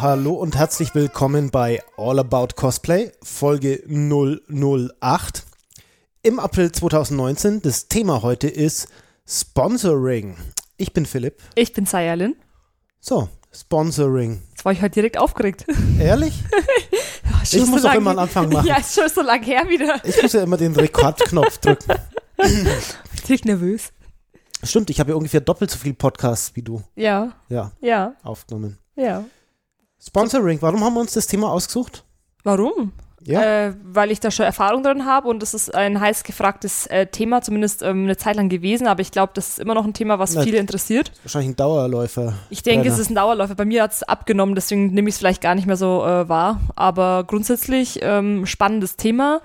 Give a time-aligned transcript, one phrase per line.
[0.00, 5.44] hallo und herzlich willkommen bei All About Cosplay, Folge 008.
[6.22, 7.62] Im April 2019.
[7.62, 8.88] Das Thema heute ist
[9.26, 10.36] Sponsoring.
[10.76, 11.40] Ich bin Philipp.
[11.54, 12.36] Ich bin Sayalin.
[13.00, 14.42] So, Sponsoring.
[14.50, 15.64] Jetzt war ich heute direkt aufgeregt.
[15.98, 16.42] Ehrlich?
[17.24, 18.66] Ja, Ich muss doch immer einen Anfang machen.
[18.66, 20.00] Ja, ist schon so lange her wieder.
[20.04, 21.92] Ich muss ja immer den Rekordknopf drücken.
[23.14, 23.90] Richtig nervös.
[24.62, 26.82] Stimmt, ich habe ja ungefähr doppelt so viel Podcasts wie du.
[26.96, 28.78] Ja, Ja, ja, aufgenommen.
[28.96, 29.24] ja.
[30.04, 32.04] Sponsoring, warum haben wir uns das Thema ausgesucht?
[32.44, 32.92] Warum?
[33.24, 36.86] Ja, Äh, weil ich da schon Erfahrung drin habe und das ist ein heiß gefragtes
[36.86, 39.84] äh, Thema, zumindest ähm, eine Zeit lang gewesen, aber ich glaube, das ist immer noch
[39.84, 41.10] ein Thema, was Na, viele interessiert.
[41.24, 42.34] wahrscheinlich ein Dauerläufer.
[42.48, 43.56] Ich denke, es ist ein Dauerläufer.
[43.56, 46.28] Bei mir hat es abgenommen, deswegen nehme ich es vielleicht gar nicht mehr so äh,
[46.28, 46.60] wahr.
[46.76, 49.40] Aber grundsätzlich ähm, spannendes Thema,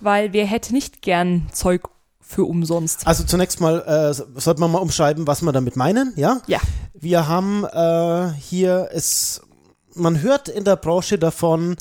[0.00, 1.82] weil wer hätte nicht gern Zeug
[2.20, 3.06] für umsonst?
[3.06, 6.40] Also zunächst mal äh, sollten wir mal umschreiben, was wir damit meinen, ja?
[6.46, 6.58] Ja.
[6.94, 9.42] Wir haben äh, hier es,
[9.98, 11.76] man hört in der Branche davon,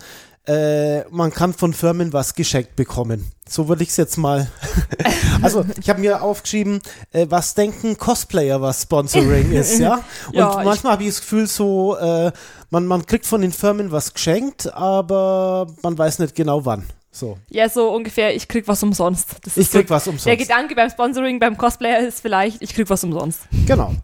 [0.48, 3.32] äh, man kann von Firmen was geschenkt bekommen.
[3.48, 4.48] So würde ich es jetzt mal.
[5.42, 9.96] also ich habe mir aufgeschrieben, äh, was denken Cosplayer, was Sponsoring ist, ja?
[10.28, 12.32] Und Ja, manchmal habe ich das Gefühl, so äh,
[12.70, 16.86] man man kriegt von den Firmen was geschenkt, aber man weiß nicht genau wann.
[17.18, 19.38] So, Ja, so ungefähr, ich krieg was umsonst.
[19.44, 20.28] Das ich ist so krieg was umsonst.
[20.28, 23.40] Der Gedanke beim Sponsoring, beim Cosplayer ist vielleicht, ich krieg was umsonst.
[23.66, 23.96] Genau.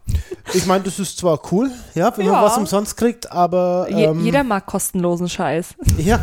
[0.52, 2.42] Ich meine, das ist zwar cool, ja, wenn man Ja.
[2.42, 5.74] was umsonst kriegt, aber Je, ähm, jeder mag kostenlosen Scheiß.
[5.98, 6.18] ja,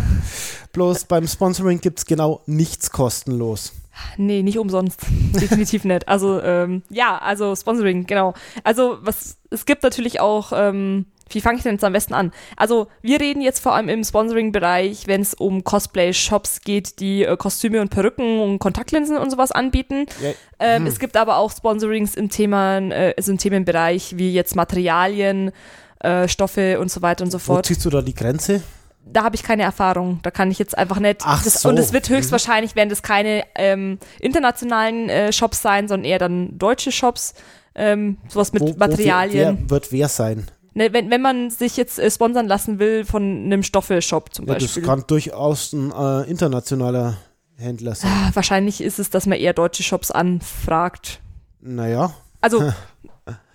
[0.74, 3.72] bloß beim Sponsoring gibt's genau nichts kostenlos.
[4.18, 5.00] Nee, nicht umsonst.
[5.40, 6.10] Definitiv nicht.
[6.10, 8.34] Also, ähm, ja, also Sponsoring, genau.
[8.66, 11.06] Also, was, es gibt natürlich auch, ähm,
[11.36, 12.32] wie fange ich denn jetzt am besten an?
[12.58, 17.38] Also, wir reden jetzt vor allem im Sponsoring-Bereich, wenn es um Cosplay-Shops geht, die äh,
[17.38, 20.06] Kostüme und Perücken und Kontaktlinsen und sowas anbieten.
[20.22, 24.56] Ja, Ähm, Es gibt aber auch Sponsorings im Themen, äh, also im Themenbereich, wie jetzt
[24.56, 25.52] Materialien,
[26.00, 27.66] äh, Stoffe und so weiter und so wo fort.
[27.66, 28.62] ziehst du da die Grenze?
[29.04, 30.20] da habe ich keine Erfahrung.
[30.22, 31.22] Da kann ich jetzt einfach nicht.
[31.26, 31.70] Ach das, so.
[31.70, 32.14] Und es wird Mhm.
[32.16, 37.34] höchstwahrscheinlich, werden das keine ähm, internationalen äh, Shops sein, sondern eher dann deutsche Shops.
[37.76, 39.58] Ähm, sowas mit Wo, Materialien.
[39.58, 40.46] Wo, wer wird wer sein?
[40.74, 44.54] Ne, wenn, wenn man sich jetzt äh, sponsern lassen will von einem Stoffe-Shop zum Ja,
[44.56, 44.84] das Beispiel.
[44.84, 47.18] kann durchaus ein äh, internationaler
[47.58, 48.10] Händler sein.
[48.12, 51.20] Ah, Wahrscheinlich ist es, dass man eher deutsche Shops anfragt.
[51.62, 52.72] Naja, Also,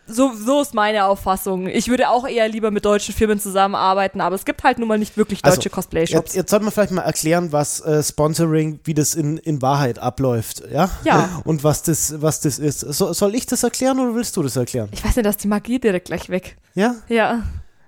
[0.07, 1.67] so, so ist meine Auffassung.
[1.67, 4.99] Ich würde auch eher lieber mit deutschen Firmen zusammenarbeiten, aber es gibt halt nun mal
[4.99, 6.13] nicht wirklich Also, deutsche Cosplay-Shops.
[6.29, 9.99] jetzt, jetzt sollten wir vielleicht mal erklären, was äh, Sponsoring, wie das in, in Wahrheit
[9.99, 10.91] abläuft, ja?
[11.05, 11.43] Ja.
[11.45, 12.81] Und was das, was das ist.
[12.81, 14.89] So, soll ich das erklären oder willst du das erklären?
[14.93, 16.57] Ich weiß nicht, dass die Magie direkt gleich weg.
[16.75, 16.97] Ja?
[17.09, 17.43] Ja.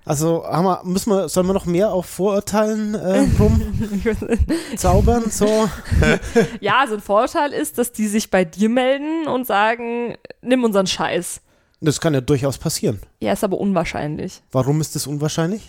[0.05, 5.29] Also haben wir, müssen wir, sollen wir noch mehr auf Vorurteilen äh, rumzaubern?
[5.29, 5.45] So?
[6.61, 10.87] Ja, so ein Vorteil ist, dass die sich bei dir melden und sagen, nimm unseren
[10.87, 11.41] Scheiß.
[11.81, 12.99] Das kann ja durchaus passieren.
[13.19, 14.41] Ja, ist aber unwahrscheinlich.
[14.51, 15.61] Warum ist das unwahrscheinlich?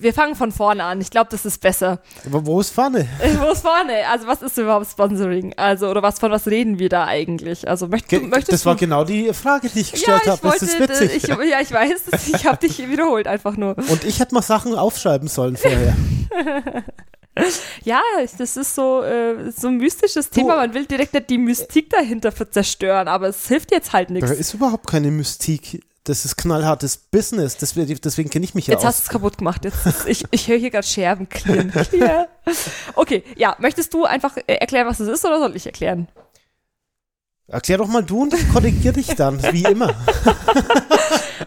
[0.00, 1.00] Wir fangen von vorne an.
[1.00, 2.00] Ich glaube, das ist besser.
[2.24, 2.78] Aber wo ist?
[2.78, 2.82] Äh,
[3.40, 4.06] Wo ist vorne?
[4.08, 5.52] Also, was ist überhaupt Sponsoring?
[5.56, 7.66] Also, oder was von was reden wir da eigentlich?
[7.68, 8.80] Also, möchtest, du- Ge möchtest das war du?
[8.80, 10.40] genau die Frage, die ich ja, gestellt ich habe.
[10.42, 11.10] Das ist witzig.
[11.16, 13.76] Ich, ja, ich weiß, ich habe dich wiederholt einfach nur.
[13.76, 15.96] Und ich hätte mal Sachen aufschreiben sollen vorher.
[17.84, 18.00] Ja,
[18.38, 20.56] das ist so, äh, so ein mystisches Thema.
[20.56, 24.30] Man will direkt nicht die Mystik dahinter zerstören, aber es hilft jetzt halt Da nichts.
[24.32, 25.82] ist überhaupt keine Mystik.
[26.04, 27.56] Das ist knallhartes Business.
[27.58, 29.06] Deswegen, deswegen kenne ich mich ja Jetzt hast du aus.
[29.06, 29.64] es kaputt gemacht.
[29.64, 29.76] Jetzt
[30.06, 31.70] ich ich höre hier gerade Scherben klirren.
[31.70, 32.28] Klirr.
[32.94, 36.08] Okay, ja, möchtest du einfach äh, erklären, was es ist, oder soll ich erklären?
[37.46, 39.94] Erklär doch mal du und ich korrigiere dich dann, wie immer.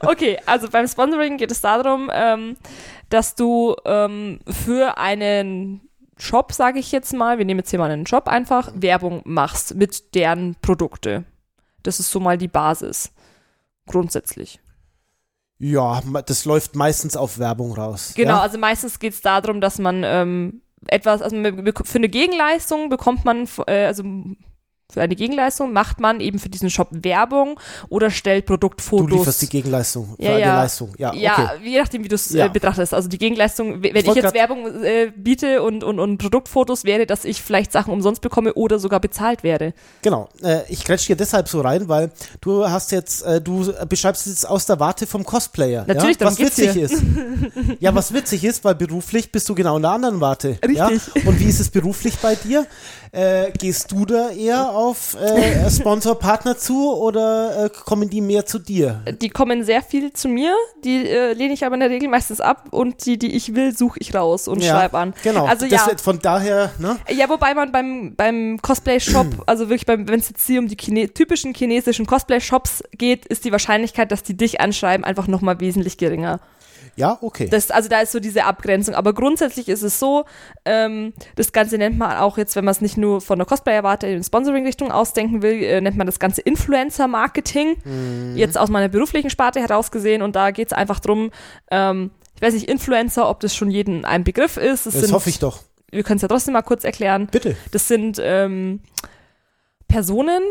[0.03, 2.57] Okay, also beim Sponsoring geht es darum, ähm,
[3.09, 5.81] dass du ähm, für einen
[6.17, 9.75] Shop, sage ich jetzt mal, wir nehmen jetzt hier mal einen Shop einfach, Werbung machst
[9.75, 11.23] mit deren Produkte.
[11.83, 13.11] Das ist so mal die Basis.
[13.87, 14.59] Grundsätzlich.
[15.57, 18.13] Ja, das läuft meistens auf Werbung raus.
[18.15, 18.41] Genau, Ja?
[18.41, 23.47] also meistens geht es darum, dass man ähm, etwas, also für eine Gegenleistung bekommt man,
[23.67, 24.03] äh, also
[24.91, 27.59] für eine Gegenleistung macht man eben für diesen Shop Werbung
[27.89, 29.09] oder stellt Du Produktfotos.
[29.11, 30.55] lieferst die Gegenleistung für Ja, eine ja.
[30.61, 30.93] Leistung.
[30.97, 31.69] Ja, Ja, okay.
[31.69, 32.45] je nachdem, wie du es Ja.
[32.45, 32.93] äh, betrachtest.
[32.93, 37.05] Also die Gegenleistung, wenn ich, wollt jetzt Werbung äh, biete und, und, und Produktfotos, wäre,
[37.05, 39.73] dass ich vielleicht Sachen umsonst bekomme oder sogar bezahlt werde.
[40.01, 40.29] Genau.
[40.43, 42.11] Äh, ich grätsch dir deshalb so rein, weil
[42.41, 45.85] du hast jetzt, äh, du beschreibst es jetzt aus der Warte vom Cosplayer.
[45.87, 46.25] Natürlich, ja?
[46.27, 46.83] was witzig hier.
[46.85, 47.01] ist.
[47.79, 50.57] Ja, was witzig ist, weil beruflich bist du genau in der anderen Warte.
[50.71, 50.87] Ja?
[50.87, 51.25] Richtig.
[51.25, 52.65] Und wie ist es beruflich bei dir?
[53.13, 58.57] Äh, gehst du da eher auf äh, Sponsor-Partner zu oder äh, kommen die mehr zu
[58.57, 59.01] dir?
[59.21, 60.55] Die kommen sehr viel zu mir,
[60.85, 63.75] die äh, lehne ich aber in der Regel meistens ab und die, die ich will,
[63.75, 65.13] suche ich raus und Ja, schreibe an.
[65.23, 65.45] Genau.
[65.45, 65.97] Also das, ja.
[66.01, 66.99] Von daher, ne?
[67.09, 70.77] Ja, wobei man beim, beim Cosplay-Shop, also wirklich beim, wenn es jetzt hier um die
[70.77, 75.97] Chine typischen chinesischen Cosplay-Shops geht, ist die Wahrscheinlichkeit, dass die dich anschreiben, einfach nochmal wesentlich
[75.97, 76.39] geringer.
[76.95, 77.47] Ja, okay.
[77.49, 78.95] Das, also da ist so diese Abgrenzung.
[78.95, 80.25] Aber grundsätzlich ist es so,
[80.65, 84.07] ähm, das Ganze nennt man auch jetzt, wenn man es nicht nur von der Cosplayer-Warte
[84.07, 87.77] in Sponsoring-Richtung ausdenken will, äh, nennt man das Ganze Influencer-Marketing.
[87.83, 88.37] Mhm.
[88.37, 90.21] Jetzt aus meiner beruflichen Sparte heraus gesehen.
[90.21, 91.31] Und da geht es einfach drum,
[91.69, 94.85] ähm, ich weiß nicht, Influencer, ob das schon jedem ein Begriff ist.
[94.85, 95.59] Das, das sind, hoffe ich doch.
[95.91, 97.27] Wir können es ja trotzdem mal kurz erklären.
[97.31, 97.55] Bitte.
[97.71, 98.81] Das sind ähm,
[99.87, 100.41] Personen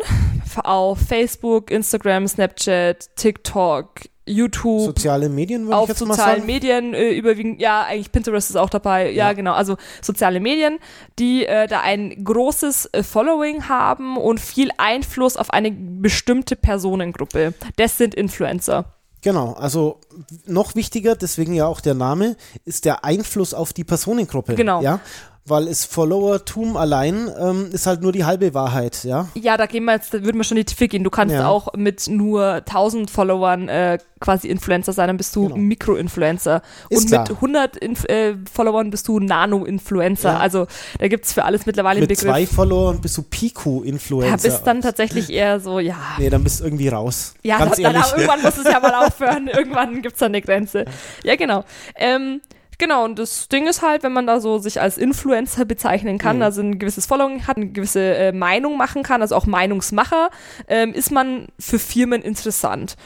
[0.62, 6.46] auf Facebook, Instagram, Snapchat, TikTok, YouTube, Soziale Medien, würde ich auf jetzt mal sozialen sagen.
[6.46, 9.32] Medien äh, überwiegend, ja, eigentlich Pinterest ist auch dabei, ja, Ja.
[9.32, 10.78] genau, also soziale Medien,
[11.18, 17.54] die äh, da ein großes äh, Following haben und viel Einfluss auf eine bestimmte Personengruppe.
[17.76, 18.84] Das sind Influencer.
[19.22, 20.00] Genau, also
[20.46, 24.54] noch wichtiger, deswegen ja auch der Name, ist der Einfluss auf die Personengruppe.
[24.54, 24.80] Genau.
[24.80, 25.00] Ja,
[25.46, 29.26] weil es Followertum allein ähm, ist halt nur die halbe Wahrheit, ja.
[29.34, 31.02] Ja, da gehen wir jetzt, da würden wir schon in die Tiefe gehen.
[31.02, 31.48] Du kannst Ja.
[31.48, 35.56] auch mit nur 1000 Followern äh, quasi Influencer sein, dann bist du Genau.
[35.56, 36.62] Mikro-Influencer.
[36.90, 37.22] Und klar.
[37.22, 40.32] mit 100 Inf äh, Followern bist du Nano-Influencer.
[40.34, 40.38] Ja.
[40.38, 40.66] Also
[40.98, 42.31] da gibt's für alles mittlerweile einen Mit Begriff.
[42.32, 44.37] zwei Followern bist du Ja, Piku-Influencer.
[44.48, 45.96] bist dann tatsächlich eher so, ja.
[46.19, 47.34] nee, dann bist du irgendwie raus.
[47.42, 48.12] Ja, Ganz dann, ehrlich.
[48.12, 49.48] irgendwann muss es ja mal aufhören.
[49.48, 50.84] irgendwann gibt's da eine Grenze.
[51.25, 51.64] Ja, genau.
[51.96, 52.40] Ähm,
[52.80, 56.38] genau, und das Ding ist halt, wenn man da so sich als Influencer bezeichnen kann,
[56.38, 56.42] Mhm.
[56.42, 60.30] also ein gewisses Following hat, eine gewisse äh, Meinung machen kann, also auch Meinungsmacher,
[60.66, 62.96] ähm, ist man für Firmen interessant.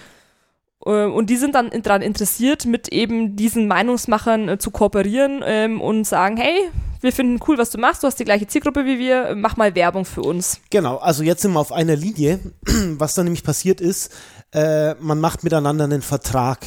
[0.87, 5.81] Ähm, Und die sind dann daran interessiert, mit eben diesen Meinungsmachern äh, zu kooperieren ähm,
[5.83, 8.99] und sagen, hey, wir finden cool, was du machst, du hast die gleiche Zielgruppe wie
[8.99, 10.61] wir, äh, mach mal Werbung für uns.
[10.71, 12.41] Genau, also jetzt sind wir auf einer Linie.
[12.99, 14.11] Was dann nämlich passiert ist,
[14.53, 16.59] äh, man macht miteinander einen Vertrag.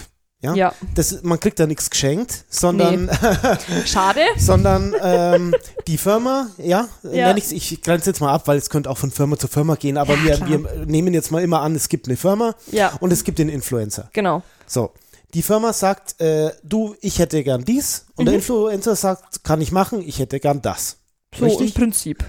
[0.42, 0.54] Ja.
[0.54, 3.10] Ja, Das, man kriegt da nichts geschenkt, sondern,
[3.86, 4.22] schade.
[4.38, 5.56] sondern ähm,
[5.88, 7.36] die Firma, ja, Ja.
[7.36, 9.98] ich's, ich grenze jetzt mal ab, weil es könnte auch von Firma zu Firma gehen,
[9.98, 13.12] aber Ja, wir, wir nehmen jetzt mal immer an, es gibt eine Firma Ja, und
[13.12, 14.10] es gibt den Influencer.
[14.14, 14.44] genau.
[14.68, 14.92] So,
[15.34, 18.40] die Firma sagt, äh, du, ich hätte gern dies und der Mhm.
[18.40, 20.98] Influencer sagt, kann ich machen, ich hätte gern das.
[21.36, 21.70] So Richtig?
[21.70, 22.24] im Prinzip.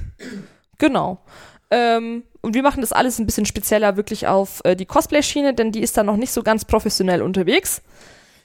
[0.79, 1.21] Genau.
[1.71, 5.71] Ähm, und wir machen das alles ein bisschen spezieller wirklich auf äh, die Cosplay-Schiene, denn
[5.71, 7.83] die ist da noch nicht so ganz professionell unterwegs.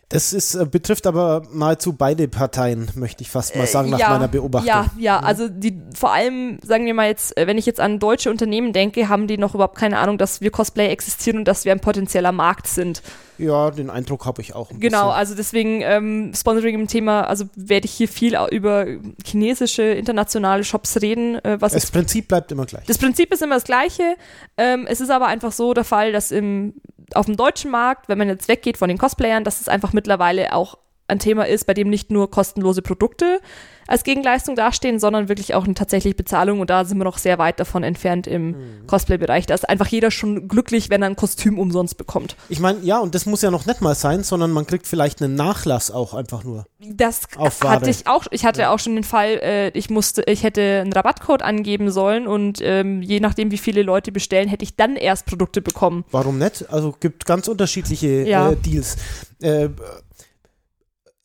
[0.09, 4.01] Das ist, äh, betrifft aber nahezu beide Parteien, möchte ich fast mal sagen, nach Äh,
[4.01, 4.67] ja, meiner Beobachtung.
[4.67, 7.99] Ja, ja, also die vor allem, sagen wir mal jetzt, äh, wenn ich jetzt an
[7.99, 11.65] deutsche Unternehmen denke, haben die noch überhaupt keine Ahnung, dass wir Cosplay existieren und dass
[11.65, 13.01] wir ein potenzieller Markt sind.
[13.39, 14.69] Ja, den Eindruck habe ich auch.
[14.69, 14.99] Genau, bisschen.
[15.11, 18.85] also deswegen ähm, Sponsoring im Thema, also werde ich hier viel über
[19.25, 22.85] chinesische, internationale Shops reden, äh, was Das Prinzip bleibt immer gleich.
[22.85, 24.15] Das Prinzip ist immer das gleiche.
[24.57, 26.75] Ähm, es ist aber einfach so der Fall, dass im,
[27.13, 30.53] auf dem deutschen Markt, wenn man jetzt weggeht von den Cosplayern, dass es einfach mittlerweile
[30.53, 30.77] auch
[31.07, 33.39] ein Thema ist, bei dem nicht nur kostenlose Produkte
[33.87, 36.59] als Gegenleistung dastehen, sondern wirklich auch eine tatsächliche Bezahlung.
[36.59, 38.55] Und da sind wir noch sehr weit davon entfernt im Mhm.
[38.87, 39.45] Cosplay-Bereich.
[39.45, 42.35] Da ist einfach jeder schon glücklich, wenn er ein Kostüm umsonst bekommt.
[42.49, 45.21] Ich meine, ja, und das muss ja noch nicht mal sein, sondern man kriegt vielleicht
[45.21, 46.65] einen Nachlass auch einfach nur.
[46.79, 47.21] Das
[47.63, 48.25] hatte ich auch.
[48.31, 52.27] Ich hatte auch schon den Fall, äh, ich musste, ich hätte einen Rabattcode angeben sollen
[52.27, 56.03] und ähm, je nachdem, wie viele Leute bestellen, hätte ich dann erst Produkte bekommen.
[56.11, 56.69] Warum nicht?
[56.71, 58.51] Also gibt ganz unterschiedliche Ja.
[58.51, 58.97] äh, Deals.
[59.41, 59.69] Äh,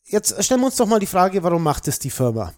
[0.08, 2.52] jetzt stellen wir uns doch mal die Frage, warum macht es die Firma?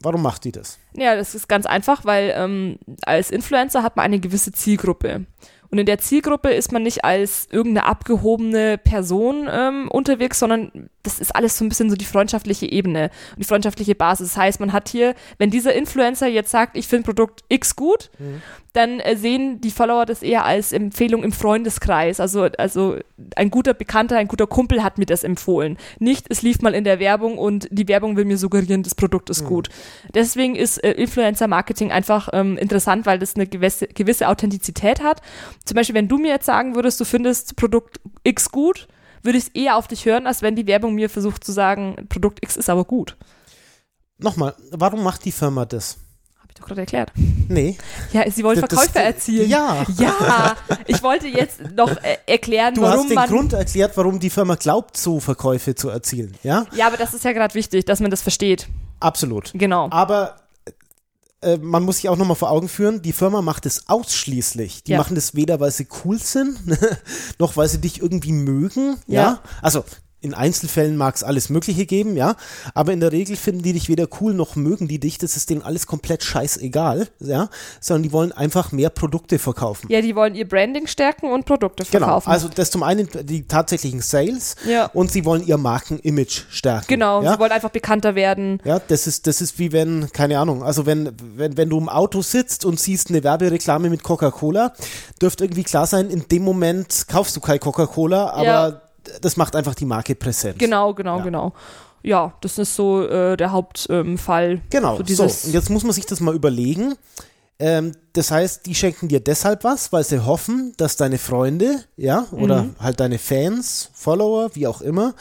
[0.00, 0.78] Warum macht die das?
[0.94, 5.26] Ja, das ist ganz einfach, weil ähm, als Influencer hat man eine gewisse Zielgruppe.
[5.70, 11.18] Und in der Zielgruppe ist man nicht als irgendeine abgehobene Person ähm, unterwegs, sondern das
[11.18, 14.28] ist alles so ein bisschen so die freundschaftliche Ebene und die freundschaftliche Basis.
[14.28, 18.10] Das heißt, man hat hier, wenn dieser Influencer jetzt sagt, ich finde Produkt X gut,
[18.74, 22.18] dann äh, sehen die Follower das eher als Empfehlung im Freundeskreis.
[22.18, 22.98] Also, also
[23.36, 25.78] ein guter Bekannter, ein guter Kumpel hat mir das empfohlen.
[26.00, 29.30] Nicht, es lief mal in der Werbung und die Werbung will mir suggerieren, das Produkt
[29.30, 29.68] ist gut.
[30.12, 35.22] Deswegen ist äh, Influencer-Marketing einfach ähm, interessant, weil das eine gewisse, gewisse Authentizität hat.
[35.64, 38.88] Zum Beispiel, wenn du mir jetzt sagen würdest, du findest Produkt X gut,
[39.22, 42.06] würde ich es eher auf dich hören, als wenn die Werbung mir versucht zu sagen,
[42.08, 43.16] Produkt X ist aber gut.
[44.18, 46.03] Nochmal, warum macht die Firma das?
[46.54, 47.10] Ich doch gerade erklärt.
[47.48, 47.76] Nee.
[48.12, 49.48] Ja, sie wollen Das- das- Verkäufe erzielen.
[49.50, 49.84] Ja.
[49.98, 50.56] Ja,
[50.86, 53.28] ich wollte jetzt noch äh, erklären, Du warum hast den man.
[53.28, 56.34] Grund erklärt, warum die Firma glaubt, so Verkäufe zu erzielen.
[56.44, 58.68] Ja, Ja, aber das ist ja gerade wichtig, dass man das versteht.
[59.00, 59.50] absolut.
[59.54, 59.88] Genau.
[59.90, 60.36] Aber
[61.40, 64.84] äh, man muss sich auch nochmal vor Augen führen, die Firma macht es ausschließlich.
[64.84, 64.98] Die Ja.
[64.98, 66.58] machen das weder, weil sie cool sind,
[67.40, 68.96] noch weil sie dich irgendwie mögen.
[69.08, 69.20] Ja.
[69.22, 69.40] Ja.
[69.60, 69.84] Also
[70.24, 72.34] in Einzelfällen mag es alles Mögliche geben, ja.
[72.74, 75.18] Aber in der Regel finden die dich weder cool noch mögen die dich.
[75.18, 77.48] Das ist denen alles komplett scheißegal, ja.
[77.80, 79.86] Sondern die wollen einfach mehr Produkte verkaufen.
[79.90, 82.30] Ja, die wollen ihr Branding stärken und Produkte Genau, verkaufen.
[82.30, 84.86] also das zum einen die tatsächlichen Sales Ja.
[84.94, 86.86] und sie wollen ihr Markenimage stärken.
[86.88, 87.34] genau, ja?
[87.34, 88.60] sie wollen einfach bekannter werden.
[88.64, 91.88] Ja, das ist, das ist wie wenn, keine Ahnung, also wenn, wenn, wenn du im
[91.88, 94.72] Auto sitzt und siehst eine Werbereklame mit Coca-Cola,
[95.20, 98.80] dürfte irgendwie klar sein, in dem Moment kaufst du keine Coca-Cola, aber Ja.
[99.20, 100.58] Das macht einfach die Marke präsent.
[100.58, 101.24] Genau, genau, Ja.
[101.24, 101.52] genau.
[102.02, 104.50] Ja, das ist so äh, der Hauptfall.
[104.50, 104.62] Ähm.
[104.70, 106.94] Genau, So so, und jetzt muss man sich das mal überlegen.
[107.58, 112.26] Ähm, das heißt, die schenken dir deshalb was, weil sie hoffen, dass deine Freunde, ja,
[112.32, 112.76] oder Mhm.
[112.80, 115.14] halt deine Fans, Follower, wie auch immer,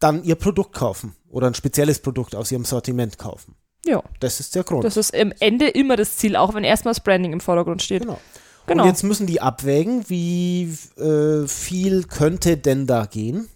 [0.00, 3.54] dann ihr Produkt kaufen oder ein spezielles Produkt aus ihrem Sortiment kaufen.
[3.86, 4.82] Ja, Das ist der Grund.
[4.84, 8.02] das ist am Ende immer das Ziel, auch wenn erstmal das Branding im Vordergrund steht.
[8.02, 8.18] genau.
[8.66, 8.82] Genau.
[8.82, 13.48] Und jetzt müssen die abwägen, wie äh, viel könnte denn da gehen?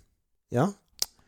[0.51, 0.75] Ja.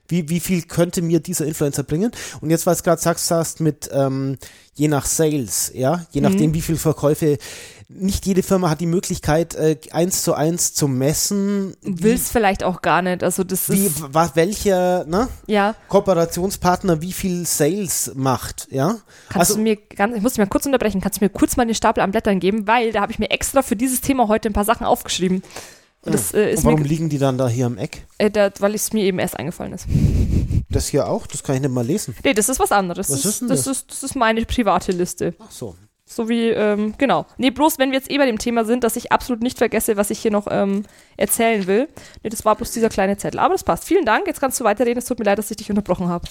[0.09, 2.11] Wie, wie viel könnte mir dieser Influencer bringen?
[2.41, 4.39] Und jetzt, weil du gerade sagst, sagst mit ähm,
[4.75, 7.39] je nach Sales, ja, je nachdem, wie viel Verkäufe,
[7.93, 12.83] nicht jede Firma hat die Möglichkeit, äh, eins zu eins zu messen, Willst vielleicht auch
[12.83, 13.25] gar nicht.
[13.25, 14.03] Also das wie, ist
[14.35, 15.75] welcher ne, ja.
[15.89, 18.97] Kooperationspartner wie viel Sales macht, ja.
[19.29, 21.57] Kannst Also, du mir ganz, ich muss dich mal kurz unterbrechen, kannst du mir kurz
[21.57, 24.29] mal den Stapel an Blättern geben, weil da habe ich mir extra für dieses Thema
[24.29, 25.43] heute ein paar Sachen aufgeschrieben.
[26.03, 28.07] Und das äh, und warum mir, liegen die dann da hier am Eck?
[28.19, 29.87] äh, da, weil es mir eben erst eingefallen ist.
[30.71, 31.27] Das hier auch?
[31.27, 32.15] Das kann ich nicht mal lesen.
[32.25, 33.11] Nee, das ist was anderes.
[33.11, 33.65] Was das, ist denn das?
[33.65, 33.77] das?
[33.79, 35.35] Ist, das ist meine private Liste.
[35.39, 35.75] Ach so.
[36.13, 37.25] So wie, ähm, genau.
[37.39, 39.97] Nee, bloß wenn wir jetzt eh bei dem Thema sind, dass ich absolut nicht vergesse,
[39.97, 40.83] was ich hier noch ähm,
[41.17, 41.89] erzählen will.
[42.25, 43.39] Nee, das war bloß dieser kleine Zettel.
[43.39, 43.85] Aber das passt.
[43.85, 44.27] Vielen Dank.
[44.27, 44.99] Jetzt kannst du weiterreden.
[44.99, 46.27] Es tut mir leid, dass ich dich unterbrochen habe.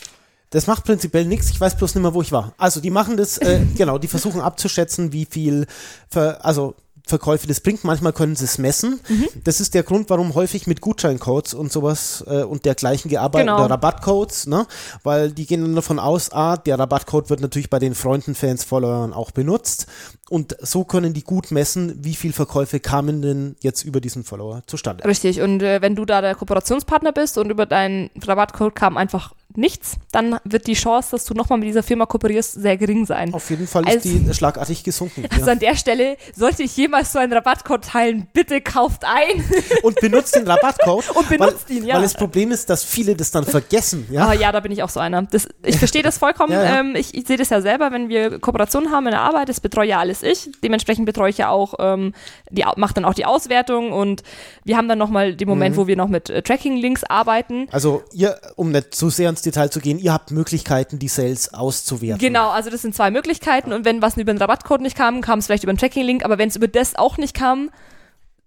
[0.49, 2.53] Das macht prinzipiell nichts, ich weiß bloß nicht mehr, wo ich war.
[2.57, 5.67] Also die machen das, äh, genau, die versuchen abzuschätzen, wie viel,
[6.09, 6.75] Ver, also
[7.09, 7.83] Verkäufe das bringt.
[7.83, 8.99] Manchmal können sie es messen.
[9.09, 9.27] Mhm.
[9.43, 13.59] Das ist der Grund, warum häufig mit Gutscheincodes und sowas äh, und dergleichen gearbeitet Genau.
[13.65, 14.65] oder Rabattcodes, ne?
[15.03, 18.63] Weil die gehen dann davon aus, ah, der Rabattcode wird natürlich bei den Freunden, Fans,
[18.63, 19.87] Followern auch benutzt.
[20.29, 24.61] Und so können die gut messen, wie viel Verkäufe kamen denn jetzt über diesen Follower
[24.67, 25.03] zustande.
[25.05, 25.41] Richtig.
[25.41, 29.95] Und äh, wenn du da der Kooperationspartner bist und über deinen Rabattcode kam einfach nichts,
[30.11, 33.33] dann wird die Chance, dass du nochmal mit dieser Firma kooperierst, sehr gering sein.
[33.33, 35.25] Auf jeden Fall ist Also- die schlagartig gesunken.
[35.31, 35.51] Also ja.
[35.53, 39.43] an der Stelle, sollte ich jemals so einen Rabattcode teilen, bitte kauft ein.
[39.83, 41.09] Und benutzt den Rabattcode.
[41.15, 41.95] Und benutzt weil, ihn, ja.
[41.95, 44.07] Weil das Problem ist, dass viele das dann vergessen.
[44.11, 44.29] Ja?
[44.29, 45.21] Ah, ja, da bin ich auch so einer.
[45.23, 46.51] Das, ich verstehe das vollkommen.
[46.53, 46.79] Ja, ja.
[46.79, 49.59] Ähm, ich ich sehe das ja selber, wenn wir Kooperationen haben in der Arbeit, das
[49.59, 50.49] betreue ja alles ich.
[50.63, 52.13] Dementsprechend betreue ich ja auch, ähm,
[52.49, 54.23] die, mache dann auch die Auswertung und
[54.63, 55.53] wir haben dann nochmal den Mhm.
[55.53, 57.67] Moment, wo wir noch mit äh, Tracking-Links arbeiten.
[57.71, 61.53] Also ihr, um nicht zu sehr ins Detail zu gehen, ihr habt Möglichkeiten, die Sales
[61.53, 62.19] auszuwerten.
[62.19, 65.39] Genau, also das sind zwei Möglichkeiten und wenn was über den Rabattcode nicht kam, kam
[65.39, 67.69] es vielleicht über einen Tracking-Link, aber wenn es über das auch nicht kam,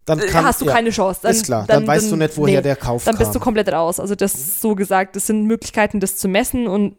[0.04, 1.20] Dann äh, kann, hast du ja, keine Chance.
[1.22, 3.34] Dann, ist klar, dann, weißt du nicht, woher der Kauf Dann bist kam.
[3.34, 4.00] du komplett raus.
[4.00, 6.96] Also das ist so gesagt, das sind Möglichkeiten, das zu messen und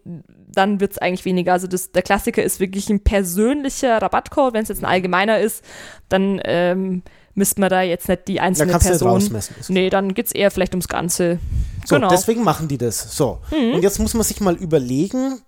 [0.47, 1.53] dann wird es eigentlich weniger.
[1.53, 4.53] Also das, der Klassiker ist wirklich ein persönlicher Rabattcode.
[4.53, 5.63] Wenn es jetzt ein allgemeiner ist,
[6.09, 7.03] dann ähm,
[7.35, 9.13] müsste man da jetzt nicht die da einzelne kannst du nicht Person.
[9.13, 9.55] rausmessen.
[9.69, 11.39] Nee, dann geht es eher vielleicht ums Ganze.
[11.85, 12.09] So, genau.
[12.09, 13.15] deswegen machen die das.
[13.15, 13.39] So.
[13.51, 15.41] Und jetzt muss man sich mal überlegen,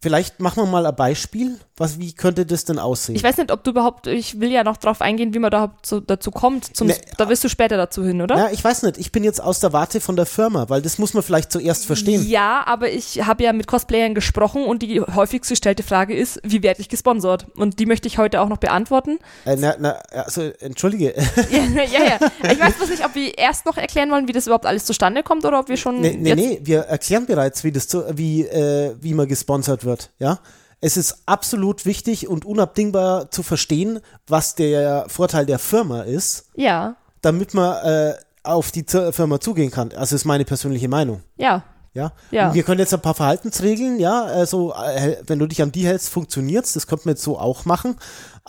[0.00, 1.58] vielleicht machen wir mal ein Beispiel.
[1.76, 3.14] Was, wie könnte das denn aussehen?
[3.14, 5.76] Ich weiß nicht, ob du überhaupt, ich will ja noch drauf eingehen, wie man da
[5.84, 6.76] so dazu kommt.
[6.76, 8.36] Zum, Nee, da wirst du später dazu hin, oder?
[8.36, 8.98] ja, ich weiß nicht.
[8.98, 11.86] Ich bin jetzt aus der Warte von der Firma, weil das muss man vielleicht zuerst
[11.86, 12.26] verstehen.
[12.28, 16.64] Ja, aber ich habe ja mit Cosplayern gesprochen und die häufigst gestellte Frage ist, wie
[16.64, 17.46] werde ich gesponsert?
[17.56, 19.18] Und die möchte ich heute auch noch beantworten.
[19.44, 21.14] Äh, na, na, also, entschuldige.
[21.50, 22.50] ja, ja, ja.
[22.50, 25.22] Ich weiß bloß nicht, ob wir erst noch erklären wollen, wie das überhaupt alles zustande
[25.22, 28.42] kommt oder ob wir schon Nee, nee, nee, wir erklären bereits, wie, das zu, wie,
[28.42, 29.87] äh, wie man gesponsert wird.
[30.18, 30.38] Ja?
[30.80, 36.96] Es ist absolut wichtig und unabdingbar zu verstehen, was der Vorteil der Firma ist, Ja,
[37.20, 38.14] damit man äh,
[38.44, 39.92] auf die Firma zugehen kann.
[39.92, 41.22] Also ist meine persönliche Meinung.
[41.36, 41.62] ja.
[41.94, 42.12] Ja?
[42.30, 42.54] Ja.
[42.54, 46.10] Wir können jetzt ein paar Verhaltensregeln, ja, also äh, wenn du dich an die hältst,
[46.10, 46.74] funktioniert's.
[46.74, 47.96] Das könnte man jetzt so auch machen.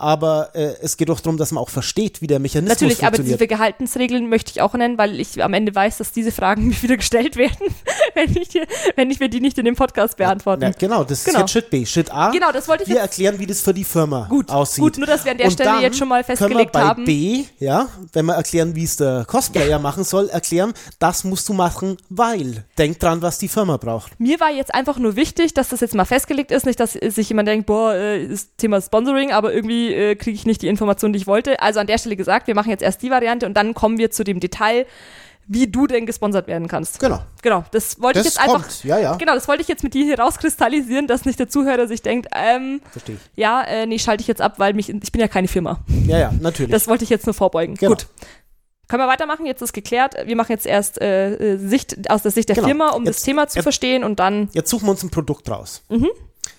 [0.00, 3.16] Aber äh, es geht doch darum, dass man auch versteht, wie der Mechanismus Natürlich, aber
[3.16, 3.40] funktioniert.
[3.40, 6.82] diese Gehaltensregeln möchte ich auch nennen, weil ich am Ende weiß, dass diese Fragen mir
[6.82, 7.74] wieder gestellt werden,
[8.14, 8.66] wenn ich, dir-
[8.96, 10.62] wenn ich mir die nicht in dem Podcast beantworten.
[10.62, 11.36] Ja, genau, das Genau.
[11.36, 11.84] ist jetzt Schritt B.
[11.84, 12.30] Schritt A.
[12.30, 14.82] Genau, das wollte ich Wir jetzt- erklären, wie das für die Firma Gut, aussieht.
[14.82, 16.86] gut, nur dass wir an der Und Stelle jetzt schon mal können festgelegt wir bei
[16.86, 17.04] haben.
[17.04, 21.52] B, ja, wenn wir erklären, wie es der Cosplayer machen soll, erklären, das musst du
[21.52, 22.64] machen, weil.
[22.78, 24.18] Denk dran, was die Firma braucht.
[24.18, 27.28] Mir war jetzt einfach nur wichtig, dass das jetzt mal festgelegt ist, nicht, dass sich
[27.28, 31.12] jemand denkt, boah, äh, ist Thema Sponsoring, aber irgendwie äh, kriege ich nicht die Information,
[31.12, 31.60] die ich wollte.
[31.60, 34.10] Also an der Stelle gesagt, wir machen jetzt erst die Variante und dann kommen wir
[34.10, 34.86] zu dem Detail,
[35.52, 37.00] wie du denn gesponsert werden kannst.
[37.00, 37.20] Genau.
[37.42, 38.62] Genau, das wollte Das ich jetzt einfach.
[38.62, 39.16] kommt, ja, ja.
[39.16, 42.28] Genau, das wollte ich jetzt mit dir hier rauskristallisieren, dass nicht der Zuhörer sich denkt,
[42.34, 43.20] ähm, Verstehe ich.
[43.34, 45.80] ja, äh, nee, schalte ich jetzt ab, weil mich, ich bin ja keine Firma.
[46.06, 46.70] Ja, ja, natürlich.
[46.70, 47.74] Das wollte ich jetzt nur vorbeugen.
[47.74, 47.90] Genau.
[47.92, 48.06] Gut.
[48.86, 49.46] Können wir weitermachen?
[49.46, 50.14] Jetzt ist geklärt.
[50.24, 52.66] Wir machen jetzt erst äh, Sicht aus der Sicht der Genau.
[52.68, 55.10] Firma, um das Jetzt- Thema zu jetzt- verstehen und dann, Jetzt suchen wir uns ein
[55.10, 55.82] Produkt raus.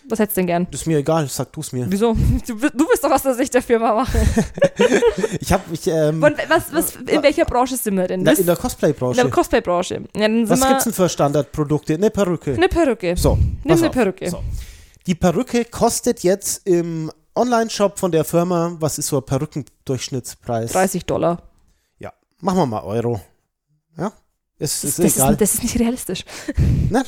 [0.09, 0.67] Was hättest du denn gern?
[0.71, 1.85] Das ist mir egal, sag du es mir.
[1.89, 2.13] Wieso?
[2.47, 4.19] Du, bist- du bist doch aus der Sicht der Firma machen.
[5.39, 8.23] Ich habe ich, ähm, was, was, in welcher Branche sind wir denn?
[8.23, 9.21] na, in der in Cosplay-Branche.
[9.21, 10.03] der Cosplay-Branche.
[10.15, 11.93] Ja, Was gibt's denn für Standardprodukte?
[11.93, 12.53] Eine Perücke.
[12.53, 13.15] eine Perücke.
[13.15, 13.93] So, Nimm eine auf.
[13.93, 14.29] Perücke.
[14.29, 14.41] So.
[15.07, 20.71] Die Perücke kostet jetzt im Online-Shop von der Firma, was ist so ein Perückendurchschnittspreis?
[20.73, 21.41] 30 Dollar.
[21.99, 23.21] Ja, machen wir mal Euro.
[24.61, 26.23] Ja, Es ist das, ist, das ist nicht realistisch.
[26.89, 27.03] Ne?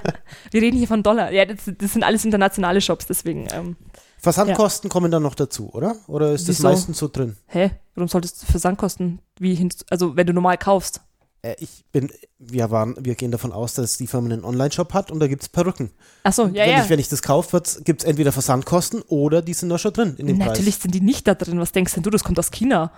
[0.52, 1.32] Wir reden hier von Dollar.
[1.32, 3.48] Ja, das, das sind alles internationale Shops, deswegen.
[3.52, 3.76] Ähm,
[4.18, 5.96] Versandkosten kommen dann noch dazu, oder?
[6.06, 6.68] Oder ist das Wieso?
[6.68, 7.36] meistens so drin?
[7.46, 7.72] hä?
[7.94, 11.00] Warum solltest du Versandkosten wie hin, also wenn du normal kaufst?
[11.42, 15.10] Äh, ich bin, wir waren, wir gehen davon aus, dass die Firma einen Online-Shop hat
[15.10, 15.90] und da gibt es Perücken.
[16.22, 16.82] Achso, ja, wenn, ja.
[16.84, 20.14] Ich, wenn ich das kaufe, gibt es entweder Versandkosten oder die sind da schon drin
[20.16, 20.82] in dem Natürlich Preis.
[20.82, 21.60] sind die nicht da drin.
[21.60, 22.10] Was denkst denn du?
[22.10, 22.92] Das kommt aus China.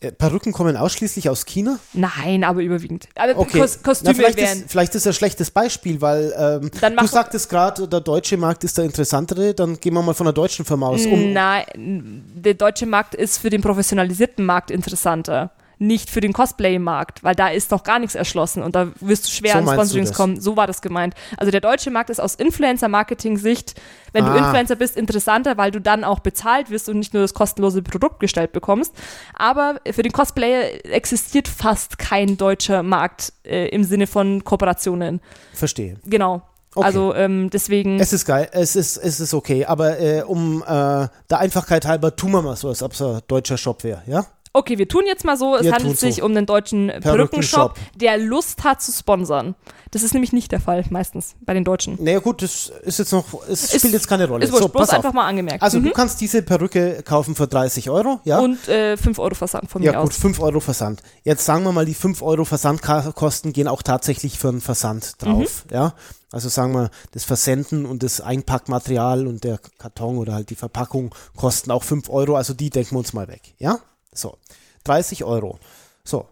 [0.00, 1.80] Äh, Perücken kommen ausschließlich aus China?
[1.92, 3.08] Nein, aber überwiegend.
[3.16, 3.58] Aber Okay.
[3.58, 4.58] Kos Na, Kostüme vielleicht, wären.
[4.60, 8.62] ist, vielleicht ist das ein schlechtes Beispiel, weil ähm, du sagtest gerade, der deutsche Markt
[8.62, 11.04] ist der interessantere, dann gehen wir mal von der deutschen Firma aus.
[11.04, 15.50] Um, Nein, der deutsche Markt ist für den professionalisierten Markt interessanter.
[15.80, 19.30] Nicht für den Cosplay-Markt, weil da ist noch gar nichts erschlossen und da wirst du
[19.30, 20.40] schwer So an du Sponsorings kommen.
[20.40, 21.14] So war das gemeint.
[21.36, 23.80] Also der deutsche Markt ist aus Influencer-Marketing-Sicht,
[24.12, 24.38] wenn du Ah.
[24.38, 28.20] Influencer bist, interessanter, weil du dann auch bezahlt wirst und nicht nur das kostenlose Produkt
[28.20, 28.92] gestellt bekommst.
[29.34, 35.20] Aber für den Cosplayer existiert fast kein deutscher Markt äh, im Sinne von Kooperationen.
[35.52, 35.96] Verstehe.
[36.06, 36.42] Genau.
[36.74, 36.86] Okay.
[36.86, 37.98] Also ähm, deswegen.
[37.98, 42.14] Es ist geil, es ist, es ist okay, aber äh, um äh, der Einfachkeit halber
[42.14, 44.26] tun wir mal so, als ob es ein deutscher Shop wäre, ja?
[44.58, 46.06] Okay, wir tun jetzt mal so, es Wir handelt tun so.
[46.06, 47.74] sich um einen deutschen Perückenshop.
[47.74, 49.54] Perückenshop, der Lust hat zu sponsern.
[49.92, 51.96] Das ist nämlich nicht der Fall, meistens, bei den Deutschen.
[52.02, 54.44] Naja gut, das ist jetzt noch, es Ist- spielt jetzt keine Rolle.
[54.44, 55.62] Ist so, bloß einfach mal angemerkt.
[55.62, 55.92] Also du mhm.
[55.92, 58.40] kannst diese Perücke kaufen für 30 Euro, ja?
[58.40, 60.16] Und äh, 5 Euro Versand von ja mir gut, aus.
[60.18, 61.02] 5 Euro Versand.
[61.22, 65.64] Jetzt sagen wir mal, die 5 Euro Versandkosten gehen auch tatsächlich für einen Versand drauf,
[65.68, 65.74] Mhm.
[65.74, 65.94] ja?
[66.32, 71.14] Also sagen wir, das Versenden und das Einpackmaterial und der Karton oder halt die Verpackung
[71.36, 73.78] kosten auch 5 Euro, also die denken wir uns mal weg, ja?
[74.18, 74.36] So,
[74.84, 75.58] 30 Euro.
[76.04, 76.26] So,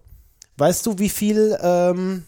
[0.56, 2.24] weißt du, wie viel ähm,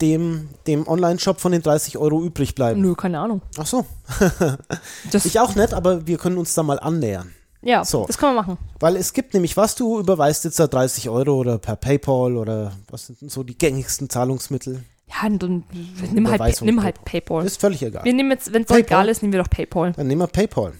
[0.00, 2.80] dem, dem Online-Shop von den 30 Euro übrig bleiben?
[2.80, 3.42] Nö, keine Ahnung.
[3.56, 3.86] Ach so,
[5.12, 7.32] Das, ich auch nicht, aber wir können uns da mal annähern.
[7.62, 8.04] ja, so.
[8.06, 8.58] das können wir machen.
[8.80, 12.72] Weil es gibt nämlich was, du überweist jetzt da 30 Euro oder per PayPal oder
[12.90, 14.84] was sind denn so die gängigsten Zahlungsmittel?
[15.08, 15.64] Ja, dann
[16.12, 17.46] nimm halt, nimm halt PayPal.
[17.46, 18.04] Ist völlig egal.
[18.04, 19.92] Wir nehmen jetzt, wenn es egal ist, nehmen wir doch PayPal.
[19.92, 20.74] Dann nehmen wir PayPal.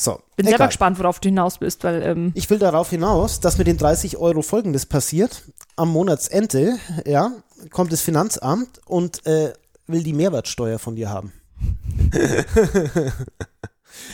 [0.00, 0.68] So, Bin selber egal.
[0.68, 4.16] gespannt, worauf du hinaus bist, weil ähm, Ich will darauf hinaus, dass mit den 30
[4.16, 5.42] Euro folgendes passiert.
[5.76, 7.32] Am Monatsende, ja,
[7.70, 9.52] kommt das Finanzamt und äh,
[9.86, 11.34] will die Mehrwertsteuer von dir haben.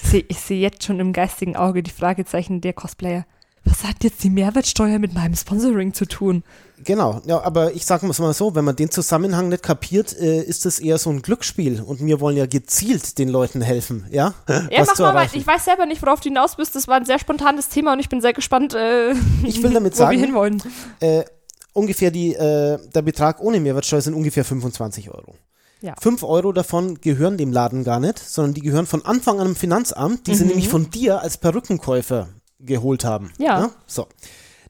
[0.00, 3.24] ich sehe seh jetzt schon im geistigen Auge die Fragezeichen der Cosplayer.
[3.68, 6.44] Was hat jetzt die Mehrwertsteuer mit meinem Sponsoring zu tun?
[6.84, 10.64] Genau, ja, aber ich sage mal so, wenn man den Zusammenhang nicht kapiert, äh, ist
[10.64, 14.34] das eher so ein Glücksspiel und wir wollen ja gezielt den Leuten helfen, ja?
[14.48, 15.38] Ja, Was mach mal erreichen.
[15.38, 16.76] Ich weiß selber nicht, worauf du hinaus bist.
[16.76, 19.12] Das war ein sehr spontanes Thema und ich bin sehr gespannt, äh,
[19.44, 20.62] Ich will damit wo wir sagen, hinwollen.
[21.00, 21.24] äh,
[21.72, 25.34] ungefähr die, äh, der Betrag ohne Mehrwertsteuer sind ungefähr 25 Euro.
[25.80, 25.94] Ja.
[26.00, 29.56] 5 Euro davon gehören dem Laden gar nicht, sondern die gehören von Anfang an dem
[29.56, 30.46] Finanzamt, die Mhm.
[30.46, 32.28] nämlich von dir als Perückenkäufer
[32.60, 33.32] geholt haben.
[33.38, 33.70] Ja.
[33.86, 34.06] So.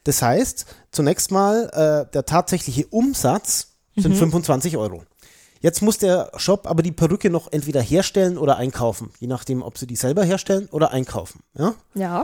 [0.04, 1.68] Das heißt, zunächst mal,
[2.08, 4.18] äh, der tatsächliche Umsatz sind Mhm.
[4.18, 5.02] 25 Euro.
[5.60, 9.78] Jetzt muss der Shop aber die Perücke noch entweder herstellen oder einkaufen, je nachdem, ob
[9.78, 11.40] sie die selber herstellen oder einkaufen.
[11.58, 11.74] Ja?
[11.94, 12.22] Ja.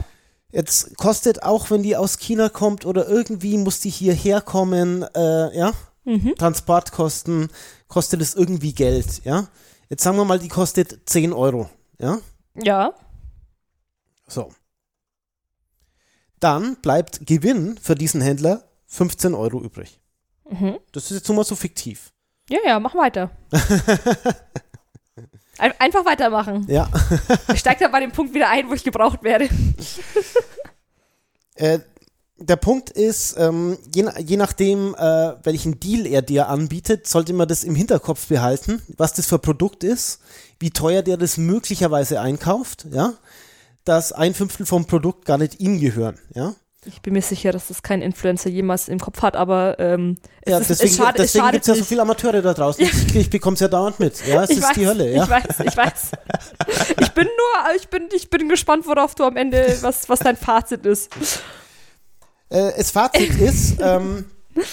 [0.51, 5.57] Jetzt kostet auch, wenn die aus China kommt oder irgendwie muss die hierher kommen, äh,
[5.57, 5.71] ja,
[6.05, 6.35] Mhm.
[6.37, 7.49] Transportkosten,
[7.87, 9.47] kostet es irgendwie Geld, ja.
[9.89, 12.19] Jetzt sagen wir mal, die kostet 10 Euro, ja.
[12.61, 12.93] Ja.
[14.27, 14.49] So.
[16.43, 19.99] Dann bleibt Gewinn für diesen Händler 15 Euro übrig.
[20.49, 20.77] Mhm.
[20.91, 22.11] Das ist jetzt nur mal so fiktiv.
[22.49, 23.31] Ja, ja, mach weiter.
[25.57, 26.65] Ein- Einfach weitermachen.
[26.67, 26.89] Ja.
[27.53, 29.47] Ich steig da bei dem Punkt wieder ein, wo ich gebraucht werde.
[31.55, 31.81] Äh,
[32.37, 37.47] der Punkt ist, ähm, je, je nachdem, äh, welchen Deal er dir anbietet, sollte man
[37.47, 40.19] das im Hinterkopf behalten, was das für ein Produkt ist,
[40.59, 43.13] wie teuer der das möglicherweise einkauft, ja,
[43.85, 46.55] dass ein Fünftel vom Produkt gar nicht ihm gehören, ja.
[46.85, 50.51] Ich bin mir sicher, dass das kein Influencer jemals im Kopf hat, aber ähm, es,
[50.51, 52.83] Ja, ist, deswegen, es, schade, es deswegen gibt es ja so viele Amateure da draußen.
[52.83, 54.25] Ich, ich bekomme es ja dauernd mit.
[54.27, 55.23] Ja, es ich ist weiß, die Hölle, ja.
[55.23, 56.11] Ich weiß, ich weiß.
[56.99, 60.35] Ich bin nur, ich bin, ich bin gespannt, worauf du am Ende, was, was dein
[60.35, 61.09] Fazit ist.
[62.49, 64.25] Äh, das Fazit ist, ähm,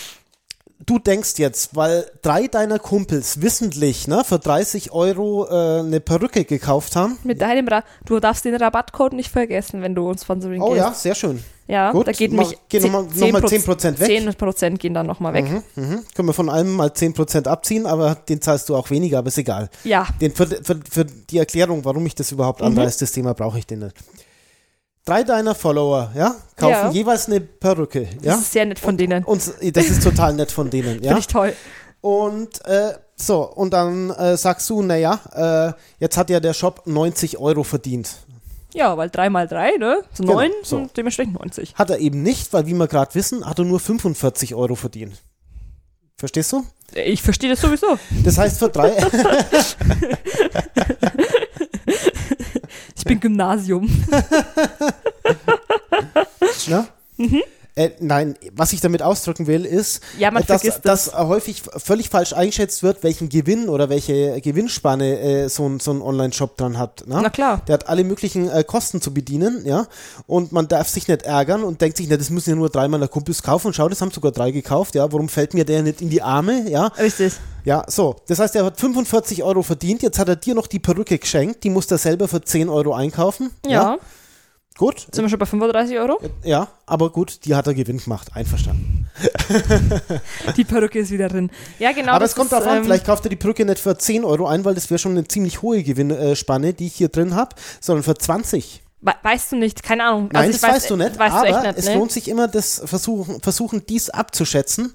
[0.86, 6.44] du denkst jetzt, weil drei deiner Kumpels wissentlich ne, für 30 Euro äh, eine Perücke
[6.44, 7.18] gekauft haben.
[7.24, 10.78] Mit deinem Ra du darfst den Rabattcode nicht vergessen, wenn du uns Sponsoring Oh gehst.
[10.78, 11.42] ja, sehr schön.
[11.68, 14.08] Ja, Gut, da geht mal- nämlich gehen noch mal- noch mal 10% weg.
[14.08, 15.44] 10% gehen dann nochmal weg.
[15.76, 16.00] Mhm.
[16.16, 19.38] Können wir von allem mal 10% abziehen, aber den zahlst du auch weniger, aber ist
[19.38, 19.70] egal.
[19.84, 22.36] Ja, Den, für, für, für die Erklärung, warum ich das Mhm.
[22.38, 23.94] überhaupt anreiße, das Thema brauche ich den nicht.
[25.04, 26.90] Drei deiner Follower, ja, kaufen Ja.
[26.90, 28.34] jeweils eine Perücke, das ja.
[28.34, 29.24] ist sehr nett von denen.
[29.24, 29.42] Und
[29.74, 31.08] das ist total nett von denen, ja.
[31.08, 31.54] Finde ich toll.
[32.02, 36.82] Und äh, so, und dann äh, sagst du, naja, äh, jetzt hat ja der Shop
[36.86, 38.10] 90 Euro verdient.
[38.72, 40.02] Ja, weil 3 mal 3, ne?
[40.12, 40.76] So Genau, 9 so.
[40.76, 41.74] und dementsprechend 90.
[41.74, 45.20] Hat er eben nicht, weil wie wir gerade wissen, hat er nur 45 Euro verdient.
[46.16, 46.64] Verstehst du?
[46.94, 47.98] Ich verstehe das sowieso.
[48.24, 48.90] Das heißt für drei,
[53.00, 53.88] Ich bin Gymnasium.
[56.68, 56.86] ne?
[57.76, 61.14] Äh, nein, was ich damit ausdrücken will, ist, Ja, dass, vergisst dass das.
[61.14, 66.02] häufig völlig falsch eingeschätzt wird, welchen Gewinn oder welche Gewinnspanne äh, so ein, so ein
[66.02, 67.06] Online-Shop dran hat.
[67.06, 67.18] Ne?
[67.22, 67.62] Na klar.
[67.68, 69.87] Der hat alle möglichen äh, Kosten zu bedienen, ja.
[70.26, 72.88] Und man darf sich nicht ärgern und denkt sich, na, das müssen ja nur drei
[72.88, 73.68] meiner Kumpels kaufen.
[73.68, 75.11] Und schau, das haben sogar drei gekauft, ja.
[75.12, 76.87] Warum fällt mir der nicht in die Arme, ja?
[76.98, 77.35] Richtig.
[77.64, 78.16] Ja, so.
[78.26, 80.02] Das heißt, er hat 45 Euro verdient.
[80.02, 81.62] Jetzt hat er dir noch die Perücke geschenkt.
[81.62, 83.50] Die muss er selber für 10 Euro einkaufen.
[83.66, 83.98] Ja.
[84.80, 85.06] Gut.
[85.12, 86.18] Sind wir schon bei 35 Euro?
[86.42, 88.28] Ja, aber gut, die hat er Gewinn gemacht.
[88.32, 89.10] Einverstanden.
[90.56, 91.50] Die Perücke ist wieder drin.
[91.78, 92.12] Ja, genau.
[92.12, 94.46] aber es kommt darauf an, ähm, vielleicht kauft er die Perücke nicht für 10 Euro
[94.46, 98.04] ein, weil das wäre schon eine ziemlich hohe Gewinnspanne, die ich hier drin habe, sondern
[98.04, 98.80] für 20.
[99.02, 100.30] we- Weißt du nicht, keine Ahnung.
[100.32, 101.94] Nein, also das weiß, weißt du nicht, Weißt aber du nicht, es ne?
[101.96, 104.94] lohnt sich immer, das versuchen, versuchen dies abzuschätzen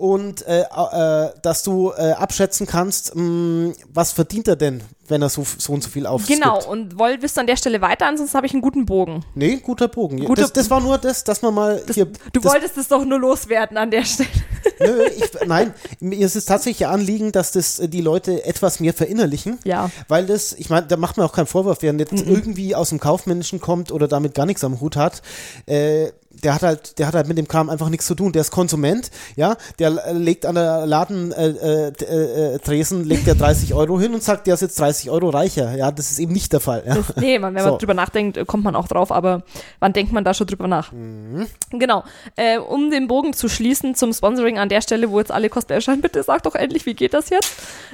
[0.00, 5.28] und äh, äh, dass du äh, abschätzen kannst, mh, was verdient er denn, wenn er
[5.28, 6.40] so, so und so viel aufgibt.
[6.40, 9.26] Genau, und Woll bist du an der Stelle weiter, ansonsten habe ich einen guten Bogen.
[9.34, 10.24] Nee, guter Bogen.
[10.24, 12.06] Guter- das, das war nur das, dass man mal hier.
[12.32, 14.30] Du das, wolltest es doch nur loswerden an der Stelle.
[14.78, 18.94] Nö, ich, nein, mir ist es tatsächlich Anliegen, dass das äh, die Leute etwas mehr
[18.94, 19.58] verinnerlichen.
[19.64, 19.90] Ja.
[20.08, 23.00] Weil das, ich meine, da macht man auch keinen Vorwurf, wer nicht irgendwie aus dem
[23.00, 25.20] Kaufmännischen kommt oder damit gar nichts am Hut hat.
[25.66, 28.32] Äh, der hat halt, der hat halt mit dem Kram einfach nichts zu tun.
[28.32, 33.34] Der ist Konsument, ja, der legt an der Laden äh, äh, äh, Tresen, legt der
[33.34, 35.74] 30 Euro hin und sagt, der ist jetzt 30 Euro reicher.
[35.76, 36.82] Ja, das ist eben nicht der Fall.
[36.86, 36.94] Ja.
[36.94, 37.70] Das, nee, man, wenn So.
[37.70, 39.42] man drüber nachdenkt, äh, kommt man auch drauf, aber
[39.78, 40.92] wann denkt man da schon drüber nach?
[40.92, 41.46] Mhm.
[41.72, 42.04] Genau.
[42.36, 45.76] Äh, um den Bogen zu schließen zum Sponsoring an der Stelle, wo jetzt alle Cosplayer
[45.76, 47.52] erscheinen, bitte sag doch endlich, wie geht das jetzt?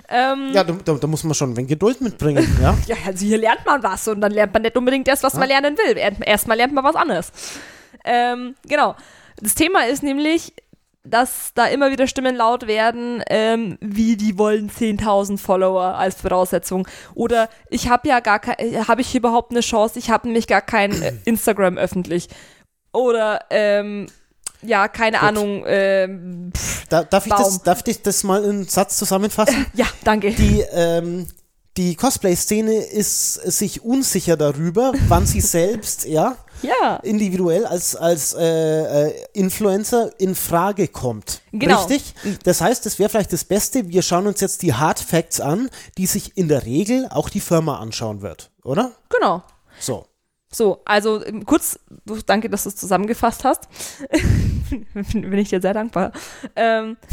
[0.09, 2.77] Ähm, Ja, da, da, da muss man schon ein wenig Geduld mitbringen, ja.
[2.87, 5.49] ja, also hier lernt man was und dann lernt man nicht unbedingt das, was man
[5.49, 5.97] lernen will.
[5.97, 7.33] Er- Erstmal lernt man was anderes.
[8.05, 8.95] Ähm, genau.
[9.41, 10.55] Das Thema ist nämlich,
[11.05, 16.87] dass da immer wieder Stimmen laut werden, ähm, wie die wollen 10.000 Follower als Voraussetzung.
[17.15, 19.99] Oder ich habe ja gar kein, habe ich überhaupt eine Chance?
[19.99, 22.29] Ich habe nämlich gar kein äh, Instagram öffentlich.
[22.93, 24.07] Oder, ähm,
[24.63, 25.65] ja, keine Ahnung.
[25.67, 29.67] Ähm, pff, Da, darf, ich das, darf ich das mal in einen Satz zusammenfassen?
[29.75, 30.33] ja, danke.
[30.33, 31.27] die, ähm,
[31.77, 36.97] die Cosplay-Szene ist sich unsicher darüber, wann sie selbst, ja, ja.
[36.97, 41.41] individuell als, als äh, äh, Influencer in Frage kommt.
[41.53, 41.85] Genau.
[41.85, 42.15] Richtig?
[42.45, 43.89] Das heißt, das wäre vielleicht das Beste.
[43.89, 47.41] Wir schauen uns jetzt die Hard Facts an, die sich in der Regel auch die
[47.41, 48.93] Firma anschauen wird, oder?
[49.09, 49.43] Genau.
[49.79, 50.07] So.
[50.53, 51.79] So, also ähm, kurz,
[52.25, 53.69] danke, dass du es zusammengefasst hast.
[54.95, 56.13] Bin bin ich dir sehr dankbar.
[56.55, 56.97] Ähm.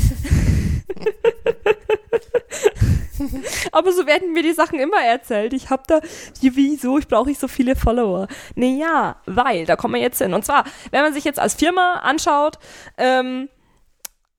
[3.71, 5.54] Aber so werden mir die Sachen immer erzählt.
[5.54, 5.99] Ich habe da,
[6.41, 8.28] wie- wieso, ich brauche ich so viele Follower.
[8.56, 10.34] Nee, ja, weil, da kommen wir jetzt hin.
[10.34, 12.58] Und zwar, wenn man sich jetzt als Firma anschaut,
[12.97, 13.49] ähm,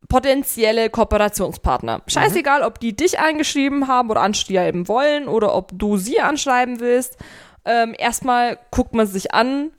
[0.09, 2.03] potenzielle Kooperationspartner.
[2.07, 7.17] Scheißegal, ob die dich eingeschrieben haben oder anschreiben wollen oder ob du sie anschreiben willst.
[7.65, 9.71] Ähm, erstmal guckt man sich an,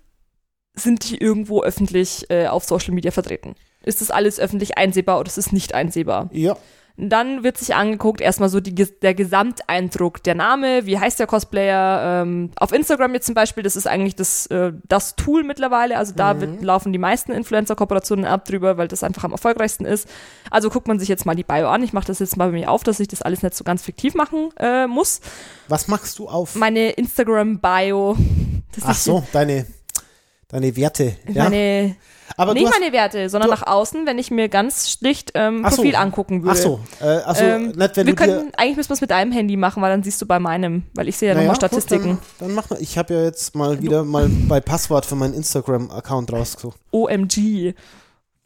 [0.74, 3.56] sind die irgendwo öffentlich äh, auf Social Media vertreten?
[3.84, 6.30] Ist das alles öffentlich einsehbar oder ist es nicht einsehbar?
[6.34, 6.58] Ja.
[6.98, 12.22] Dann wird sich angeguckt, erstmal so die, der Gesamteindruck, der Name, wie heißt der Cosplayer.
[12.24, 15.98] Ähm, auf Instagram jetzt zum Beispiel, das ist eigentlich das, äh, das Tool mittlerweile.
[15.98, 20.08] Also da wird, laufen die meisten Influencer-Kooperationen ab drüber, weil das einfach am erfolgreichsten ist.
[20.50, 21.84] Also guckt man sich jetzt mal die Bio an.
[21.84, 23.82] Ich mache das jetzt mal bei mir auf, dass ich das alles nicht so ganz
[23.82, 25.20] fiktiv machen äh, muss.
[25.68, 26.56] Was machst du auf?
[26.56, 28.16] Meine Instagram-Bio.
[28.84, 29.66] Ach so, deine,
[30.48, 31.18] deine Werte.
[31.28, 31.44] Ja.
[31.44, 31.98] Meine,
[32.38, 35.72] Aber nicht hast, meine Werte, sondern nach außen, wenn ich mir ganz schlicht ähm, Ach
[35.72, 35.78] so.
[35.78, 36.58] Profil angucken würde.
[36.58, 39.32] Ach so, äh, also Ähm, nicht, wenn wir können, eigentlich müssen wir es mit deinem
[39.32, 42.10] Handy machen, weil dann siehst du bei meinem, weil ich sehe ja Naja, nochmal Statistiken.
[42.16, 42.82] Gut, dann, dann mach mal.
[42.82, 46.78] Ich habe ja jetzt mal wieder mal bei Passwort für meinen Instagram-Account rausgesucht.
[46.92, 47.74] OMG.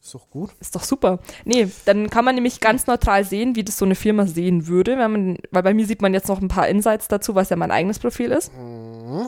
[0.02, 0.52] Ist doch gut.
[0.60, 1.20] Ist doch super.
[1.44, 4.96] Nee, dann kann man nämlich ganz neutral sehen, wie das so eine Firma sehen würde,
[4.96, 7.72] man, weil bei mir sieht man jetzt noch ein paar Insights dazu, was ja mein
[7.72, 8.52] eigenes Profil ist.
[8.56, 9.28] Mhm.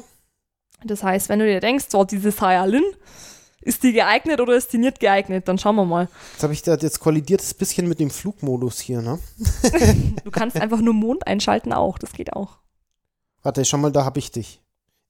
[0.84, 2.84] Das heißt, wenn du dir denkst, so, diese Sayalin,
[3.62, 5.47] ist die geeignet oder ist die nicht geeignet?
[5.47, 6.08] Dann schauen wir mal.
[6.34, 9.19] Jetzt habe ich da jetzt kollidiert ein bisschen mit dem Flugmodus hier, ne?
[10.24, 12.58] Du kannst einfach nur Mond einschalten auch, das geht auch.
[13.43, 14.62] Warte, schau mal, da habe ich dich.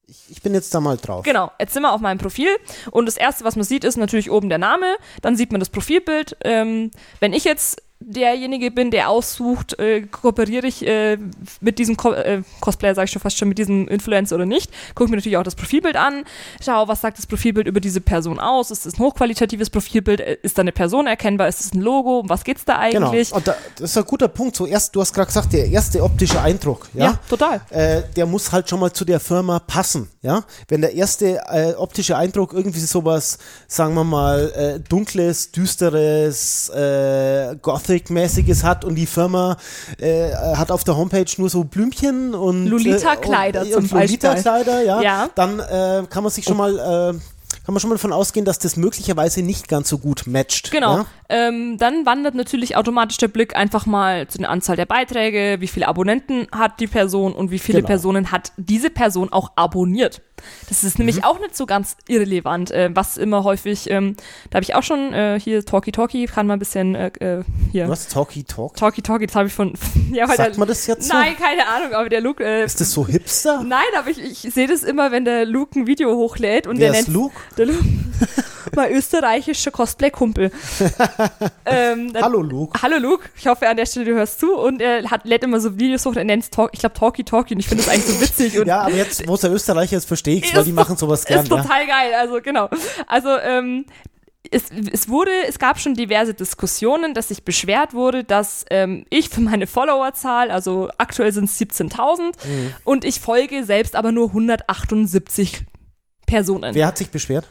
[0.06, 1.24] Ich, ich bin jetzt da mal drauf.
[1.24, 2.48] Genau, jetzt sind wir auf meinem Profil
[2.90, 5.70] und das erste, was man sieht, ist natürlich oben der Name, dann sieht man das
[5.70, 6.36] Profilbild.
[6.44, 11.18] Ähm, wenn ich jetzt derjenige bin, der aussucht, äh, kooperiere ich äh,
[11.60, 14.70] mit diesem Co äh, Cosplayer, sage ich schon fast schon, mit diesem Influencer oder nicht.
[14.94, 16.24] Gucke mir natürlich auch das Profilbild an,
[16.62, 18.70] schaue, was sagt das Profilbild über diese Person aus.
[18.70, 20.20] Ist es ein hochqualitatives Profilbild?
[20.20, 21.48] Äh, ist da eine Person erkennbar?
[21.48, 22.20] Ist es ein Logo?
[22.20, 23.30] Um was geht's da eigentlich?
[23.30, 23.42] Genau.
[23.44, 24.56] Da, das ist ein guter Punkt.
[24.56, 27.60] Zuerst, du hast gerade gesagt, der erste optische Eindruck, ja, Ja, total.
[27.70, 30.44] Äh, der muss halt schon mal zu der Firma passen, ja.
[30.68, 37.56] Wenn der erste äh, optische Eindruck irgendwie sowas, sagen wir mal, dunkles, düsteres, äh,
[37.92, 39.56] Gothic-mäßiges hat und die Firma
[39.98, 45.00] äh, hat auf der Homepage nur so Blümchen und Lolita-Kleider äh, zum und Lolita-Kleider, ja,
[45.02, 45.28] Ja.
[45.34, 47.18] dann äh, kann man sich schon mal äh,
[47.64, 50.70] kann man schon mal davon ausgehen, dass das möglicherweise nicht ganz so gut matcht.
[50.72, 50.98] Genau.
[50.98, 51.06] Ja?
[51.28, 55.68] Ähm, dann wandert natürlich automatisch der Blick einfach mal zu der Anzahl der Beiträge, wie
[55.68, 57.86] viele Abonnenten hat die Person und wie viele Genau.
[57.88, 60.20] Personen hat diese Person auch abonniert.
[60.68, 61.06] Das ist Mhm.
[61.06, 64.16] nämlich auch nicht so ganz irrelevant, äh, was immer häufig, ähm,
[64.50, 67.44] da habe ich auch schon äh, hier Talkie Talkie, kann mal ein bisschen äh, äh,
[67.70, 67.88] hier.
[67.88, 68.08] Was?
[68.08, 68.74] Talkie Talk?
[68.76, 69.72] Talkie Talkie, das habe ich von.
[70.12, 71.14] ja, weil Sagt der, man das jetzt so?
[71.14, 72.44] Nein, keine Ahnung, aber der Luke.
[72.44, 73.62] Äh, Ist das so hipster?
[73.62, 76.90] Nein, aber ich, ich sehe das immer, wenn der Luke ein Video hochlädt und Wer
[76.90, 77.34] der ist nennt Luke?
[78.76, 80.50] mein österreichischer Cosplay-Kumpel.
[81.66, 82.80] ähm, Hallo Luke.
[82.82, 85.60] Hallo Luke, ich hoffe an der Stelle du hörst zu und er hat, lädt immer
[85.60, 87.92] so Videos hoch, er nennt es Talk, ich glaube Talkie Talkie und ich finde das
[87.92, 90.64] eigentlich so witzig und Ja, aber jetzt, wo es der Österreicher ist, verstehe ich weil
[90.64, 91.42] die machen sowas gern.
[91.44, 91.62] ist Ja.
[91.62, 92.68] total geil, also genau.
[93.06, 93.84] Also ähm,
[94.50, 99.28] es, es wurde, es gab schon diverse Diskussionen, dass sich beschwert wurde, dass ähm, ich
[99.28, 102.74] für meine Followerzahl, also aktuell sind es 17.000 Mhm.
[102.84, 105.62] und ich folge selbst aber nur 178
[106.32, 106.74] Personen.
[106.74, 107.46] Wer hat sich beschwert?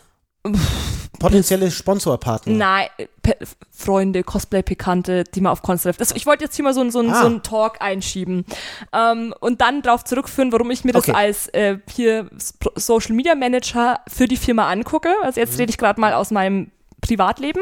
[1.19, 2.51] Potenzielle Sponsorpartner.
[2.53, 2.87] Nein,
[3.21, 3.35] Pe
[3.69, 6.01] Freunde, Cosplay-Pikante, die man auf Cons trifft.
[6.01, 7.21] Das, ich wollte jetzt hier mal so, so, Ah.
[7.21, 8.43] so einen Talk einschieben
[8.91, 11.13] ähm, und dann darauf zurückführen, warum ich mir das Okay.
[11.17, 12.27] als äh, hier
[12.75, 15.09] Social Media Manager für die Firma angucke.
[15.21, 15.45] Also Mhm.
[15.45, 17.61] jetzt rede ich gerade mal aus meinem Privatleben.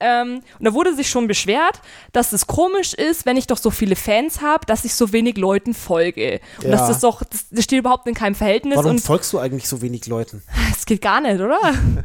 [0.00, 1.80] Ähm, und da wurde sich schon beschwert,
[2.12, 5.36] dass es komisch ist, wenn ich doch so viele Fans habe, dass ich so wenig
[5.38, 6.40] Leuten folge.
[6.58, 6.70] Und Ja.
[6.72, 9.80] dass das doch, das, das steht überhaupt in keinem Verhältnis Warum folgst du eigentlich so
[9.82, 10.42] wenig Leuten?
[10.70, 11.60] das geht gar nicht, oder?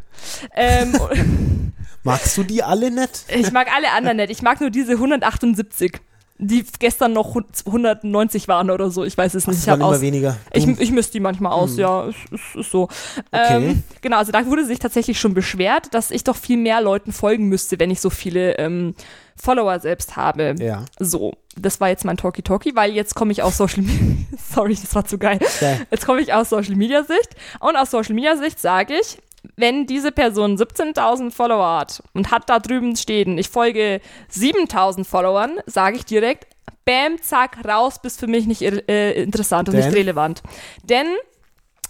[0.56, 0.94] ähm,
[2.04, 3.26] Magst du die alle nicht?
[3.28, 4.32] Ich mag alle anderen nicht.
[4.32, 6.00] Ich mag nur diese 178,
[6.44, 9.04] die gestern noch 190 waren oder so.
[9.04, 9.60] Ich weiß es nicht.
[9.60, 10.38] Ich, hab waren immer weniger.
[10.52, 12.08] ich, ich misst die manchmal aus, ja.
[12.08, 12.90] Es ist, ist so.
[13.32, 13.70] Okay.
[13.70, 17.14] Ähm, genau, also da wurde sich tatsächlich schon beschwert, dass ich doch viel mehr Leuten
[17.14, 18.96] folgen müsste, wenn ich so viele ähm,
[19.36, 20.56] Follower selbst habe.
[20.60, 20.84] ja.
[21.00, 24.26] So, das war jetzt mein Talkie Talkie, weil jetzt komme ich aus Social Media.
[24.54, 25.40] Sorry, das war zu geil.
[25.62, 25.78] Ja.
[25.92, 27.36] Jetzt komme ich aus Social Media Sicht.
[27.60, 29.20] Und aus Social Media Sicht sage ich,
[29.56, 34.02] wenn diese Person 17.000 Follower hat und hat da drüben stehen, ich folge
[34.32, 36.48] 7.000 Followern, sage ich direkt,
[36.86, 39.86] bam, zack, raus, bist für mich nicht äh, interessant und Denn?
[39.86, 40.42] nicht relevant.
[40.84, 41.08] Denn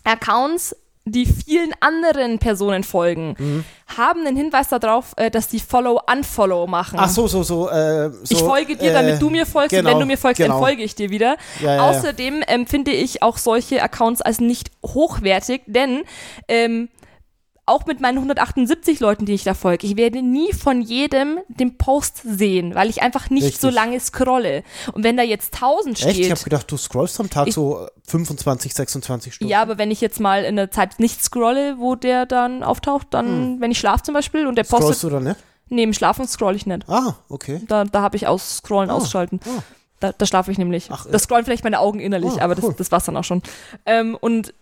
[0.03, 3.63] Accounts, die vielen anderen Personen folgen, Mhm.
[3.97, 6.99] haben einen Hinweis darauf, äh, dass die Follow-Unfollow machen.
[7.01, 7.69] Ach so, so, so.
[7.69, 10.37] Äh, so Ich folge dir, damit du mir folgst genau, und wenn du mir folgst,
[10.41, 10.53] genau.
[10.55, 11.37] dann folge ich dir wieder.
[11.61, 11.89] Ja, ja.
[11.89, 16.03] Außerdem empfinde ich auch solche Accounts als nicht hochwertig, denn
[16.47, 16.89] ähm,
[17.71, 21.77] auch mit meinen 178 Leuten, die ich da folge, ich werde nie von jedem den
[21.77, 23.61] Post sehen, weil ich einfach nicht Richtig.
[23.61, 24.63] so lange scrolle.
[24.93, 26.07] Und wenn da jetzt 1000 Echt?
[26.09, 29.49] Ich steht, habe gedacht, du scrollst am Tag Ich- so 25, 26 Stunden.
[29.51, 33.07] ja, aber wenn ich jetzt mal in der Zeit nicht scrolle, wo der dann auftaucht,
[33.11, 34.67] dann, wenn ich schlafe zum Beispiel und der Hm.
[34.69, 35.37] Scrollst postet, du oder nicht?
[35.69, 36.87] neben Schlafen scroll ich nicht.
[36.89, 37.61] Ah, okay.
[37.67, 39.39] Da, da habe ich aus Scrollen Ah, ausschalten.
[39.47, 39.63] ah.
[40.01, 40.87] Da, da schlafe ich nämlich.
[40.91, 41.11] Ach, äh.
[41.11, 42.69] das scrollen vielleicht meine Augen innerlich, Ah, aber cool.
[42.69, 43.41] das, das war's dann auch schon.
[43.85, 44.53] Ähm, und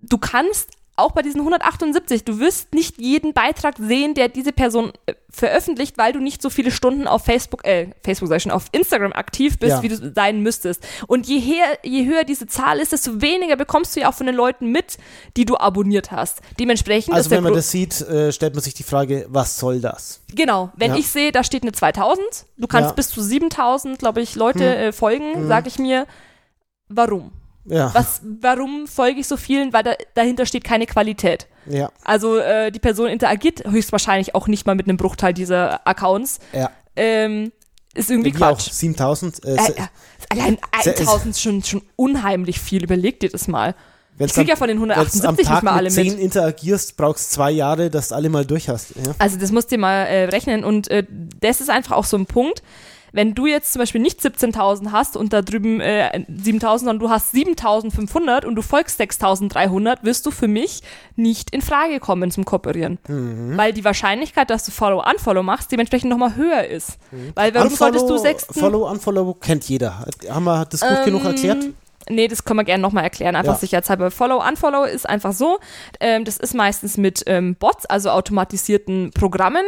[0.00, 4.92] du kannst auch bei diesen 178, du wirst nicht jeden Beitrag sehen, der diese Person
[5.06, 8.52] äh, veröffentlicht, weil du nicht so viele Stunden auf Facebook, äh, Facebook sag ich schon,
[8.52, 9.82] auf Instagram aktiv bist, Ja.
[9.82, 10.86] wie du sein müsstest.
[11.08, 14.26] Und je, her, je höher diese Zahl ist, desto weniger bekommst du ja auch von
[14.26, 14.98] den Leuten mit,
[15.36, 16.40] die du abonniert hast.
[16.60, 19.80] Dementsprechend Also wenn man Gro- das sieht, äh, stellt man sich die Frage, was soll
[19.80, 20.20] das?
[20.32, 20.96] Genau, wenn Ja.
[20.98, 22.24] ich sehe, da steht eine 2000,
[22.56, 22.90] du kannst Ja.
[22.90, 22.96] Hm.
[22.96, 26.06] bis zu 7000, glaube ich, Leute äh, folgen, sage ich mir,
[26.88, 27.32] warum?
[27.66, 29.72] Ja, Was, warum folge ich so vielen?
[29.72, 31.46] Weil da, dahinter steht keine Qualität.
[31.66, 36.38] ja, Also äh, die Person interagiert höchstwahrscheinlich auch nicht mal mit einem Bruchteil dieser Accounts.
[36.52, 36.70] ja.
[36.96, 37.50] Ähm,
[37.96, 38.70] ist irgendwie Bei mir auch Quatsch.
[38.72, 39.44] 7000.
[39.44, 39.72] Äh, Äh, äh,
[40.30, 42.82] allein se- 1000 ist schon, schon unheimlich viel.
[42.84, 43.74] Überleg dir das mal.
[44.16, 46.06] wenn's Ich krieg am- ja von den wenn's 178 am nicht mal alle mit 10
[46.08, 46.18] mit.
[46.18, 48.90] interagierst, brauchst zwei Jahre, dass du alle mal durch hast.
[48.96, 49.14] Ja.
[49.18, 51.04] Also das musst du dir mal äh, rechnen und äh,
[51.40, 52.62] das ist einfach auch so ein Punkt.
[53.14, 57.10] Wenn du jetzt zum Beispiel nicht 17.000 hast und da drüben äh, 7.000, sondern du
[57.10, 60.82] hast 7.500 und du folgst 6.300, wirst du für mich
[61.14, 62.98] nicht in Frage kommen zum Kooperieren.
[63.06, 63.56] Mhm.
[63.56, 66.98] Weil die Wahrscheinlichkeit, dass du Follow-Unfollow machst, dementsprechend nochmal höher ist.
[67.34, 68.54] Weil warum solltest du Unfollow- sechsten...
[68.58, 70.04] Follow, Unfollow kennt jeder.
[70.28, 71.64] Haben wir das gut genug Ähm, erklärt?
[72.08, 73.58] Nee, das können wir gerne nochmal erklären, einfach Ja.
[73.58, 74.10] sicherheitshalber.
[74.10, 75.58] Follow, Unfollow ist einfach so,
[76.00, 79.64] ähm, das ist meistens mit ähm, Bots, also automatisierten Programmen,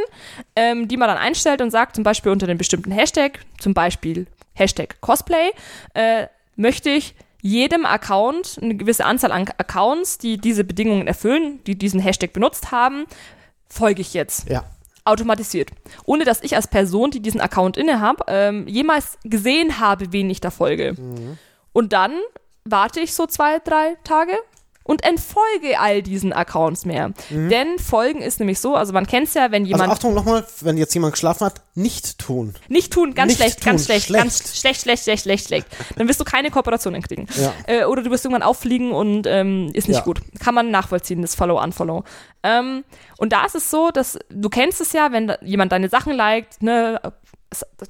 [0.54, 4.26] ähm, die man dann einstellt und sagt, zum Beispiel unter einem bestimmten Hashtag, zum Beispiel
[4.54, 5.50] Hashtag Cosplay,
[5.94, 11.76] äh, möchte ich jedem Account, eine gewisse Anzahl an Accounts, die diese Bedingungen erfüllen, die
[11.76, 13.04] diesen Hashtag benutzt haben,
[13.68, 14.64] folge ich jetzt Ja.
[15.04, 15.70] automatisiert.
[16.04, 20.28] Ohne dass ich als Person, die diesen Account inne habe, ähm, jemals gesehen habe, wen
[20.30, 20.96] ich da folge.
[21.76, 22.12] Und dann
[22.64, 24.32] warte ich so zwei, drei Tage
[24.82, 27.10] und entfolge all diesen Accounts mehr.
[27.28, 30.46] Denn Folgen ist nämlich so, also man kennt es ja, wenn Also jemand Achtung nochmal,
[30.60, 32.54] wenn jetzt jemand geschlafen hat, nicht tun.
[32.68, 34.22] nicht tun, ganz Nicht schlecht, tun, ganz schlecht, schlecht.
[34.22, 35.66] ganz schlecht, schlecht, schlecht, schlecht, schlecht.
[35.96, 37.26] Dann wirst du keine Kooperationen kriegen.
[37.36, 37.52] Ja.
[37.66, 40.04] Äh, oder du wirst irgendwann auffliegen und ähm, ist nicht Ja.
[40.04, 40.20] gut.
[40.40, 42.04] Kann man nachvollziehen, das Follow-Unfollow.
[42.42, 42.84] Ähm,
[43.18, 46.62] und da ist es so, dass du kennst es ja, wenn jemand deine Sachen liked,
[46.62, 47.00] ne,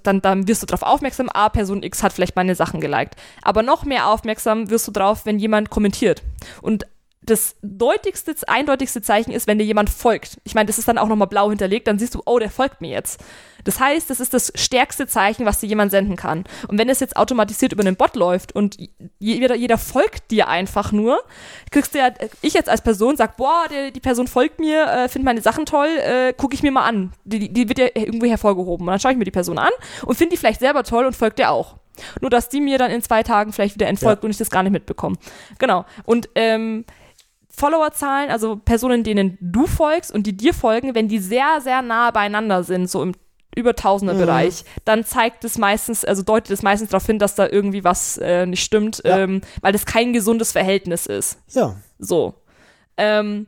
[0.03, 3.17] dann, dann wirst du darauf aufmerksam, ah, Person X hat vielleicht meine Sachen geliked.
[3.43, 6.23] Aber noch mehr aufmerksam wirst du drauf, wenn jemand kommentiert.
[6.63, 6.87] Und
[7.27, 10.39] das deutlichste, eindeutigste Zeichen ist, wenn dir jemand folgt.
[10.45, 12.81] Ich meine, das ist dann auch nochmal blau hinterlegt, dann siehst du, oh, der folgt
[12.81, 13.21] mir jetzt.
[13.65, 16.45] Das heißt, das ist das stärkste Zeichen, was dir jemand senden kann.
[16.69, 18.77] Und wenn es jetzt automatisiert über einen Bot läuft und
[19.19, 21.21] jeder, jeder folgt dir einfach nur,
[21.73, 22.11] kriegst du ja,
[22.43, 25.67] ich jetzt als Person sag, boah, der, die Person folgt mir, äh, findet meine Sachen
[25.67, 27.13] toll, äh, gucke ich mir mal an.
[27.25, 28.87] Die, die- wird ja irgendwie hervorgehoben.
[28.87, 29.73] Und dann schaue ich mir die Person an
[30.05, 31.75] und finde die vielleicht selber toll und folgt der auch.
[32.21, 34.63] Nur, dass die mir dann in zwei Tagen vielleicht wieder entfolgt und ich das gar
[34.63, 35.17] nicht mitbekomme.
[35.59, 35.85] Genau.
[36.05, 36.85] Und ähm,
[37.57, 42.11] Followerzahlen, also Personen, denen du folgst und die dir folgen, wenn die sehr, sehr nah
[42.11, 43.13] beieinander sind, so im
[43.57, 47.85] über Tausender-Bereich, dann zeigt es meistens, also deutet es meistens darauf hin, dass da irgendwie
[47.85, 49.21] was äh, nicht stimmt, Ja.
[49.21, 51.39] ähm, weil das kein gesundes Verhältnis ist.
[51.53, 52.35] Ja, So.
[52.99, 53.47] Ähm,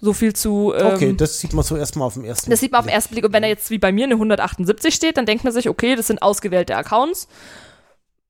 [0.00, 0.74] so viel zu.
[0.76, 2.92] Ähm, okay, das sieht man so erstmal auf dem ersten das sieht man auf den
[2.92, 3.24] ersten Blick.
[3.24, 5.96] Und wenn da jetzt wie bei mir eine 178 steht, dann denkt man sich, okay,
[5.96, 7.26] das sind ausgewählte Accounts.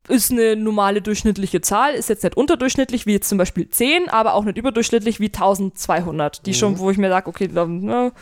[0.08, 4.34] Ist eine normale durchschnittliche Zahl, ist jetzt nicht unterdurchschnittlich wie jetzt zum Beispiel 10, aber
[4.34, 6.44] auch nicht überdurchschnittlich wie 1200.
[6.44, 8.12] Die schon, wo ich mir sage, okay, dann, ne,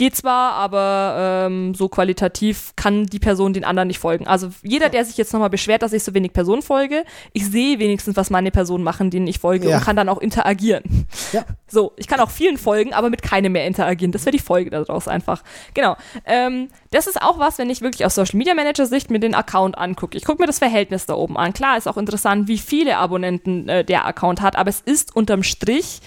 [0.00, 4.26] geht zwar, aber ähm, so qualitativ kann die Person den anderen nicht folgen.
[4.26, 7.78] Also jeder, der sich jetzt nochmal beschwert, dass ich so wenig Personen folge, ich sehe
[7.78, 9.76] wenigstens, was meine Personen machen, denen ich folge Ja.
[9.76, 11.06] und kann dann auch interagieren.
[11.32, 11.44] Ja.
[11.72, 14.10] So, ich kann auch vielen folgen, aber mit keinem mehr interagieren.
[14.10, 15.44] Das wäre die Folge daraus einfach.
[15.72, 15.96] Genau.
[16.24, 19.36] Ähm, das ist auch was, wenn ich wirklich aus Social Media Manager Sicht mir den
[19.36, 20.16] Account angucke.
[20.18, 21.52] Ich gucke mir das Verhältnis da oben an.
[21.52, 25.44] Klar, ist auch interessant, wie viele Abonnenten äh, der Account hat, aber es ist unterm
[25.44, 26.00] Strich,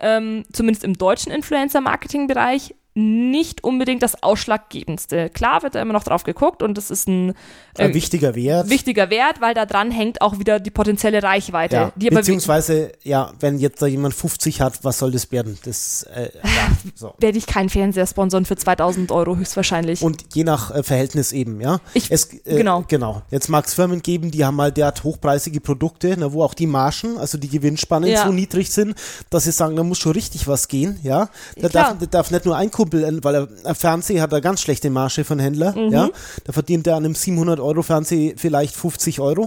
[0.00, 5.28] ähm, zumindest im deutschen Influencer-Marketing-Bereich, nicht unbedingt das Ausschlaggebendste.
[5.30, 7.34] Klar wird da immer noch drauf geguckt und das ist ein
[7.78, 8.70] Ein äh, wichtiger Wert.
[8.70, 11.76] wichtiger Wert, weil da dran hängt auch wieder die potenzielle Reichweite.
[11.76, 15.58] ja, die beziehungsweise, ja, wenn jetzt da jemand 50 hat, was soll das werden?
[15.64, 16.50] Das, äh, ja,
[16.94, 17.12] so.
[17.18, 20.00] werde ich keinen Fernseher sponsern für 2000 Euro höchstwahrscheinlich.
[20.00, 21.80] Und je nach äh, Verhältnis eben, ja.
[21.92, 22.84] Ich- es, äh, genau.
[22.88, 23.20] Genau.
[23.30, 26.66] Jetzt mag es Firmen geben, die haben mal derart hochpreisige Produkte, ne, wo auch die
[26.66, 28.24] Margen, also die Gewinnspannen Ja.
[28.24, 28.94] so niedrig sind,
[29.28, 31.28] dass sie sagen, da muss schon richtig was gehen, ja.
[31.60, 34.40] Da darf, da darf nicht nur ein Kumpel, äh, weil er, ein Fernseher hat eine
[34.42, 35.92] ganz schlechte Marge von Händler, Mhm.
[35.92, 36.08] ja.
[36.44, 39.42] Da verdient er an einem 700 Euro Fernseher vielleicht 50 Euro.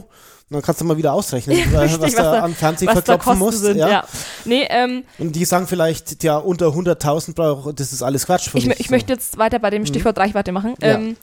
[0.51, 3.01] Und dann kannst du mal wieder ausrechnen, äh, Richtig, was, da an Fernseh was da
[3.03, 3.59] verklopfen musst.
[3.59, 3.77] sind.
[3.77, 3.87] Ja.
[3.89, 4.03] ja.
[4.45, 8.57] Nee, ähm, Und die sagen vielleicht, ja, unter 100.000 braucht, das ist alles Quatsch für
[8.57, 8.79] ich, mich.
[8.79, 8.93] ich so.
[8.93, 10.73] möchte jetzt weiter bei dem Stichwort Reichweite machen.
[10.81, 10.95] Ja.
[10.95, 11.17] Ähm,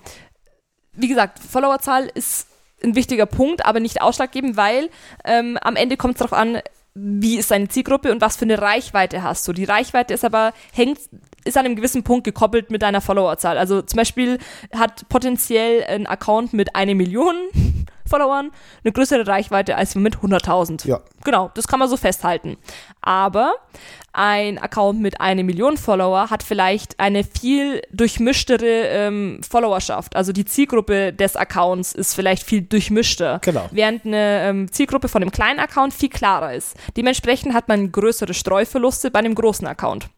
[0.92, 2.46] wie gesagt, Followerzahl ist
[2.84, 4.90] ein wichtiger Punkt, aber nicht ausschlaggebend, weil
[5.24, 6.58] ähm, am Ende kommt es darauf an,
[6.98, 9.52] wie ist deine Zielgruppe und was für eine Reichweite hast du.
[9.52, 10.98] Die Reichweite ist aber, hängt,
[11.44, 13.58] ist an einem gewissen Punkt gekoppelt mit deiner Followerzahl.
[13.58, 14.38] Also zum Beispiel
[14.74, 17.34] hat potenziell ein Account mit einer Million
[18.06, 18.50] Followern
[18.82, 20.86] eine größere Reichweite als mit 100.000.
[20.86, 21.00] Ja.
[21.24, 22.56] Genau, das kann man so festhalten.
[23.02, 23.54] Aber
[24.16, 30.16] ein Account mit einer Million Follower hat vielleicht eine viel durchmischtere ähm, Followerschaft.
[30.16, 33.40] Also die Zielgruppe des Accounts ist vielleicht viel durchmischter.
[33.44, 33.68] Genau.
[33.72, 36.74] Während eine ähm, Zielgruppe von einem kleinen Account viel klarer ist.
[36.96, 40.08] Dementsprechend hat man größere Streuverluste bei einem großen Account.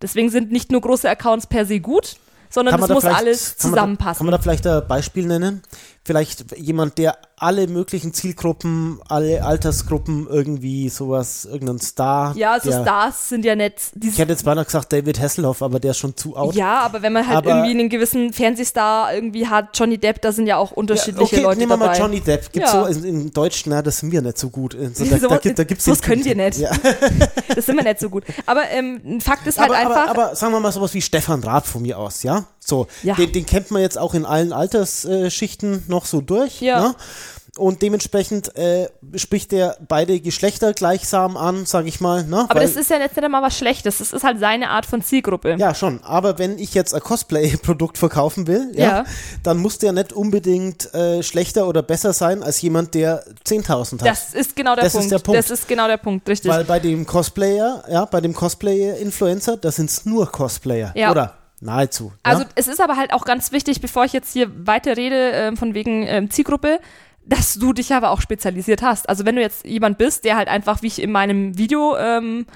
[0.00, 2.16] Deswegen sind nicht nur große Accounts per se gut,
[2.50, 4.18] sondern man da muss alles kann man da- zusammenpassen.
[4.18, 5.62] Kann man da vielleicht ein Beispiel nennen?
[6.04, 12.34] Vielleicht jemand, der alle möglichen Zielgruppen, alle Altersgruppen irgendwie sowas, irgendein Star.
[12.34, 13.74] ja, also der, Stars sind ja nicht.
[14.02, 16.54] Ich hätte jetzt beinahe gesagt David Hasselhoff, aber der ist schon zu out.
[16.54, 20.32] Ja, aber wenn man halt Aber- irgendwie einen gewissen Fernsehstar irgendwie hat, Johnny Depp, da
[20.32, 21.92] sind ja auch unterschiedliche okay, Leute nehmen wir dabei.
[21.92, 22.52] mal Johnny Depp.
[22.52, 22.72] Gibt Ja.
[22.72, 24.74] so in, in Deutsch, na, das sind wir nicht so gut.
[24.74, 26.58] Also, da, So- da, gibt- da gibt's den können wir nicht.
[26.58, 26.70] Ja.
[27.54, 28.22] Das sind wir nicht so gut.
[28.46, 30.08] Aber ähm, ein Fakt ist halt aber, einfach.
[30.10, 32.44] aber, aber sagen wir mal sowas wie Stefan Rath von mir aus, ja?
[32.60, 33.14] So, Ja.
[33.14, 36.60] Den, den kennt man jetzt auch in allen Altersschichten noch so durch.
[36.60, 36.80] Ja.
[36.80, 36.94] Ne?
[37.56, 42.22] und dementsprechend äh, spricht er beide Geschlechter gleichsam an, sage ich mal.
[42.22, 42.46] Ne?
[42.48, 43.98] Aber Weil- das ist ja jetzt nicht einmal was Schlechtes.
[43.98, 45.56] Das ist halt seine Art von Zielgruppe.
[45.58, 46.00] Ja, schon.
[46.04, 49.04] Aber wenn ich jetzt ein Cosplay-Produkt verkaufen will, ja, Ja.
[49.42, 54.06] dann muss der nicht unbedingt äh, schlechter oder besser sein als jemand, der 10.000 hat.
[54.08, 55.12] Das ist genau der Das ist Punkt.
[55.12, 55.38] der Punkt.
[55.40, 56.52] Das ist genau der Punkt, richtig.
[56.52, 60.92] Weil bei dem Cosplayer, ja, bei dem Cosplay-Influencer, da sind es nur Cosplayer.
[60.94, 61.10] Ja.
[61.10, 62.12] Oder nahezu.
[62.22, 62.48] Also ja?
[62.54, 65.74] es ist aber halt auch ganz wichtig, bevor ich jetzt hier weiter rede, ähm, von
[65.74, 66.80] wegen ähm, Zielgruppe,
[67.24, 69.08] dass du dich aber auch spezialisiert hast.
[69.08, 72.46] Also wenn du jetzt jemand bist, der halt einfach, wie ich in meinem Video ähm,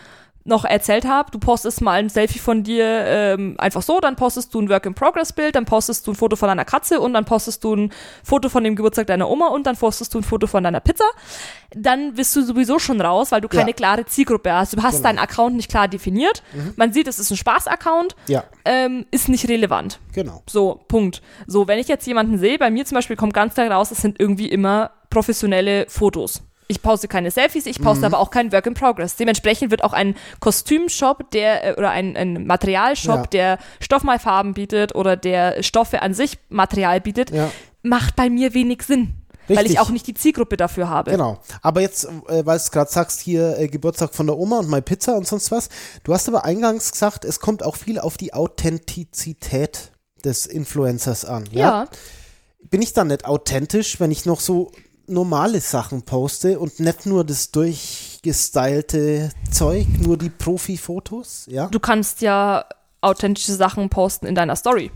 [0.45, 4.53] noch erzählt habe, du postest mal ein Selfie von dir ähm, einfach so, dann postest
[4.55, 7.75] du ein Work-in-Progress-Bild, dann postest du ein Foto von deiner Katze und dann postest du
[7.77, 7.93] ein
[8.25, 11.05] Foto von dem Geburtstag deiner Oma und dann postest du ein Foto von deiner Pizza,
[11.75, 13.77] dann bist du sowieso schon raus, weil du keine Ja.
[13.77, 14.77] klare Zielgruppe hast.
[14.77, 15.09] Du hast Genau.
[15.09, 16.43] deinen Account nicht klar definiert.
[16.77, 20.01] Man sieht, es ist ein Spaß-Account, ja, ähm, ist nicht relevant.
[20.13, 20.43] genau.
[20.49, 21.23] So, Punkt.
[21.47, 23.99] So, wenn ich jetzt jemanden sehe, bei mir zum Beispiel kommt ganz klar raus, es
[24.03, 26.43] sind irgendwie immer professionelle Fotos.
[26.73, 29.17] Ich poste keine Selfies, ich poste aber auch kein Work in Progress.
[29.17, 33.27] Dementsprechend wird auch ein Kostümshop, der äh, oder ein, ein Materialshop, Ja.
[33.27, 37.51] der Stoffmalfarben bietet oder der Stoffe an sich Material bietet, Ja.
[37.83, 39.15] macht bei mir wenig Sinn.
[39.49, 39.75] Weil Richtig.
[39.75, 41.11] ich auch nicht die Zielgruppe dafür habe.
[41.11, 41.39] Genau.
[41.63, 44.81] Aber jetzt, äh, weil du gerade sagst, hier äh, Geburtstag von der Oma und My
[44.81, 45.69] Pizza und sonst was.
[46.05, 49.91] Du hast aber eingangs gesagt, es kommt auch viel auf die Authentizität
[50.25, 51.45] des Influencers an.
[51.51, 51.59] Ja.
[51.83, 51.89] Ja.
[52.71, 54.71] Bin ich dann nicht authentisch, wenn ich noch so
[55.07, 61.47] normale Sachen poste und nicht nur das durchgestylte Zeug, nur die Profi-Fotos?
[61.49, 61.67] Ja.
[61.69, 62.65] Du kannst ja
[63.01, 64.91] authentische Sachen posten in deiner Story.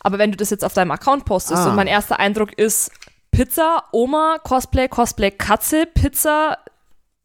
[0.00, 1.70] Aber wenn du das jetzt auf deinem Account postest Ah.
[1.70, 2.90] und mein erster Eindruck ist
[3.30, 6.58] Pizza, Oma, Cosplay, Cosplay, Katze, Pizza,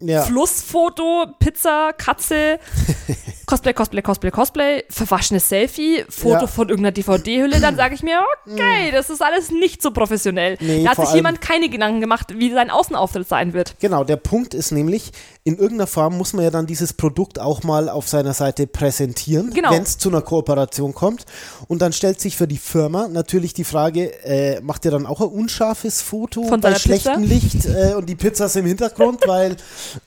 [0.07, 0.23] ja.
[0.23, 2.59] Flussfoto, Pizza, Katze,
[3.45, 6.47] Cosplay, Cosplay, Cosplay, Cosplay, verwaschenes Selfie, Foto Ja.
[6.47, 10.57] von irgendeiner DVD-Hülle, dann sage ich mir, okay, das ist alles nicht so professionell.
[10.59, 13.75] Nee, da hat sich jemand keine Gedanken gemacht, wie sein Außenauftritt sein wird.
[13.79, 15.11] Genau, der Punkt ist nämlich,
[15.45, 19.51] in irgendeiner Form muss man ja dann dieses Produkt auch mal auf seiner Seite präsentieren,
[19.53, 19.71] Genau.
[19.71, 21.25] wenn es zu einer Kooperation kommt.
[21.67, 25.19] Und dann stellt sich für die Firma natürlich die Frage, äh, macht ihr dann auch
[25.19, 27.33] ein unscharfes Foto Von bei schlechtem Pizza?
[27.33, 29.57] Licht äh, und die Pizza ist im Hintergrund, weil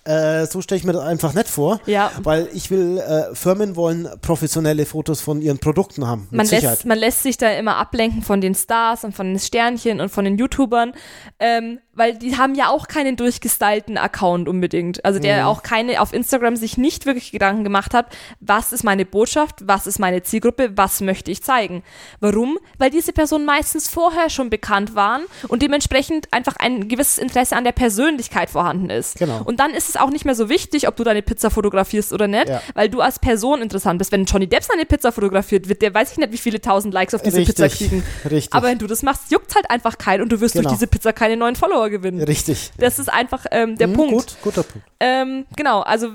[0.04, 1.80] äh, so stelle ich mir das einfach nicht vor.
[1.84, 2.12] Ja.
[2.22, 6.96] Weil ich will, äh, Firmen wollen professionelle Fotos von ihren Produkten haben, man lässt, man
[6.98, 10.38] lässt sich da immer ablenken von den Stars und von den Sternchen und von den
[10.38, 10.94] YouTubern,
[11.38, 15.04] ähm, weil die haben ja auch keinen durchgestylten Account unbedingt.
[15.04, 15.46] Also der Mhm.
[15.48, 18.06] auch keine auf Instagram sich nicht wirklich Gedanken gemacht hat,
[18.40, 21.82] was ist meine Botschaft, was ist meine Zielgruppe, was möchte ich zeigen.
[22.20, 22.58] Warum?
[22.78, 27.64] Weil diese Personen meistens vorher schon bekannt waren und dementsprechend einfach ein gewisses Interesse an
[27.64, 29.18] der Persönlichkeit vorhanden ist.
[29.18, 29.40] Genau.
[29.44, 32.28] Und dann ist es auch nicht mehr so wichtig, ob du deine Pizza fotografierst oder
[32.28, 32.60] nicht, Ja.
[32.74, 34.12] weil du als Person interessant bist.
[34.12, 37.14] Wenn Johnny Depp seine Pizza fotografiert, wird der weiß ich nicht, wie viele tausend Likes
[37.14, 38.02] auf diese Pizza Richtig, kriegen.
[38.30, 38.52] richtig.
[38.54, 40.68] Aber wenn du das machst, juckt halt einfach keinen und du wirst Genau.
[40.68, 42.22] durch diese Pizza keine neuen Follower gewinnen.
[42.22, 42.70] Richtig.
[42.78, 44.12] Das ist einfach ähm, der Hm, Punkt.
[44.14, 44.86] Gut, guter Punkt.
[45.00, 46.12] Ähm, genau, also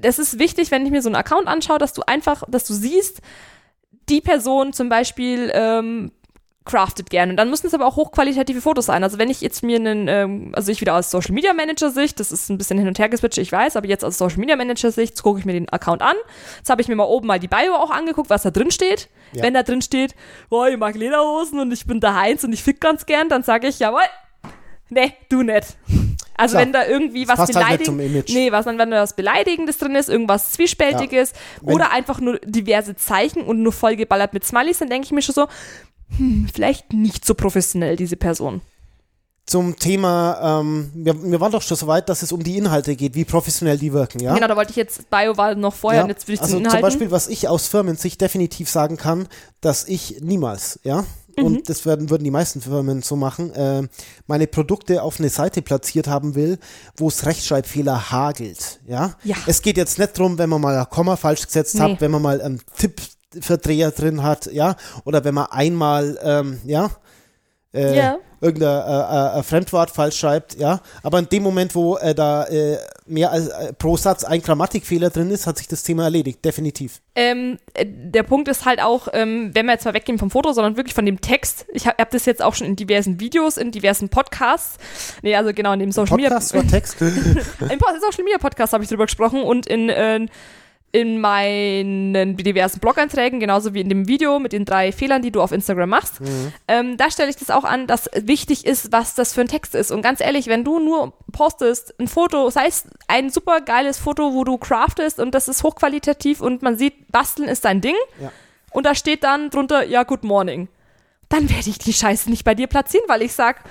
[0.00, 2.74] das ist wichtig, wenn ich mir so einen Account anschaue, dass du einfach, dass du
[2.74, 3.20] siehst,
[4.08, 6.12] die Person zum Beispiel ähm,
[6.64, 7.32] craftet gerne.
[7.32, 9.02] Und dann müssen es aber auch hochqualitative Fotos sein.
[9.02, 12.20] Also wenn ich jetzt mir einen, ähm, also ich wieder aus Social Media Manager Sicht,
[12.20, 14.56] das ist ein bisschen hin und her geswitcht, ich weiß, aber jetzt aus Social Media
[14.56, 16.16] Manager Sicht gucke ich mir den Account an.
[16.58, 19.08] Jetzt habe ich mir mal oben mal die Bio auch angeguckt, was da drin steht.
[19.32, 19.42] Ja.
[19.42, 20.14] Wenn da drin steht,
[20.48, 23.42] boah, ich mag Lederhosen und ich bin der Heinz und ich fick ganz gern, dann
[23.42, 24.02] sage ich, jawohl,
[24.90, 25.76] nee, du nicht.
[26.36, 26.62] Also Klar.
[26.62, 28.32] wenn da irgendwie was halt zum Image.
[28.32, 32.38] nee, was dann, wenn da was Beleidigendes drin ist, irgendwas Zwiespältiges Wenn- oder einfach nur
[32.44, 35.48] diverse Zeichen und nur vollgeballert mit Smileys, dann denke ich mir schon so,
[36.16, 38.62] hm, vielleicht nicht so professionell, diese Person.
[39.46, 42.94] Zum Thema, ähm, wir, wir waren doch schon so weit, dass es um die Inhalte
[42.94, 44.32] geht, wie professionell die wirken, ja?
[44.34, 46.52] Genau, da wollte ich jetzt, Bio war noch vorher Ja, und jetzt will ich also
[46.52, 46.82] zum zum Inhalten.
[46.82, 49.26] Beispiel, was ich aus Firmensicht definitiv sagen kann,
[49.60, 51.04] dass ich niemals, ja,
[51.40, 51.46] Mhm.
[51.46, 53.82] und das werden, würden die meisten Firmen so machen, äh,
[54.26, 56.58] meine Produkte auf eine Seite platziert haben will,
[56.96, 59.14] wo es Rechtschreibfehler hagelt, ja.
[59.24, 59.36] Ja.
[59.46, 61.80] Es geht jetzt nicht drum, wenn man mal ein Komma falsch gesetzt Nee.
[61.80, 66.90] hat, wenn man mal einen Tippverdreher drin hat, ja, oder wenn man einmal, ähm, ja,
[67.72, 68.16] äh, Ja.
[68.40, 70.80] irgendein äh, äh, Fremdwort falsch schreibt, ja.
[71.02, 72.78] Aber in dem Moment, wo äh, da äh,
[73.10, 77.00] mehr als äh, pro Satz ein Grammatikfehler drin ist, hat sich das Thema erledigt, definitiv.
[77.14, 80.52] Ähm, äh, der Punkt ist halt auch, ähm, wenn wir jetzt mal weggehen vom Foto,
[80.52, 81.66] sondern wirklich von dem Text.
[81.72, 84.78] Ich habe hab das jetzt auch schon in diversen Videos, in diversen Podcasts.
[85.22, 86.64] Nee, also genau, in dem Social Podcast Media.
[86.64, 87.00] war Text.
[87.00, 90.26] Im Social Media Podcast habe ich drüber gesprochen und in, äh,
[90.92, 95.40] in meinen diversen Blog-Einträgen, genauso wie in dem Video mit den drei Fehlern, die du
[95.40, 96.20] auf Instagram machst.
[96.66, 99.74] Ähm, da stelle ich das auch an, dass wichtig ist, was das für ein Text
[99.76, 99.92] ist.
[99.92, 104.34] Und ganz ehrlich, wenn du nur postest ein Foto, sei es ein super geiles Foto,
[104.34, 107.96] wo du craftest und das ist hochqualitativ und man sieht, basteln ist dein Ding.
[108.20, 108.32] Ja.
[108.72, 110.68] Und da steht dann drunter, ja, good morning.
[111.28, 113.62] Dann werde ich die Scheiße nicht bei dir platzieren, weil ich sag,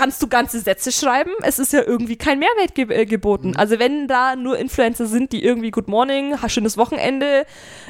[0.00, 1.30] kannst du ganze Sätze schreiben.
[1.42, 3.48] Es ist ja irgendwie kein Mehrwert ge äh, geboten.
[3.48, 3.56] Mhm.
[3.58, 7.44] Also wenn da nur Influencer sind, die irgendwie Good Morning, schönes Wochenende,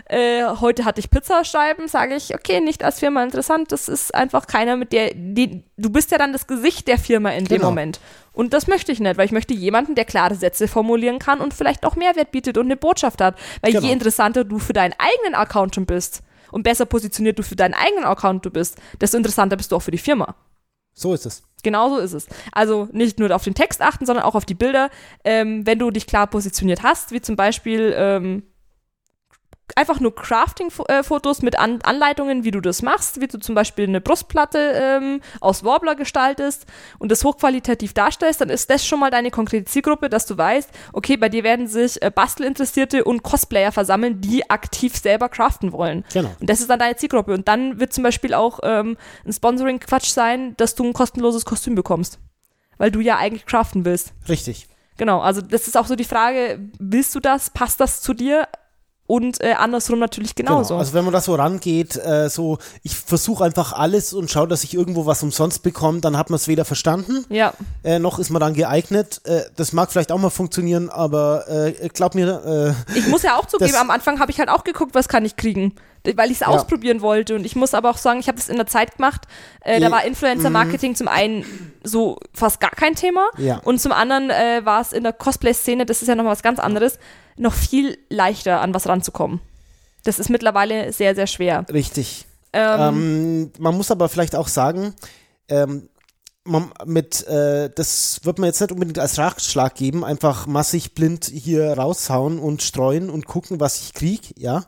[0.06, 3.70] äh, heute hatte ich Pizza schreiben, sage ich, okay, nicht als Firma interessant.
[3.70, 7.30] Das ist einfach keiner mit der, die, du bist ja dann das Gesicht der Firma
[7.30, 7.60] in genau.
[7.60, 8.00] dem Moment.
[8.32, 11.54] Und das möchte ich nicht, weil ich möchte jemanden, der klare Sätze formulieren kann und
[11.54, 13.36] vielleicht auch Mehrwert bietet und eine Botschaft hat.
[13.60, 13.86] Weil genau.
[13.86, 17.74] je interessanter du für deinen eigenen Account schon bist und besser positioniert du für deinen
[17.74, 20.34] eigenen Account du bist, desto interessanter bist du auch für die Firma.
[20.92, 21.44] So ist es.
[21.62, 22.26] Genauso ist es.
[22.52, 24.90] Also nicht nur auf den Text achten, sondern auch auf die Bilder.
[25.24, 28.42] Ähm, wenn du dich klar positioniert hast, wie zum Beispiel ähm,
[29.76, 34.00] einfach nur Crafting-Fotos mit An Anleitungen, wie du das machst, wie du zum Beispiel eine
[34.00, 36.66] Brustplatte ähm, aus Warbler gestaltest
[36.98, 40.70] und das hochqualitativ darstellst, dann ist das schon mal deine konkrete Zielgruppe, dass du weißt,
[40.92, 46.04] okay, bei dir werden sich äh, Bastelinteressierte und Cosplayer versammeln, die aktiv selber craften wollen.
[46.12, 46.30] Genau.
[46.40, 47.34] Und das ist dann deine Zielgruppe.
[47.34, 51.74] Und dann wird zum Beispiel auch ähm, ein Sponsoring-Quatsch sein, dass du ein kostenloses Kostüm
[51.74, 52.18] bekommst.
[52.78, 54.12] Weil du ja eigentlich craften willst.
[54.28, 54.66] Richtig.
[54.96, 58.48] Genau, also das ist auch so die Frage, willst du das, passt das zu dir?
[59.10, 60.68] Und äh, andersrum natürlich genauso.
[60.68, 60.78] Genau.
[60.78, 64.62] Also wenn man da so rangeht, äh, so ich versuche einfach alles und schaue, dass
[64.62, 67.52] ich irgendwo was umsonst bekomme, dann hat man es weder verstanden, ja.
[67.82, 69.20] äh, noch ist man dann geeignet.
[69.24, 72.76] Äh, das mag vielleicht auch mal funktionieren, aber äh, glaub mir.
[72.94, 75.24] Äh, ich muss ja auch zugeben, am Anfang habe ich halt auch geguckt, was kann
[75.24, 75.74] ich kriegen
[76.16, 76.48] weil ich es ja.
[76.48, 77.34] ausprobieren wollte.
[77.34, 79.22] Und ich muss aber auch sagen, ich habe das in der Zeit gemacht.
[79.60, 80.96] Äh, da war Influencer-Marketing mhm.
[80.96, 81.44] zum einen
[81.82, 83.28] so fast gar kein Thema.
[83.38, 83.58] Ja.
[83.58, 86.58] Und zum anderen äh, war es in der Cosplay-Szene, das ist ja nochmal was ganz
[86.58, 86.98] anderes,
[87.36, 89.40] noch viel leichter an was ranzukommen.
[90.04, 91.66] Das ist mittlerweile sehr, sehr schwer.
[91.72, 92.26] Richtig.
[92.52, 94.94] Ähm, ähm, man muss aber vielleicht auch sagen,
[95.48, 95.88] ähm,
[96.44, 101.26] man, mit, äh, das wird man jetzt nicht unbedingt als Ratschlag geben, einfach massig blind
[101.26, 104.64] hier raushauen und streuen und gucken, was ich krieg, ja.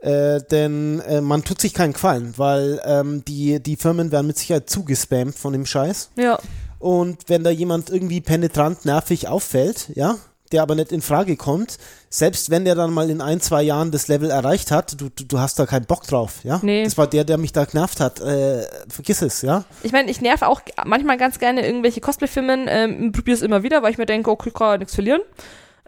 [0.00, 4.38] Äh, denn äh, man tut sich keinen Gefallen, weil ähm, die, die Firmen werden mit
[4.38, 6.10] Sicherheit zugespammt von dem Scheiß.
[6.16, 6.38] Ja.
[6.78, 10.16] Und wenn da jemand irgendwie penetrant nervig auffällt, ja,
[10.52, 11.76] der aber nicht in Frage kommt,
[12.08, 15.24] selbst wenn der dann mal in ein, zwei Jahren das Level erreicht hat, du, du,
[15.24, 16.58] du hast da keinen Bock drauf, ja?
[16.62, 16.82] Nee.
[16.84, 18.20] Das war der, der mich da genervt hat.
[18.20, 19.64] Äh, vergiss es, ja?
[19.82, 23.82] Ich meine, ich nerv auch manchmal ganz gerne irgendwelche Cosplay-Filmen, ähm, probiere es immer wieder,
[23.82, 25.20] weil ich mir denke, okay, kann nichts verlieren.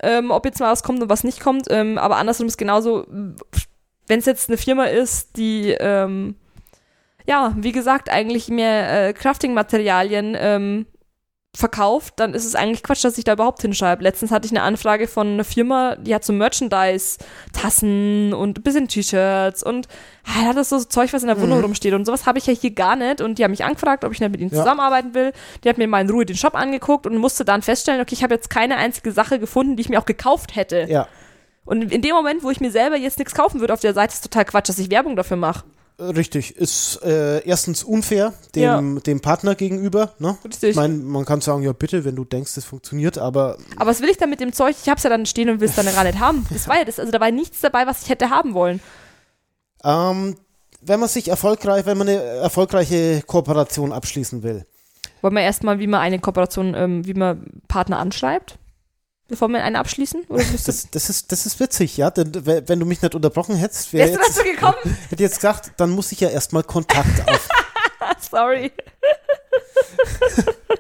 [0.01, 1.67] Ähm, ob jetzt mal was kommt und was nicht kommt.
[1.71, 3.07] Ähm, aber andersrum ist genauso,
[4.07, 6.37] wenn es jetzt eine Firma ist, die ähm,
[7.27, 10.87] ja, wie gesagt, eigentlich mehr äh, Crafting-Materialien ähm,
[11.55, 14.03] verkauft, dann ist es eigentlich Quatsch, dass ich da überhaupt hinschreibe.
[14.03, 17.19] Letztens hatte ich eine Anfrage von einer Firma, die hat so Merchandise,
[17.53, 19.87] Tassen und ein bisschen T-Shirts und
[20.25, 21.65] ah, hat das so Zeug, was in der Wohnung mhm.
[21.65, 24.13] rumsteht und sowas habe ich ja hier gar nicht und die haben mich angefragt, ob
[24.13, 24.57] ich nicht mit ihnen ja.
[24.57, 25.33] zusammenarbeiten will.
[25.63, 28.23] Die hat mir mal in Ruhe den Shop angeguckt und musste dann feststellen, okay, ich
[28.23, 30.87] habe jetzt keine einzige Sache gefunden, die ich mir auch gekauft hätte.
[30.89, 31.07] Ja.
[31.65, 34.15] Und in dem Moment, wo ich mir selber jetzt nichts kaufen würde auf der Seite,
[34.15, 35.65] ist total Quatsch, dass ich Werbung dafür mache.
[35.99, 39.01] Richtig, ist äh, erstens unfair dem, ja.
[39.03, 40.15] dem Partner gegenüber.
[40.19, 40.37] Ne?
[40.45, 40.71] Richtig.
[40.71, 43.59] Ich meine, man kann sagen, ja bitte, wenn du denkst, es funktioniert, aber.
[43.77, 44.75] Aber was will ich dann mit dem Zeug?
[44.83, 46.47] Ich hab's ja dann stehen und will es dann gar nicht haben.
[46.51, 48.81] Das war ja das, also da war nichts dabei, was ich hätte haben wollen.
[49.85, 50.37] Ähm,
[50.81, 54.67] wenn man sich erfolgreich, wenn man eine erfolgreiche Kooperation abschließen will.
[55.21, 58.59] Wollen wir erstmal, wie man eine Kooperation, ähm, wie man Partner anschreibt?
[59.29, 60.25] Bevor wir einen abschließen?
[60.29, 62.11] das, das, ist, das ist witzig, ja.
[62.11, 64.97] Denn wenn du mich nicht unterbrochen hättest, wäre jetzt, dazu gekommen?
[65.11, 67.49] hätte jetzt gesagt, dann muss ich ja erstmal Kontakt auf.
[68.31, 68.73] Sorry.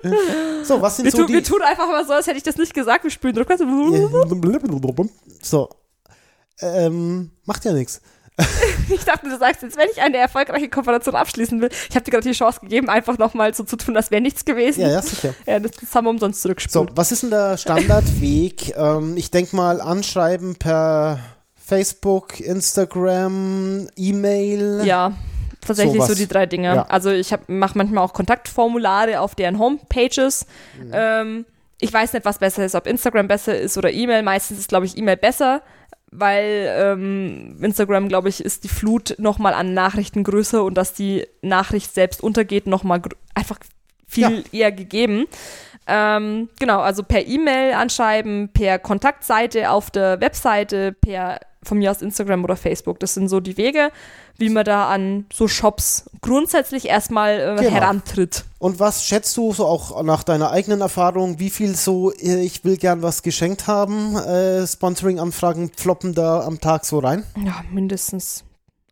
[0.64, 1.34] so, was sind wir so tun, die...
[1.34, 3.04] Wir tun einfach mal so, als hätte ich das nicht gesagt.
[3.04, 3.48] Wir spielen Druck.
[5.42, 5.68] So.
[6.60, 8.00] Ähm, macht ja nichts.
[8.88, 12.12] ich dachte, du sagst jetzt, wenn ich eine erfolgreiche Kooperation abschließen will, ich habe dir
[12.12, 14.80] gerade die Chance gegeben, einfach nochmal so zu tun, als wäre nichts gewesen.
[14.80, 15.34] Ja, ja, sicher.
[15.46, 16.72] Ja, das, das haben wir umsonst zurückgespielt.
[16.72, 18.74] So, was ist denn der Standardweg?
[18.76, 21.18] ähm, ich denke mal, anschreiben per
[21.54, 24.82] Facebook, Instagram, E-Mail.
[24.84, 25.12] Ja,
[25.60, 26.74] tatsächlich so, so die drei Dinge.
[26.74, 26.82] Ja.
[26.88, 30.46] Also ich mache manchmal auch Kontaktformulare auf deren Homepages.
[30.82, 30.90] Mhm.
[30.92, 31.46] Ähm,
[31.80, 34.22] ich weiß nicht, was besser ist, ob Instagram besser ist oder E-Mail.
[34.22, 35.62] Meistens ist, glaube ich, E-Mail besser
[36.12, 41.26] weil ähm, Instagram, glaube ich, ist die Flut nochmal an Nachrichten größer und dass die
[41.40, 43.02] Nachricht selbst untergeht, nochmal
[43.34, 43.58] einfach
[44.06, 44.60] viel ja.
[44.60, 45.26] eher gegeben.
[45.86, 52.02] Ähm, genau, also per E-Mail anschreiben, per Kontaktseite auf der Webseite, per von mir aus
[52.02, 52.98] Instagram oder Facebook.
[53.00, 53.90] Das sind so die Wege,
[54.38, 57.70] wie man da an so Shops grundsätzlich erstmal äh, genau.
[57.70, 58.44] herantritt.
[58.58, 62.64] Und was schätzt du so auch nach deiner eigenen Erfahrung, wie viel so, äh, ich
[62.64, 67.24] will gern was geschenkt haben, äh, Sponsoring-Anfragen ploppen da am Tag so rein?
[67.44, 68.44] Ja, mindestens.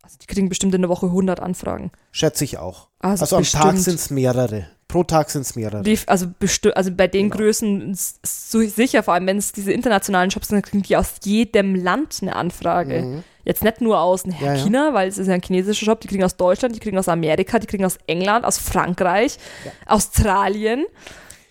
[0.03, 1.91] Also die kriegen bestimmt in der Woche 100 Anfragen.
[2.11, 2.89] Schätze ich auch.
[2.99, 4.67] Also, also am Tag sind es mehrere.
[4.91, 5.83] Pro Tag sind es mehrere.
[5.83, 6.27] Die, also,
[6.75, 7.45] also bei den genau.
[7.45, 11.77] Größen so sicher, vor allem wenn es diese internationalen Shops sind, kriegen die aus jedem
[11.77, 13.03] Land eine Anfrage.
[13.03, 13.25] Mhm.
[13.45, 14.55] Jetzt nicht nur aus Ja, ja.
[14.57, 17.09] China, weil es ist ja ein chinesischer Shop, die kriegen aus Deutschland, die kriegen aus
[17.09, 19.39] Amerika, die kriegen aus England, aus Frankreich,
[19.87, 20.87] Australien.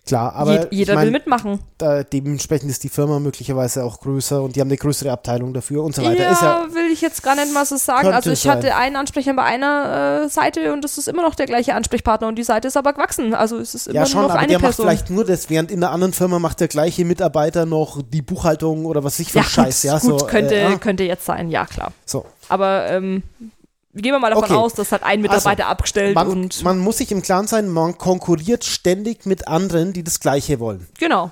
[0.10, 1.60] Klar, aber Je, jeder ich mein, will mitmachen.
[1.78, 5.84] da, dementsprechend ist die Firma möglicherweise auch größer und die haben eine größere Abteilung dafür
[5.84, 6.24] und so weiter.
[6.24, 8.08] Ja, ja will ich jetzt gar nicht mal so sagen.
[8.08, 8.58] Also ich sein.
[8.58, 12.28] hatte einen Ansprecher bei einer äh, Seite und das ist immer noch der gleiche Ansprechpartner
[12.28, 13.36] und die Seite ist aber gewachsen.
[13.36, 14.88] Also es ist immer ja, schon, noch aber eine der Person.
[14.88, 18.24] macht vielleicht nur das, während in der anderen Firma macht der gleiche Mitarbeiter noch die
[18.24, 19.84] Buchhaltung oder was ich für ja, Scheiß.
[19.84, 21.94] gut, ja, gut so, könnte, äh, könnte jetzt sein, ja klar.
[22.04, 22.26] so.
[22.48, 23.22] Aber ähm,
[23.94, 24.54] gehen wir mal davon Okay.
[24.54, 27.98] aus, dass hat ein Mitarbeiter abgestellt Man, und man muss sich im Klaren sein, man
[27.98, 30.88] konkurriert ständig mit anderen, die das Gleiche wollen.
[30.98, 31.32] genau.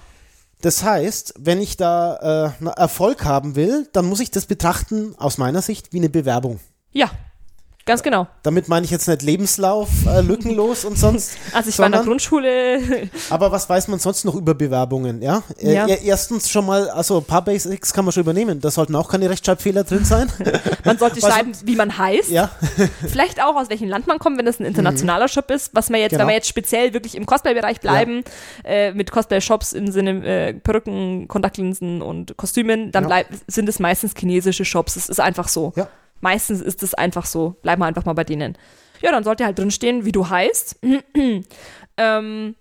[0.60, 5.38] Das heißt, wenn ich da äh, Erfolg haben will, dann muss ich das betrachten, aus
[5.38, 6.60] meiner Sicht, wie eine Bewerbung.
[6.92, 7.12] Ja,
[7.88, 8.28] ganz genau.
[8.44, 11.38] Damit meine ich jetzt nicht Lebenslauf, äh, lückenlos und sonst.
[11.54, 15.22] Also ich war in der sondern- Grundschule, Aber was weiß man sonst noch über Bewerbungen,
[15.22, 15.42] ja?
[15.60, 15.88] Äh, Ja.
[15.88, 18.60] e- Erstens schon mal, also ein paar Basics kann man schon übernehmen.
[18.62, 20.32] Da sollten auch keine Rechtschreibfehler drin sein.
[20.84, 22.30] man sollte Was- schreiben, wie man heißt.
[22.30, 22.52] ja,
[23.08, 25.72] Vielleicht auch, aus welchem Land man kommt, wenn es ein internationaler Shop ist.
[25.74, 26.22] Was man jetzt, Genau.
[26.22, 28.24] wenn wir jetzt speziell wirklich im Cosplay-Bereich bleiben,
[28.64, 33.08] äh, mit Cosplay-Shops im Sinne äh, Perücken, Kontaktlinsen und Kostümen, dann Ja.
[33.08, 34.96] bleib, sind es meistens chinesische Shops.
[34.96, 35.74] Es ist einfach so.
[35.76, 35.88] Ja.
[36.22, 37.56] Meistens ist es einfach so.
[37.62, 38.58] Bleiben wir einfach mal bei denen.
[39.02, 40.80] Ja, dann sollte halt drin stehen, wie du heißt.
[41.98, 42.56] ähm,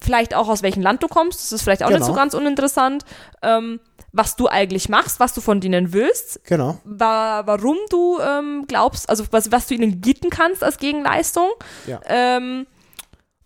[0.00, 1.40] vielleicht auch aus welchem Land du kommst.
[1.40, 2.08] Das ist vielleicht auch nicht Genau.
[2.08, 3.04] so ganz uninteressant.
[3.42, 3.80] Ähm,
[4.12, 6.78] was du eigentlich machst, was du von denen willst genau.
[6.84, 11.50] wa warum du ähm, glaubst, also was, was du ihnen bieten kannst als Gegenleistung.
[11.86, 12.00] Ja.
[12.06, 12.66] Ähm,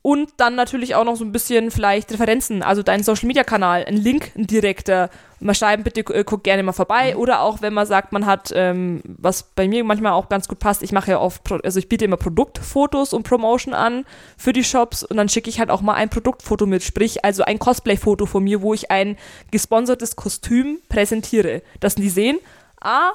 [0.08, 3.84] und dann natürlich auch noch so ein bisschen vielleicht Referenzen, also deinen Social Media Kanal,
[3.84, 5.10] ein Link, ein direkter.
[5.38, 7.12] Mal schreiben, bitte äh, guck gerne mal vorbei.
[7.12, 7.20] Mhm.
[7.20, 10.60] Oder auch, wenn man sagt, man hat, ähm, was bei mir manchmal auch ganz gut
[10.60, 14.06] passt, ich mache ja oft, also ich biete immer Produktfotos und Promotion an
[14.38, 17.42] für die Shops und dann schicke ich halt auch mal ein Produktfoto mit, sprich also
[17.42, 19.18] ein Cosplay-Foto von mir, wo ich ein
[19.50, 21.60] gesponsertes Kostüm präsentiere.
[21.80, 22.38] Dass die sehen,
[22.80, 23.10] ah,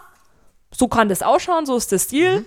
[0.69, 2.41] so kann das ausschauen, so ist der Stil.
[2.41, 2.45] Mhm.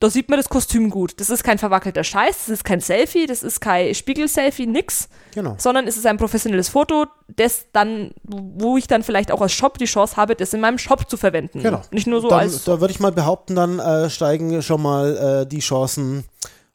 [0.00, 1.20] Da sieht man das Kostüm gut.
[1.20, 5.56] Das ist kein verwackelter Scheiß, das ist kein Selfie, das ist kein Spiegel-Selfie, nix, Genau.
[5.58, 9.76] sondern es ist ein professionelles Foto, das dann, wo ich dann vielleicht auch als Shop
[9.76, 11.62] die Chance habe, das in meinem Shop zu verwenden.
[11.62, 11.82] Genau.
[11.90, 12.64] Nicht nur so dann, als.
[12.64, 16.24] da würde ich mal behaupten, dann äh, steigen schon mal äh, die Chancen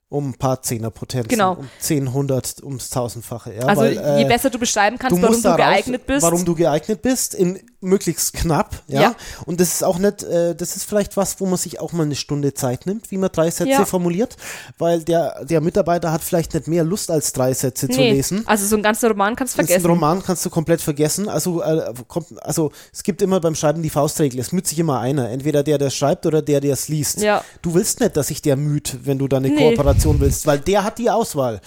[0.07, 1.28] um ein paar Zehnerpotenzen.
[1.30, 1.53] Genau.
[1.53, 3.55] Um 10, 100, ums Tausendfache.
[3.55, 6.05] Ja, Also weil, je äh, besser du beschreiben kannst, du warum du da raus, geeignet
[6.05, 6.21] bist.
[6.21, 9.01] Warum du geeignet bist, in möglichst knapp, ja.
[9.01, 9.15] Ja.
[9.45, 12.03] Und das ist auch nicht, äh, das ist vielleicht was, wo man sich auch mal
[12.03, 13.86] eine Stunde Zeit nimmt, wie man drei Sätze Ja.
[13.86, 14.36] formuliert,
[14.77, 18.43] weil der, der Mitarbeiter hat vielleicht nicht mehr Lust als drei Sätze zu nee, lesen.
[18.45, 19.89] also so einen ganzen Roman kannst du Das ist ein vergessen.
[20.01, 21.29] Roman kannst du komplett vergessen.
[21.29, 24.39] Also, äh, kommt, also es gibt immer beim Schreiben die Faustregel.
[24.39, 25.29] Es müht sich immer einer.
[25.29, 27.21] Entweder der, der schreibt oder der, der es liest.
[27.21, 27.43] Ja.
[27.61, 29.69] Du willst nicht, dass sich der müht, wenn du da eine Nee.
[29.69, 31.61] Kooperation willst, weil der hat die Auswahl.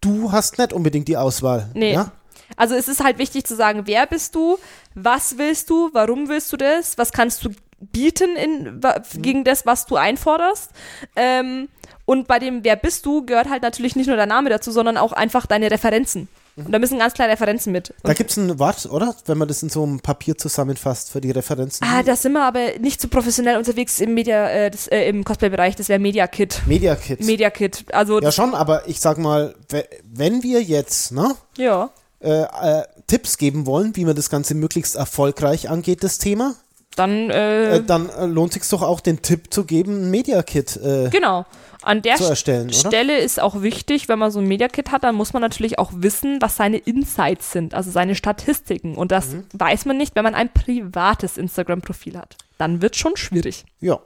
[0.00, 1.70] Du hast nicht unbedingt die Auswahl.
[1.74, 1.92] Nee.
[1.94, 2.12] Ja?
[2.56, 4.58] Also es ist halt wichtig zu sagen, wer bist du,
[4.94, 8.80] was willst du, warum willst du das, was kannst du bieten in,
[9.20, 10.70] gegen das, was du einforderst.
[11.16, 11.68] Ähm,
[12.06, 14.96] und bei dem Wer bist du gehört halt natürlich nicht nur der Name dazu, sondern
[14.96, 16.28] auch einfach deine Referenzen.
[16.56, 17.90] Und da müssen ganz klar Referenzen mit.
[17.90, 19.14] Und, Da gibt es ein Wort, oder?
[19.26, 21.84] Wenn man das in so einem Papier zusammenfasst für die Referenzen.
[21.84, 25.24] ah, da sind wir aber nicht so professionell unterwegs im Media, äh, das, äh, im
[25.24, 26.62] Cosplay-Bereich, das wäre Media Kit.
[26.66, 27.20] Media Kit.
[27.22, 27.84] Media Kit.
[27.92, 31.34] Also ja, schon, aber ich sag mal, we- wenn wir jetzt, ne?
[31.58, 31.90] ja.
[32.24, 32.42] Äh,
[32.80, 36.54] äh, Tipps geben wollen, wie man das Ganze möglichst erfolgreich angeht, das Thema,
[36.96, 40.42] Dann äh, äh, dann äh, lohnt sich doch auch den Tipp zu geben, ein Media
[40.42, 41.44] Kit äh, genau.
[41.82, 42.88] An der zu erstellen, oder?
[42.88, 45.78] Stelle ist auch wichtig, wenn man so ein Media Kit hat, dann muss man natürlich
[45.78, 48.94] auch wissen, was seine Insights sind, also seine Statistiken.
[48.94, 49.44] Und das Mhm.
[49.52, 52.36] weiß man nicht, wenn man ein privates Instagram-Profil hat.
[52.56, 53.66] Dann wird schon schwierig.
[53.80, 53.98] Ja.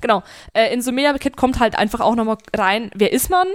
[0.00, 0.22] Genau.
[0.52, 3.46] Äh, in so Media Kit kommt halt einfach auch nochmal rein, wer ist man?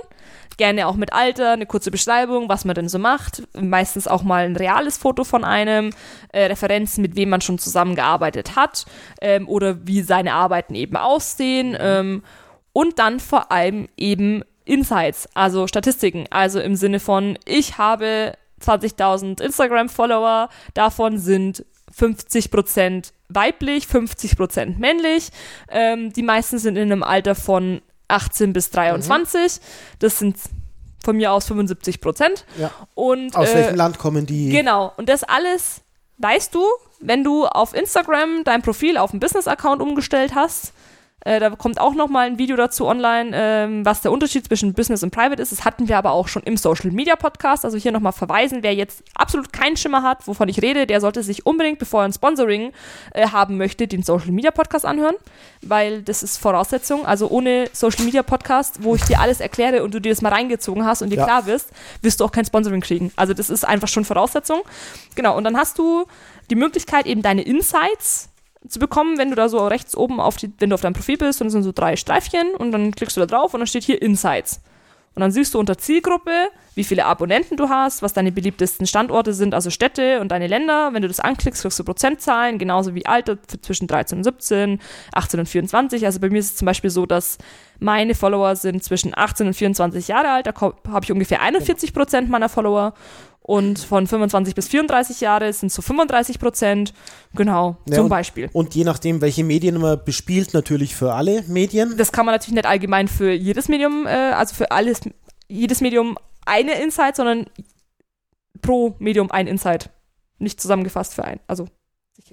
[0.58, 3.44] Gerne auch mit Alter, eine kurze Beschreibung, was man denn so macht.
[3.60, 5.92] Meistens auch mal ein reales Foto von einem,
[6.34, 8.86] äh, Referenzen, mit wem man schon zusammengearbeitet hat
[9.22, 11.76] ähm, oder wie seine Arbeiten eben aussehen.
[11.80, 12.24] Ähm,
[12.74, 16.26] und dann vor allem eben Insights, also Statistiken.
[16.30, 21.66] Also im Sinne von, ich habe 20.000 Instagram-Follower, davon sind
[21.98, 25.30] 50% weiblich, 50% männlich.
[25.70, 29.60] Ähm, die meisten sind in einem Alter von 18 bis 23.
[30.00, 30.38] Das sind
[31.04, 32.46] von mir aus 75 Prozent.
[32.58, 32.72] Ja.
[32.94, 34.50] Und Aus äh, welchem Land kommen die?
[34.50, 34.94] Genau.
[34.98, 35.82] Und das alles
[36.18, 36.64] weißt du,
[37.00, 40.74] wenn du auf Instagram dein Profil auf einen Business-Account umgestellt hast.
[41.24, 44.74] Äh, da kommt auch noch mal ein Video dazu online, ähm, was der Unterschied zwischen
[44.74, 45.52] Business und Private ist.
[45.52, 47.64] Das hatten wir aber auch schon im Social Media Podcast.
[47.64, 51.00] Also hier noch mal verweisen, wer jetzt absolut keinen Schimmer hat, wovon ich rede, der
[51.00, 52.72] sollte sich unbedingt, bevor er ein Sponsoring
[53.14, 55.16] äh, haben möchte, den Social Media Podcast anhören,
[55.62, 57.06] weil das ist Voraussetzung.
[57.06, 60.30] Also ohne Social Media Podcast, wo ich dir alles erkläre und du dir das mal
[60.34, 61.26] reingezogen hast und dir Ja.
[61.26, 61.70] klar wirst,
[62.02, 63.12] wirst du auch kein Sponsoring kriegen.
[63.16, 64.62] Also das ist einfach schon Voraussetzung.
[65.14, 66.06] Genau, und dann hast du
[66.50, 68.30] die Möglichkeit, eben deine Insights
[68.68, 71.18] zu bekommen, wenn du da so rechts oben auf die, wenn du auf deinem Profil
[71.18, 73.84] bist es sind so drei Streifchen und dann klickst du da drauf und dann steht
[73.84, 74.62] hier Insights.
[75.14, 76.32] Und dann siehst du unter Zielgruppe,
[76.74, 80.94] wie viele Abonnenten du hast, was deine beliebtesten Standorte sind, also Städte und deine Länder.
[80.94, 84.80] Wenn du das anklickst, kriegst du Prozentzahlen, genauso wie Alter zwischen 13 und 17,
[85.12, 86.06] 18 und 24.
[86.06, 87.40] Also bei mir ist es zum Beispiel so, dass
[87.80, 90.48] meine Follower sind zwischen 18 und 24 Jahre alt.
[90.48, 92.94] Da habe ich ungefähr 41 Prozent meiner Follower.
[93.44, 96.94] Und von 25 bis 34 Jahre sind so 35 Prozent.
[97.34, 98.50] Genau, Ja, zum und- Beispiel.
[98.54, 101.98] Und je nachdem, welche Medien man bespielt, natürlich für alle Medien.
[101.98, 105.02] Das kann man natürlich nicht allgemein für jedes Medium, äh, also für alles,
[105.48, 107.48] jedes Medium eine Insight, sondern
[108.62, 109.90] pro Medium ein Insight.
[110.38, 111.40] Nicht zusammengefasst für ein.
[111.48, 111.68] Also,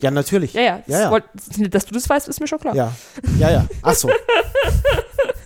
[0.00, 0.52] Ja, natürlich.
[0.52, 0.82] ja, ja.
[0.86, 1.10] Ja, ja.
[1.10, 1.24] wollt-
[1.74, 2.74] dass du das weißt, ist mir schon klar.
[2.74, 2.92] Ja,
[3.38, 3.66] ja, ja.
[3.82, 4.10] Ach so.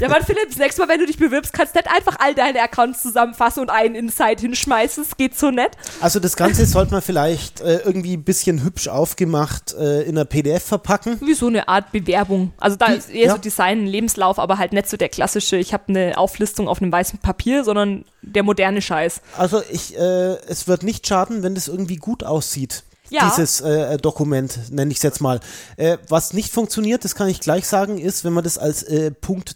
[0.00, 2.34] Ja, Mann, Philipp, das nächste Mal, wenn du dich bewirbst, kannst du nicht einfach all
[2.34, 5.04] deine Accounts zusammenfassen und einen Insight hinschmeißen.
[5.04, 5.72] Das geht so nett.
[6.00, 10.24] Also das Ganze sollte man vielleicht äh, irgendwie ein bisschen hübsch aufgemacht äh, in einer
[10.24, 11.18] PDF verpacken.
[11.20, 12.52] Wie so eine Art Bewerbung.
[12.58, 13.32] Also da ist eher ja.
[13.32, 16.92] so Design, Lebenslauf, aber halt nicht so der klassische, ich habe eine Auflistung auf einem
[16.92, 19.20] weißen Papier, sondern der moderne Scheiß.
[19.36, 22.84] Also ich, äh, es wird nicht schaden, wenn das irgendwie gut aussieht.
[23.10, 23.28] Ja.
[23.28, 25.40] Dieses äh, Dokument, nenne ich es jetzt mal.
[25.76, 29.12] Äh, was nicht funktioniert, das kann ich gleich sagen, ist, wenn man das als äh,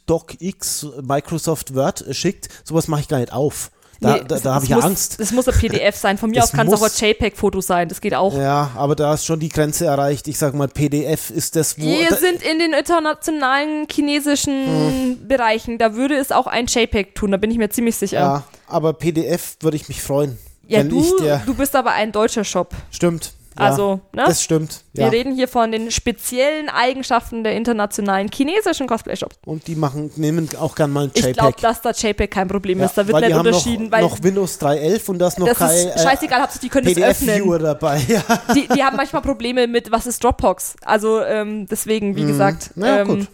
[0.06, 3.70] .docx Microsoft Word äh, schickt, sowas mache ich gar nicht auf.
[4.00, 5.20] Da, Nee, da, da habe ich ja muss, Angst.
[5.20, 6.18] Das muss ein PDF sein.
[6.18, 7.88] Von mir Das aus kann es auch ein JPEG-Foto sein.
[7.88, 8.36] Das geht auch.
[8.36, 10.26] Ja, aber da ist schon die Grenze erreicht.
[10.26, 11.84] Ich sage mal, PDF ist das, wo.
[11.84, 15.28] Wir da, sind in den internationalen chinesischen Hm.
[15.28, 15.78] Bereichen.
[15.78, 18.18] Da würde es auch ein JPEG tun, da bin ich mir ziemlich sicher.
[18.18, 20.36] ja, aber PDF würde ich mich freuen.
[20.66, 22.74] Ja, wenn ich du, du bist aber ein deutscher Shop.
[22.90, 23.32] Stimmt.
[23.58, 24.24] Ja, Also, ne?
[24.26, 24.82] Das stimmt.
[24.94, 25.10] Wir Ja.
[25.10, 29.36] reden hier von den speziellen Eigenschaften der internationalen chinesischen Cosplay-Shops.
[29.44, 31.36] Und die machen, nehmen auch gern mal ein Ich JPEG.
[31.36, 32.96] glaube, dass da JPEG kein Problem Ja, ist.
[32.96, 35.70] Da wird nicht unterschieden, noch, weil noch Windows 3.11 und da ist noch das kein
[35.88, 37.28] ist scheißegal, Hauptsache die können es öffnen.
[37.28, 38.00] PDF-Viewer dabei.
[38.54, 40.76] Die, die haben manchmal Probleme mit, was ist Dropbox?
[40.84, 42.76] Also ähm, deswegen, wie gesagt.
[42.76, 42.84] Mhm.
[42.84, 43.28] Ja, ähm, gut.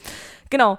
[0.50, 0.78] Genau.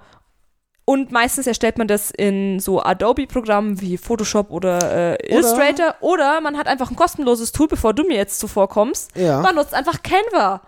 [0.89, 5.93] Und meistens erstellt man das in so Adobe-Programmen wie Photoshop oder äh, Illustrator.
[5.99, 9.15] Oder man hat einfach ein kostenloses Tool, bevor du mir jetzt zuvor kommst.
[9.15, 9.39] Ja.
[9.39, 10.61] Man nutzt einfach Canva.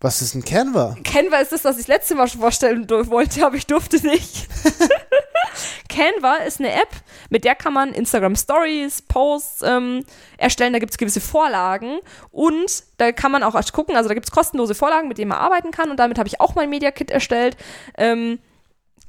[0.00, 0.94] Was ist ein Canva?
[1.02, 4.46] Canva ist das, was ich das letzte Mal schon vorstellen wollte, aber ich durfte nicht.
[5.88, 6.90] Canva ist eine App,
[7.28, 10.04] mit der kann man Instagram Stories, Posts ähm,
[10.38, 10.74] erstellen.
[10.74, 11.98] Da gibt es gewisse Vorlagen
[12.30, 13.96] und da kann man auch erst gucken.
[13.96, 15.90] Also da gibt es kostenlose Vorlagen, mit denen man arbeiten kann.
[15.90, 17.56] Und damit habe ich auch mein Media Kit erstellt.
[17.98, 18.38] Ähm,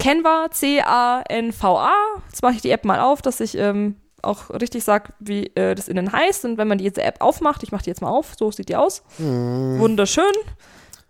[0.01, 1.93] Canva, C-A-N-V-A.
[2.29, 5.75] Jetzt mache ich die App mal auf, dass ich ähm, auch richtig sage, wie äh,
[5.75, 6.45] das innen heißt.
[6.45, 8.75] Und wenn man diese App aufmacht, ich mache die jetzt mal auf, so sieht die
[8.75, 9.03] aus.
[9.17, 10.23] Wunderschön.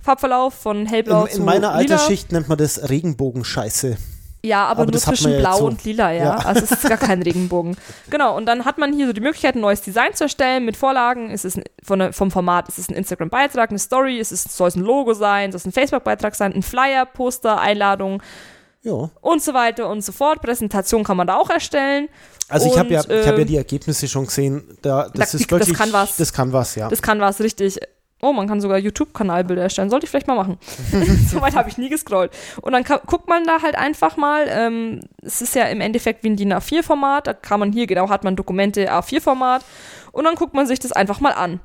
[0.01, 1.71] Farbverlauf von hellblau In, zu in meiner.
[1.71, 3.97] Altersschicht nennt man das Regenbogenscheiße.
[4.43, 5.65] Ja, aber, Aber nur zwischen blau so.
[5.67, 6.23] und lila, ja.
[6.23, 6.35] Ja.
[6.37, 7.77] Also es ist gar kein Regenbogen.
[8.09, 10.77] Genau, und dann hat man hier so die Möglichkeit, ein neues Design zu erstellen mit
[10.77, 11.29] Vorlagen.
[11.29, 14.69] Es ist ein, von vom Format, es ist ein Instagram-Beitrag, eine Story, es ist, soll
[14.69, 18.23] es ein Logo sein, soll es ein Facebook-Beitrag sein, ein Flyer, Poster, Einladung
[18.83, 19.09] Ja.
[19.21, 20.41] und so weiter und so fort.
[20.41, 22.09] Präsentation kann man da auch erstellen.
[22.49, 24.77] Also ich habe ja, ich hab ja die Ergebnisse schon gesehen.
[24.81, 26.17] Da, das Da- ist das wirklich, kann was.
[26.17, 26.89] Das kann was, ja.
[26.89, 27.79] Das kann was richtig.
[28.23, 29.89] Oh, man kann sogar YouTube-Kanalbilder erstellen.
[29.89, 30.59] Sollte ich vielleicht mal machen.
[31.31, 32.31] Soweit habe ich nie gescrollt.
[32.61, 34.45] Und dann guckt man da halt einfach mal.
[34.47, 37.25] Ähm, es ist ja im Endeffekt wie ein DIN A4-Format.
[37.25, 39.63] Da kann man hier, genau, hat man Dokumente A4-Format.
[40.11, 41.61] Und dann guckt man sich das einfach mal an.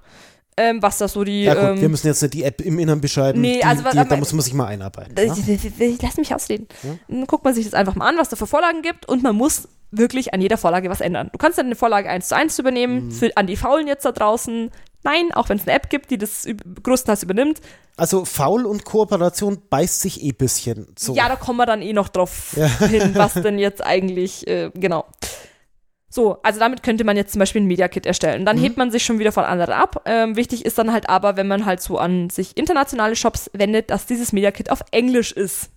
[0.59, 1.43] Ähm, was da so die.
[1.45, 3.41] ja gut, ähm, wir müssen jetzt nicht die App im Innern beschreiben.
[3.43, 5.15] Nee, die, also was- die, da aber- muss man sich mal einarbeiten.
[5.17, 5.97] äh, Ja?
[6.01, 6.67] Lass mich ausreden.
[7.09, 9.07] Dann guckt man sich das einfach mal an, was da für Vorlagen gibt.
[9.07, 11.29] Und man muss wirklich an jeder Vorlage was ändern.
[11.33, 13.11] Du kannst dann eine Vorlage eins zu eins übernehmen.
[13.11, 14.71] Für, an die Faulen jetzt da draußen.
[15.05, 16.47] Nein, auch wenn es eine App gibt, die das
[16.83, 17.61] größtenteils übernimmt.
[17.99, 21.15] Also Faul und Kooperation beißt sich eh bisschen so.
[21.15, 22.57] Ja, da kommen wir dann eh noch drauf
[22.89, 25.05] hin, was denn jetzt eigentlich, äh, genau.
[26.09, 28.43] So, also damit könnte man jetzt zum Beispiel ein Media Kit erstellen.
[28.43, 28.47] Mhm.
[28.47, 30.03] Dann hebt man sich schon wieder von anderen ab.
[30.07, 33.91] Ähm, wichtig ist dann halt aber, wenn man halt so an sich internationale Shops wendet,
[33.91, 35.71] dass dieses Media Kit auf Englisch ist.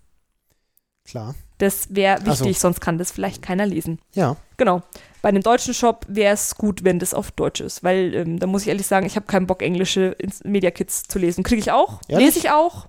[1.06, 1.34] Klar.
[1.58, 4.00] Das wäre wichtig, Also- sonst kann das vielleicht keiner lesen.
[4.14, 4.38] Ja.
[4.58, 4.82] Genau.
[5.22, 8.48] Bei einem deutschen Shop wäre es gut, wenn das auf Deutsch ist, weil ähm, da
[8.48, 10.16] muss ich ehrlich sagen, ich habe keinen Bock, englische
[10.46, 11.44] Media Kits zu lesen.
[11.44, 12.28] Kriege ich auch, Ehrlich?
[12.28, 12.88] lese ich auch.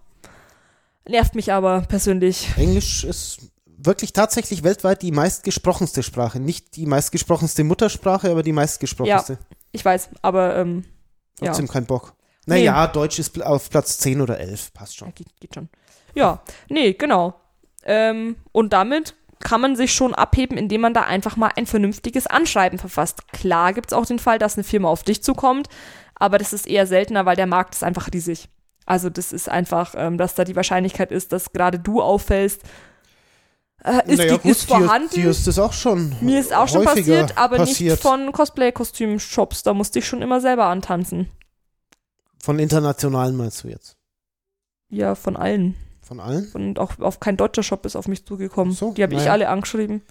[1.09, 2.49] Nervt mich aber persönlich.
[2.57, 3.41] Englisch ist
[3.85, 6.41] wirklich tatsächlich weltweit die meistgesprochenste Sprache.
[6.41, 9.39] Nicht die meistgesprochenste Muttersprache, aber die meistgesprochenste.
[9.73, 10.85] Ich weiß, aber ähm,
[11.41, 11.49] ja.
[11.49, 12.15] Trotzdem kein Bock.
[12.47, 12.57] Nee.
[12.57, 14.73] Naja, Deutsch ist auf Platz 10 oder 11.
[14.73, 15.09] Passt schon.
[15.09, 15.69] Ja, geht, geht schon.
[16.15, 17.35] Ja, nee, genau.
[17.85, 22.27] Ähm, und damit kann man sich schon abheben, indem man da einfach mal ein vernünftiges
[22.27, 23.27] Anschreiben verfasst.
[23.33, 25.69] Klar gibt es auch den Fall, dass eine Firma auf dich zukommt,
[26.15, 28.49] aber das ist eher seltener, weil der Markt ist einfach riesig.
[28.85, 32.63] Also das ist einfach, ähm, dass da die Wahrscheinlichkeit ist, dass gerade du auffällst,
[33.85, 35.15] äh, ist, naja, die, ist vorhanden.
[35.15, 37.93] dir ist das auch schon Mir ist auch schon passiert, aber passiert.
[37.93, 39.63] nicht von Cosplay-Kostüm-Shops.
[39.63, 41.31] Da musste ich schon immer selber antanzen.
[42.43, 43.97] Von internationalen meinst du jetzt?
[44.89, 45.77] Ja, von allen.
[46.03, 46.51] Von allen?
[46.53, 48.75] Und auch auf kein deutscher Shop ist auf mich zugekommen.
[48.75, 49.33] So, die habe ich naja.
[49.33, 50.03] alle angeschrieben.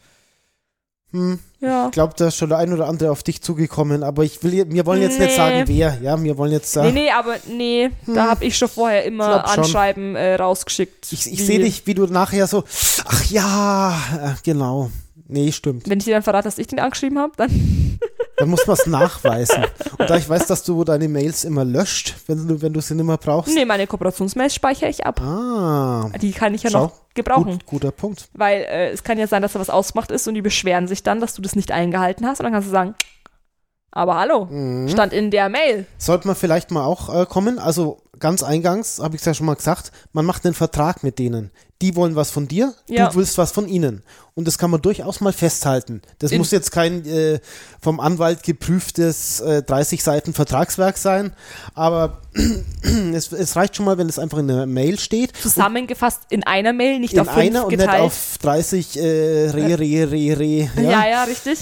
[1.12, 1.86] Hm, Ja.
[1.88, 4.66] ich glaube, da ist schon der ein oder andere auf dich zugekommen, aber ich will,
[4.72, 5.36] wir wollen jetzt nicht Nee.
[5.36, 6.94] sagen, wer, ja, wir wollen jetzt sagen.
[6.94, 9.60] Nee, nee, aber nee, da habe ich schon vorher immer Hm.
[9.64, 11.12] Anschreiben äh, rausgeschickt.
[11.12, 12.64] Ich, ich sehe dich, wie du nachher so,
[13.06, 14.92] ach ja, äh, genau.
[15.32, 15.88] Nee, stimmt.
[15.90, 17.50] Wenn ich dir dann verrate, dass ich den angeschrieben habe, dann.
[18.38, 19.66] Dann muss man es nachweisen.
[19.98, 22.96] Und da ich weiß, dass du deine Mails immer löscht, wenn du, wenn du sie
[22.96, 23.54] nicht mehr brauchst.
[23.54, 25.20] Nee, meine Kooperationsmails speichere ich ab.
[25.20, 27.54] Ah, Die kann ich ja Schau, noch gebrauchen.
[27.54, 28.30] gut, guter Punkt.
[28.34, 31.04] Weil äh, es kann ja sein, dass da was ausgemacht ist und die beschweren sich
[31.04, 32.40] dann, dass du das nicht eingehalten hast.
[32.40, 32.96] Und dann kannst du sagen,
[33.92, 34.90] aber hallo, Mhm.
[34.90, 35.86] stand in der Mail.
[35.98, 37.60] Sollte man vielleicht mal auch äh, kommen.
[37.60, 41.20] Also ganz eingangs, habe ich es ja schon mal gesagt, man macht einen Vertrag mit
[41.20, 41.52] denen.
[41.82, 43.08] Die wollen was von dir, Ja.
[43.08, 44.04] du willst was von ihnen.
[44.36, 46.02] Und das kann man durchaus mal festhalten.
[46.20, 47.40] Das In- muss jetzt kein äh,
[47.82, 51.32] vom Anwalt geprüftes äh, 30 Seiten Vertragswerk sein,
[51.76, 52.20] aber
[53.14, 55.36] es, es reicht schon mal, wenn es einfach in der Mail steht.
[55.38, 57.92] Zusammengefasst in einer Mail, nicht in auf fünf einer und geteilt.
[57.92, 60.70] nicht auf 30 äh, Re, Re, Re, Re.
[60.76, 60.82] Ja.
[60.82, 61.08] ja.
[61.10, 61.60] ja, richtig.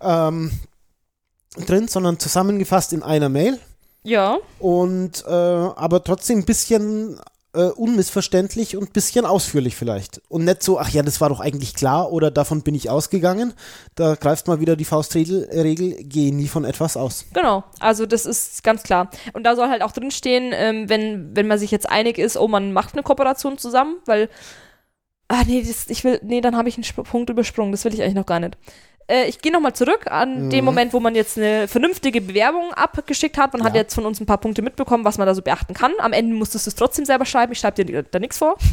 [0.00, 0.50] Ähm,
[1.56, 3.58] drin, sondern zusammengefasst in einer Mail.
[4.02, 4.38] Ja.
[4.58, 7.20] und äh, aber trotzdem ein bisschen
[7.52, 10.22] äh, unmissverständlich und ein bisschen ausführlich vielleicht.
[10.28, 13.52] Und nicht so, ach ja, das war doch eigentlich klar oder davon bin ich ausgegangen.
[13.96, 17.26] Da greift mal wieder die Faustregel, Regel, geh nie von etwas aus.
[17.32, 19.10] Genau, also das ist ganz klar.
[19.32, 22.48] Und da soll halt auch drinstehen, ähm, wenn, wenn man sich jetzt einig ist, oh,
[22.48, 24.28] man macht eine Kooperation zusammen, weil,
[25.28, 27.94] ah nee, das, ich will, nee, dann habe ich einen Sp Punkt übersprungen, das will
[27.94, 28.56] ich eigentlich noch gar nicht.
[29.10, 33.36] Äh, ich gehe nochmal zurück an den Moment, wo man jetzt eine vernünftige Bewerbung abgeschickt
[33.38, 33.52] hat.
[33.52, 33.80] Man hat Ja.
[33.82, 35.92] jetzt von uns ein paar Punkte mitbekommen, was man da so beachten kann.
[35.98, 38.56] Am Ende musstest du es trotzdem selber schreiben, ich schreibe dir da nichts vor.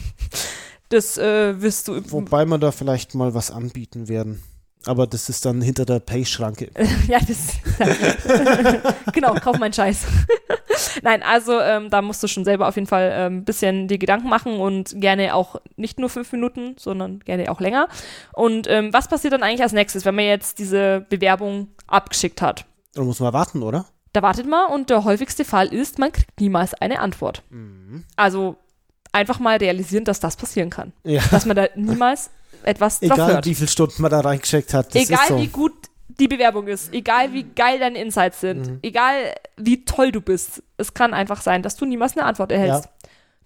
[0.89, 1.99] Das äh, wirst du.
[2.11, 4.41] Wobei wir da vielleicht mal was anbieten werden.
[4.85, 6.69] Aber das ist dann hinter der Pay-Schranke.
[7.07, 7.53] Ja, das.
[9.13, 10.05] genau, kauf meinen Scheiß.
[11.03, 13.99] Nein, also ähm, da musst du schon selber auf jeden Fall ein ähm, bisschen die
[13.99, 17.87] Gedanken machen und gerne auch nicht nur fünf Minuten, sondern gerne auch länger.
[18.33, 22.65] Und ähm, was passiert dann eigentlich als nächstes, wenn man jetzt diese Bewerbung abgeschickt hat?
[22.93, 23.85] Da muss man warten, oder?
[24.13, 27.43] Da wartet man und der häufigste Fall ist, man kriegt niemals eine Antwort.
[28.15, 28.57] Also
[29.11, 30.93] einfach mal realisieren, dass das passieren kann.
[31.03, 31.21] Ja.
[31.31, 32.31] Dass man da niemals
[32.63, 33.45] etwas Egal, hört.
[33.45, 34.93] wie viele Stunden man da reingecheckt hat.
[34.93, 35.37] Das egal so.
[35.39, 35.73] wie gut
[36.07, 38.79] die Bewerbung ist, egal wie geil deine Insights sind, Mhm.
[38.81, 42.85] egal wie toll du bist, es kann einfach sein, dass du niemals eine Antwort erhältst.
[42.85, 42.91] Ja.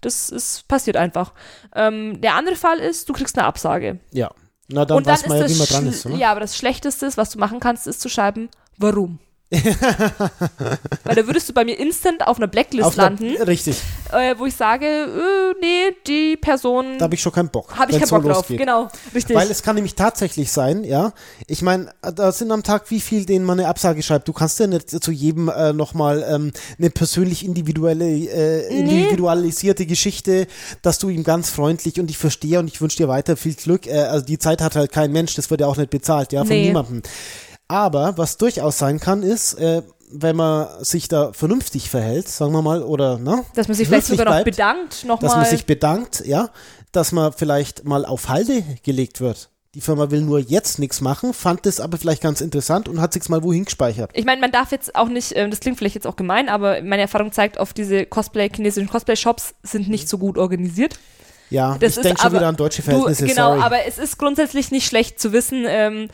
[0.00, 1.32] Das ist, passiert einfach.
[1.76, 4.00] Ähm, der andere Fall ist, du kriegst eine Absage.
[4.10, 4.30] Ja.
[4.68, 6.14] Na, dann Und dann weiß man ja, ist wie man dran ist, oder?
[6.16, 8.48] Ja, aber das Schlechteste, was du machen kannst, ist zu schreiben,
[8.78, 9.18] warum.
[11.04, 13.76] Weil da würdest du bei mir instant auf einer Blacklist Auf einer- landen, Richtig,
[14.12, 17.76] äh, wo ich sage, äh, nee, die Person da habe ich schon keinen Bock.
[17.76, 18.36] habe ich keinen so Bock drauf.
[18.38, 18.58] losgeht.
[18.58, 19.36] Genau, richtig.
[19.36, 21.12] Weil es kann nämlich tatsächlich sein, ja.
[21.46, 24.28] Ich meine, da sind am Tag wie viel, denen man eine Absage schreibt.
[24.28, 28.78] Du kannst ja nicht zu jedem äh, nochmal ähm, eine persönlich individuelle, äh, Nee.
[28.80, 30.46] individualisierte Geschichte,
[30.82, 33.86] dass du ihm ganz freundlich und ich verstehe und ich wünsche dir weiter viel Glück.
[33.86, 36.40] Äh, also die Zeit hat halt kein Mensch, das wird ja auch nicht bezahlt, ja,
[36.40, 36.66] von Nee.
[36.68, 37.02] niemandem.
[37.72, 42.60] Aber was durchaus sein kann, ist, äh, wenn man sich da vernünftig verhält, sagen wir
[42.60, 45.36] mal, oder ne, dass man sich vielleicht sogar noch bleibt, bedankt, dass nochmal.
[45.36, 46.50] man sich bedankt, ja,
[46.92, 49.48] dass man vielleicht mal auf Halde gelegt wird.
[49.74, 53.14] Die Firma will nur jetzt nichts machen, fand das aber vielleicht ganz interessant und hat
[53.14, 54.10] sich's mal wohin gespeichert.
[54.12, 56.82] Ich meine, man darf jetzt auch nicht, ähm, das klingt vielleicht jetzt auch gemein, aber
[56.82, 60.98] meine Erfahrung zeigt, oft diese Cosplay, chinesischen Cosplay-Shops sind nicht so gut organisiert.
[61.48, 63.62] Ja, Das ich denke schon aber- wieder an deutsche Du, Verhältnisse, genau, sorry.
[63.62, 66.08] aber es ist grundsätzlich nicht schlecht zu wissen, ähm,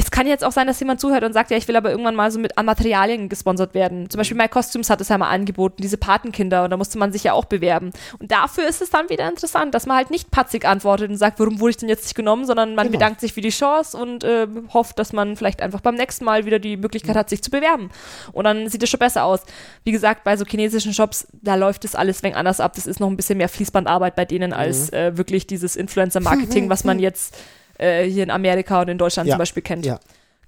[0.00, 2.14] es kann jetzt auch sein, dass jemand zuhört und sagt, ja, ich will aber irgendwann
[2.14, 4.08] mal so mit an Materialien gesponsert werden.
[4.08, 7.10] Zum Beispiel My Costumes hat es ja mal angeboten, diese Patenkinder, und da musste man
[7.10, 7.90] sich ja auch bewerben.
[8.20, 11.40] Und dafür ist es dann wieder interessant, dass man halt nicht patzig antwortet und sagt,
[11.40, 12.96] warum wurde ich denn jetzt nicht genommen, sondern man Genau.
[12.96, 16.46] bedankt sich für die Chance und äh, hofft, dass man vielleicht einfach beim nächsten Mal
[16.46, 17.90] wieder die Möglichkeit hat, sich zu bewerben.
[18.30, 19.40] Und dann sieht es schon besser aus.
[19.82, 22.74] Wie gesagt, bei so chinesischen Shops, da läuft es alles wenig anders ab.
[22.76, 26.84] Das ist noch ein bisschen mehr Fließbandarbeit bei denen als äh, wirklich dieses Influencer-Marketing, was
[26.84, 27.36] man jetzt
[27.78, 29.86] äh, hier in Amerika und in Deutschland Ja, zum Beispiel kennt.
[29.86, 29.98] ja.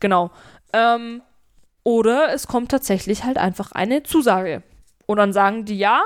[0.01, 0.31] Genau.
[0.73, 1.23] Ähm,
[1.83, 4.63] oder es kommt tatsächlich halt einfach eine Zusage.
[5.07, 6.03] Und dann sagen die ja,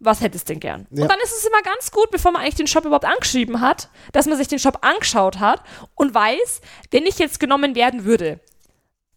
[0.00, 0.86] was hättest denn gern?
[0.90, 1.02] Ja.
[1.02, 3.88] Und dann ist es immer ganz gut, bevor man eigentlich den Shop überhaupt angeschrieben hat,
[4.12, 5.62] dass man sich den Shop angeschaut hat
[5.94, 6.60] und weiß,
[6.90, 8.40] wenn ich jetzt genommen werden würde,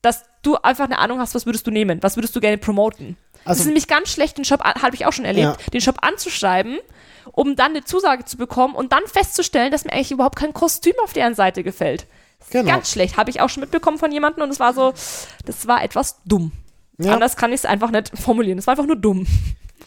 [0.01, 3.17] dass du einfach eine Ahnung hast, was würdest du nehmen, was würdest du gerne promoten.
[3.41, 5.69] es Also- ist nämlich ganz schlecht, den Shop, habe ich auch schon erlebt, Ja.
[5.73, 6.77] den Shop anzuschreiben,
[7.31, 10.93] um dann eine Zusage zu bekommen und dann festzustellen, dass mir eigentlich überhaupt kein Kostüm
[11.03, 12.05] auf deren Seite gefällt.
[12.49, 12.69] Genau.
[12.71, 13.17] Ganz schlecht.
[13.17, 14.93] Habe ich auch schon mitbekommen von jemandem und es war so,
[15.45, 16.51] das war etwas dumm.
[16.97, 17.13] Ja.
[17.13, 18.57] Anders kann ich es einfach nicht formulieren.
[18.57, 19.27] Es war einfach nur dumm.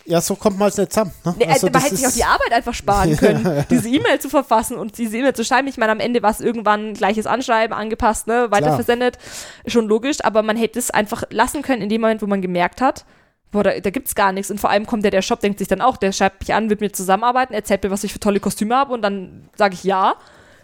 [0.06, 1.12] Ja, so kommt man es nicht zusammen.
[1.24, 1.34] Ne?
[1.38, 4.28] Nee, Also man das hätte sich auch die Arbeit einfach sparen können, diese E-Mail zu
[4.28, 5.68] verfassen und diese E-Mail zu schreiben.
[5.68, 8.74] Ich meine, am Ende war es irgendwann gleiches Anschreiben, angepasst, ne, weiter Klar.
[8.76, 9.18] versendet.
[9.66, 12.80] Schon logisch, aber man hätte es einfach lassen können in dem Moment, wo man gemerkt
[12.80, 13.04] hat,
[13.50, 14.50] boah, da, da gibt's gar nichts.
[14.50, 16.70] Und vor allem kommt der, der Shop, denkt sich dann auch, der schreibt mich an,
[16.70, 19.74] wird mit mir zusammenarbeiten, erzählt mir, was ich für tolle Kostüme habe und dann sage
[19.74, 20.14] ich ja.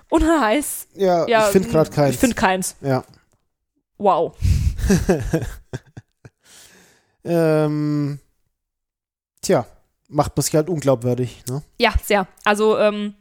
[0.09, 2.15] Und dann heißt, Ja, ja, ich finde gerade keins.
[2.15, 2.77] Ich finde keins.
[2.81, 3.05] ja.
[3.99, 4.37] Wow.
[7.29, 8.21] Ähm,
[9.43, 9.67] tja,
[10.09, 11.63] macht man sich halt unglaubwürdig, ne?
[11.81, 12.29] Ja, sehr.
[12.45, 13.15] Also, ähm,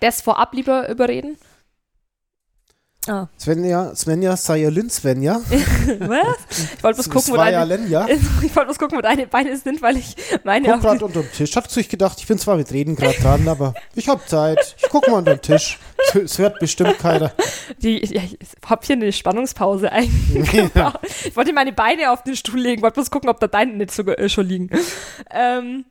[0.00, 1.36] das vorab lieber überreden.
[3.08, 3.28] Ah.
[3.38, 5.40] Svenja, Svenja, Sayalin, Svenja.
[6.00, 6.26] Was?
[6.74, 8.08] Ich wollte bloß gucken, wo deine,
[8.42, 11.32] ich bloß gucken, wo deine Beine sind, weil ich meine Guck auf gerade unter dem
[11.32, 11.56] Tisch.
[11.56, 14.76] Hat sich gedacht, ich bin zwar mit Reden gerade dran, aber ich hab Zeit.
[14.82, 15.78] Ich guck mal unter den Tisch.
[16.08, 17.32] Es- Es hört bestimmt keiner.
[17.78, 18.36] die, ja, ich
[18.68, 20.70] hab hier eine Spannungspause eigentlich.
[20.74, 20.92] Ja.
[21.24, 23.92] Ich wollte meine Beine auf den Stuhl legen, wollte bloß gucken, ob da deine nicht
[23.92, 24.68] sogar äh, schon liegen.
[25.30, 25.86] Ähm,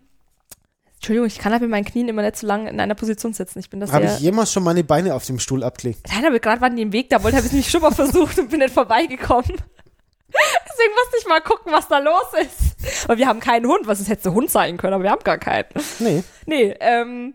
[1.00, 3.60] Entschuldigung, ich kann halt mit meinen Knien immer nicht so lange in einer Position sitzen.
[3.60, 6.02] Ich bin das Habe ich jemals schon meine Beine auf dem Stuhl abgelegt?
[6.14, 8.38] Nein, aber gerade waren die im Weg, da wollte habe ich mich schon mal versucht
[8.38, 9.46] und bin nicht vorbeigekommen.
[9.50, 13.06] Deswegen musste ich mal gucken, was da los ist.
[13.06, 15.38] Aber wir haben keinen Hund, was es hätte Hund sein können, aber wir haben gar
[15.38, 15.70] keinen.
[16.00, 16.22] Nee.
[16.46, 17.34] Nee, ähm,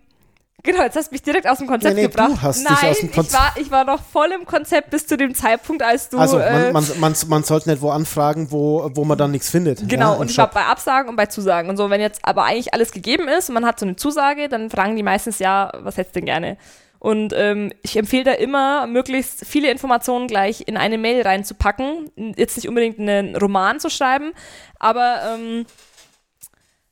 [0.64, 2.42] genau, jetzt hast du mich direkt aus dem Konzept Nee, nee, du gebracht.
[2.42, 5.06] hast dich Nein, aus dem ich Konzept- war, ich war noch voll im Konzept bis
[5.06, 6.18] zu dem Zeitpunkt, als du.
[6.18, 9.48] Also äh, man, man, man, man sollte nicht wo anfragen, wo, wo man dann nichts
[9.50, 9.88] findet.
[9.88, 11.88] Genau, ja, und ich war bei Absagen und bei Zusagen und so.
[11.90, 14.96] Wenn jetzt aber eigentlich alles gegeben ist und man hat so eine Zusage, dann fragen
[14.96, 16.56] die meistens ja, was hättest du denn gerne?
[16.98, 22.10] Und ähm, ich empfehle da immer, möglichst viele Informationen gleich in eine Mail reinzupacken.
[22.36, 24.32] Jetzt nicht unbedingt einen Roman zu schreiben,
[24.78, 25.66] aber ähm,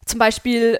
[0.04, 0.78] zum Beispiel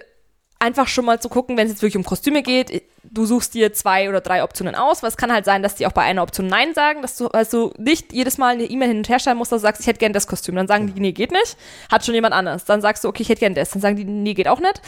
[0.62, 3.72] einfach schon mal zu gucken, wenn es jetzt wirklich um Kostüme geht, du suchst dir
[3.72, 6.22] zwei oder drei Optionen aus, weil es kann halt sein, dass die auch bei einer
[6.22, 9.38] Option Nein sagen, dass du also nicht jedes Mal eine E-Mail hin und her schreiben
[9.38, 10.54] musst, dass du sagst, ich hätte gern das Kostüm.
[10.54, 11.56] Dann sagen die, nee, geht nicht.
[11.90, 12.64] Hat schon jemand anders.
[12.64, 13.70] Dann sagst du, okay, ich hätte gern das.
[13.70, 14.80] Dann sagen die, nee, geht auch nicht.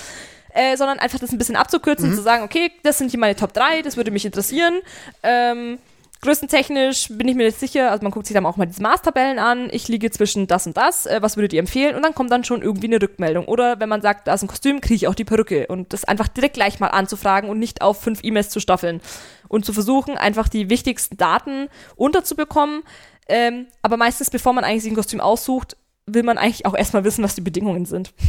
[0.50, 3.34] Äh, sondern einfach das ein bisschen abzukürzen und zu sagen, okay, das sind hier meine
[3.34, 4.80] Top 3, das würde mich interessieren.
[5.24, 5.78] Ähm,
[6.24, 9.38] größentechnisch bin ich mir nicht sicher, also man guckt sich dann auch mal diese Maßtabellen
[9.38, 11.94] an, ich liege zwischen das und das, äh, was würdet ihr empfehlen?
[11.94, 13.44] Und dann kommt dann schon irgendwie eine Rückmeldung.
[13.44, 15.66] Oder wenn man sagt, da ist ein Kostüm, kriege ich auch die Perücke.
[15.66, 19.00] Und das einfach direkt gleich mal anzufragen und nicht auf fünf E-Mails zu staffeln.
[19.48, 22.82] Und zu versuchen, einfach die wichtigsten Daten unterzubekommen.
[23.28, 25.76] Ähm, aber meistens, bevor man eigentlich sich ein Kostüm aussucht,
[26.06, 28.12] will man eigentlich auch erstmal wissen, was die Bedingungen sind.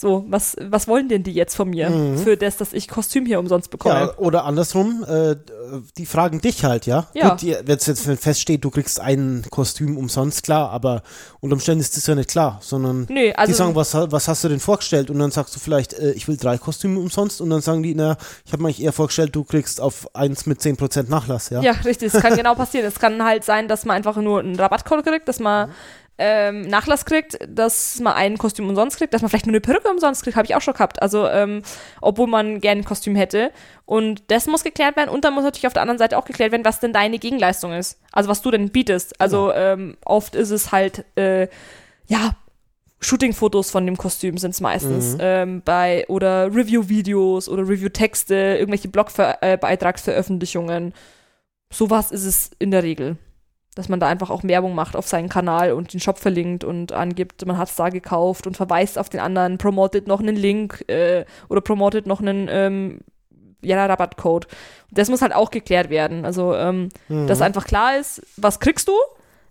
[0.00, 3.38] So, was, was wollen denn die jetzt von mir für das, dass ich Kostüm hier
[3.40, 3.94] umsonst bekomme?
[3.96, 4.00] Mhm.
[4.06, 5.34] Ja, oder andersrum, äh,
[5.98, 7.08] die fragen dich halt, ja.
[7.14, 7.30] Ja.
[7.30, 11.02] Gut, wenn es jetzt feststeht, du kriegst ein Kostüm umsonst, klar, aber
[11.40, 14.44] unter Umständen ist das ja nicht klar, sondern Nee, also- die sagen, was, was hast
[14.44, 15.10] du denn vorgestellt?
[15.10, 17.94] Und dann sagst du vielleicht, äh, ich will drei Kostüme umsonst und dann sagen die,
[17.94, 21.60] na, ich habe mir eigentlich eher vorgestellt, du kriegst auf eins mit 10% Nachlass, ja.
[21.60, 22.14] Ja, richtig.
[22.14, 22.86] Es kann genau passieren.
[22.86, 25.70] Es kann halt sein, dass man einfach nur einen Rabattcode kriegt, dass man
[26.18, 29.88] ähm, Nachlass kriegt, dass man ein Kostüm umsonst kriegt, dass man vielleicht nur eine Perücke
[29.88, 31.00] umsonst kriegt, habe ich auch schon gehabt.
[31.00, 31.62] Also, ähm,
[32.00, 33.52] obwohl man gerne ein Kostüm hätte.
[33.86, 35.10] Und das muss geklärt werden.
[35.10, 37.72] Und dann muss natürlich auf der anderen Seite auch geklärt werden, was denn deine Gegenleistung
[37.72, 38.00] ist.
[38.12, 39.20] Also, was du denn bietest.
[39.20, 41.48] Also, ähm, oft ist es halt, äh,
[42.08, 42.34] ja,
[43.00, 45.16] Shooting-Fotos von dem Kostüm sind es meistens.
[45.20, 50.92] Ähm, bei, oder Review-Videos oder Review-Texte, irgendwelche Blog-Beitragsveröffentlichungen.
[51.70, 53.16] Sowas ist es in der Regel.
[53.74, 56.92] Dass man da einfach auch Werbung macht auf seinen Kanal und den Shop verlinkt und
[56.92, 60.84] angibt, man hat es da gekauft und verweist auf den anderen, promotet noch einen Link
[60.88, 63.00] äh, oder promotet noch einen ähm,
[63.62, 64.48] ja, Rabattcode.
[64.90, 66.24] Das muss halt auch geklärt werden.
[66.24, 68.94] Also, ähm, dass einfach klar ist, was kriegst du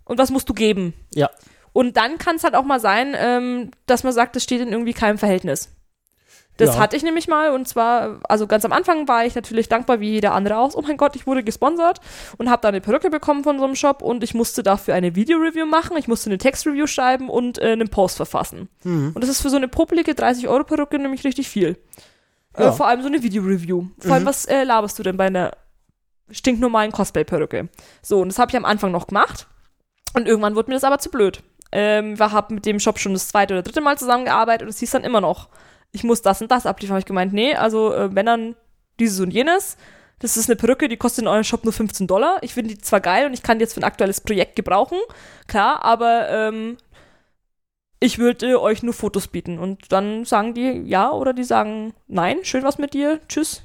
[0.03, 0.93] und was musst du geben.
[1.13, 1.29] Ja.
[1.73, 4.69] Und dann kann es halt auch mal sein, ähm, dass man sagt, das steht in
[4.69, 5.69] irgendwie keinem Verhältnis.
[6.57, 6.81] Das Ja.
[6.81, 10.09] hatte ich nämlich mal und zwar, also ganz am Anfang war ich natürlich dankbar wie
[10.09, 10.75] jeder andere aus.
[10.75, 11.99] Oh mein Gott, ich wurde gesponsert
[12.37, 15.15] und habe da eine Perücke bekommen von so einem Shop und ich musste dafür eine
[15.15, 18.69] Video-Review machen, ich musste eine Text-Review schreiben und äh, einen Post verfassen.
[18.83, 19.11] Mhm.
[19.13, 21.77] Und das ist für so eine popelige 30-Euro-Perücke nämlich richtig viel.
[22.57, 22.69] Ja.
[22.69, 23.85] Äh, vor allem so eine Video-Review.
[23.99, 24.27] Vor allem, Mhm.
[24.27, 25.51] was äh, laberst du denn bei einer
[26.31, 27.69] stinknormalen Cosplay-Perücke?
[28.01, 29.47] So, und das habe ich am Anfang noch gemacht.
[30.15, 31.43] Und irgendwann wurde mir das aber zu blöd.
[31.71, 34.79] Ähm, wir haben mit dem Shop schon das zweite oder dritte Mal zusammengearbeitet und es
[34.79, 35.49] hieß dann immer noch,
[35.91, 36.93] ich muss das und das abliefern.
[36.93, 38.55] Habe ich gemeint, nee, also äh, wenn dann
[38.99, 39.77] dieses und jenes.
[40.19, 42.37] Das ist eine Perücke, die kostet in eurem Shop nur 15 Dollar.
[42.41, 44.97] Ich finde die zwar geil und ich kann die jetzt für ein aktuelles Projekt gebrauchen,
[45.45, 46.77] klar, aber ähm,
[47.99, 49.59] ich würde euch nur Fotos bieten.
[49.59, 53.61] Und dann sagen die ja oder die sagen nein, schön was mit dir, tschüss.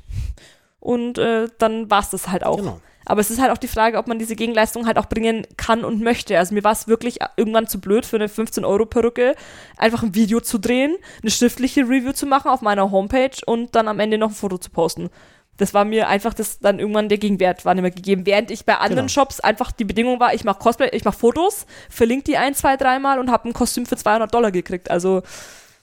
[0.79, 2.57] Und äh, dann war's das halt auch.
[2.57, 2.81] Genau.
[3.05, 5.85] Aber es ist halt auch die Frage, ob man diese Gegenleistung halt auch bringen kann
[5.85, 6.39] und möchte.
[6.39, 9.35] Also mir war es wirklich irgendwann zu blöd, für eine 15-Euro-Perücke
[9.77, 13.89] einfach ein Video zu drehen, eine schriftliche Review zu machen auf meiner Homepage und dann
[13.89, 15.11] am Ende noch ein Foto zu posten.
[15.59, 18.25] Das war mir einfach das dann irgendwann der Gegenwert war nicht mehr gegeben.
[18.25, 19.09] Während ich bei anderen Genau.
[19.09, 22.77] Shops einfach die Bedingung war, ich mache Cosplay, ich mache Fotos, verlinke die ein, zwei,
[22.77, 24.91] dreimal und habe ein Kostüm für 200 Dollar gekriegt.
[24.91, 25.23] Also,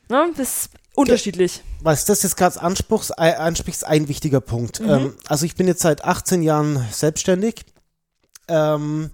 [0.10, 1.62] ne, das unterschiedlich.
[1.82, 4.80] Was das jetzt gerade äh, ansprichst, ein wichtiger Punkt.
[4.80, 4.90] Mhm.
[4.90, 7.66] Ähm, also ich bin jetzt seit 18 Jahren selbstständig.
[8.48, 9.12] Ähm,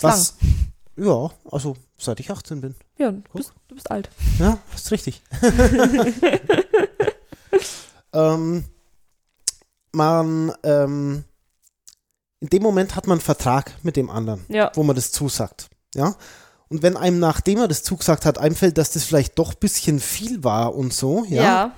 [0.00, 0.36] was?
[0.96, 2.74] Ja, also seit ich 18 bin.
[2.98, 4.10] Ja, du bist, du bist alt.
[4.38, 5.22] Ja, ist richtig.
[8.12, 8.64] ähm,
[9.92, 11.24] man, ähm,
[12.40, 14.70] in dem Moment hat man einen Vertrag mit dem anderen, Ja.
[14.74, 15.68] wo man das zusagt.
[15.94, 16.16] Ja.
[16.72, 20.00] Und wenn einem, nachdem er das zugesagt hat, einfällt, dass das vielleicht doch ein bisschen
[20.00, 21.72] viel war und so, ja, Ja.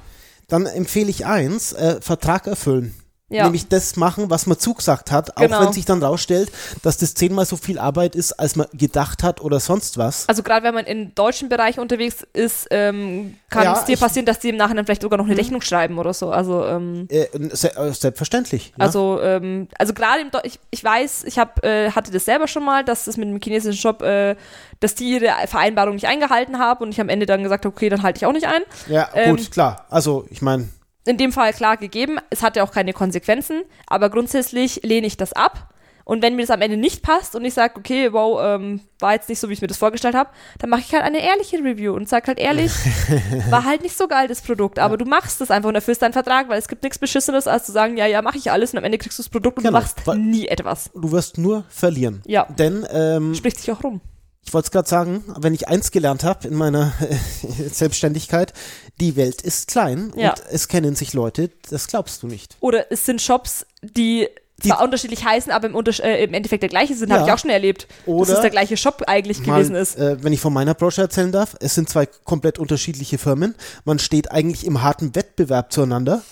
[0.47, 2.95] dann empfehle ich eins, äh, Vertrag erfüllen.
[3.35, 3.45] Ja.
[3.45, 5.61] Nämlich das machen, was man zugesagt hat, auch Genau.
[5.61, 9.41] wenn sich dann rausstellt, dass das zehnmal so viel Arbeit ist, als man gedacht hat
[9.41, 10.29] oder sonst was.
[10.29, 14.25] Also gerade wenn man im deutschen Bereich unterwegs ist, ähm, kann Ja, es dir passieren,
[14.27, 16.31] dass die im Nachhinein vielleicht sogar noch eine Rechnung schreiben oder so.
[16.31, 18.73] Also ähm, Äh, äh, selbstverständlich.
[18.79, 18.85] Ja?
[18.85, 22.65] Also, ähm, also gerade im ich, ich weiß, ich hab, äh, hatte das selber schon
[22.65, 24.37] mal, dass das mit dem chinesischen Shop, äh,
[24.81, 27.89] dass die ihre Vereinbarung nicht eingehalten haben und ich am Ende dann gesagt habe, okay,
[27.89, 28.63] dann halte ich auch nicht ein.
[28.89, 29.87] ja, ähm, gut, klar.
[29.91, 30.69] Also, ich meine,
[31.07, 35.33] In dem Fall klar gegeben, es hatte auch keine Konsequenzen, aber grundsätzlich lehne ich das
[35.35, 35.69] ab.
[36.07, 39.15] Und wenn mir das am Ende nicht passt und ich sage, okay, wow, ähm, war
[39.15, 40.29] jetzt nicht so, wie ich mir das vorgestellt habe,
[40.59, 42.73] dann mache ich halt eine ehrliche Review und sage halt ehrlich,
[43.51, 46.13] war halt nicht so geil das Produkt, aber du machst es einfach und erfüllst deinen
[46.13, 48.79] Vertrag, weil es gibt nichts Beschissenes, als zu sagen, ja, ja, mache ich alles und
[48.79, 50.91] am Ende kriegst du das Produkt und Genau, du machst nie etwas.
[50.95, 52.23] du wirst nur verlieren.
[52.27, 52.45] Ja.
[52.59, 54.03] Denn, ähm, Spricht sich auch rum.
[54.45, 56.93] Ich wollte es gerade sagen, wenn ich eins gelernt habe in meiner
[57.73, 58.53] Selbstständigkeit,
[59.01, 60.31] die Welt ist klein Ja.
[60.31, 62.57] und es kennen sich Leute, das glaubst du nicht.
[62.61, 64.29] Oder es sind Shops, die,
[64.63, 67.17] Die- zwar unterschiedlich heißen, aber im, Unters äh, im Endeffekt der gleiche sind, Ja.
[67.19, 67.87] habe ich auch schon erlebt.
[68.07, 69.97] Oder dass es der gleiche Shop eigentlich gewesen Mal, ist.
[69.97, 73.55] Äh, wenn ich von meiner Branche erzählen darf, es sind zwei komplett unterschiedliche Firmen.
[73.85, 76.23] Man steht eigentlich im harten Wettbewerb zueinander,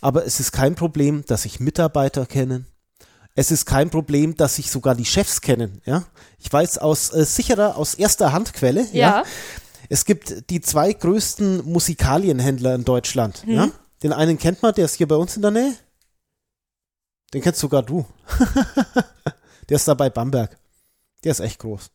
[0.00, 2.66] aber es ist kein Problem, dass sich Mitarbeiter kennen.
[3.38, 5.82] Es ist kein Problem, dass sich sogar die Chefs kennen.
[5.84, 6.04] Ja,
[6.38, 8.86] ich weiß aus äh, sicherer, aus erster Handquelle.
[8.92, 9.24] Ja.
[9.90, 13.44] Es gibt die zwei größten Musikalienhändler in Deutschland.
[13.46, 13.68] Ja?
[14.02, 15.74] Den einen kennt man, der ist hier bei uns in der Nähe.
[17.34, 18.06] Den kennst sogar du.
[19.68, 20.56] der ist da bei Bamberg.
[21.22, 21.90] Der ist echt groß.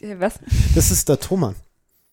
[0.00, 0.34] Äh, Was?
[0.74, 1.56] Das ist der Thomann.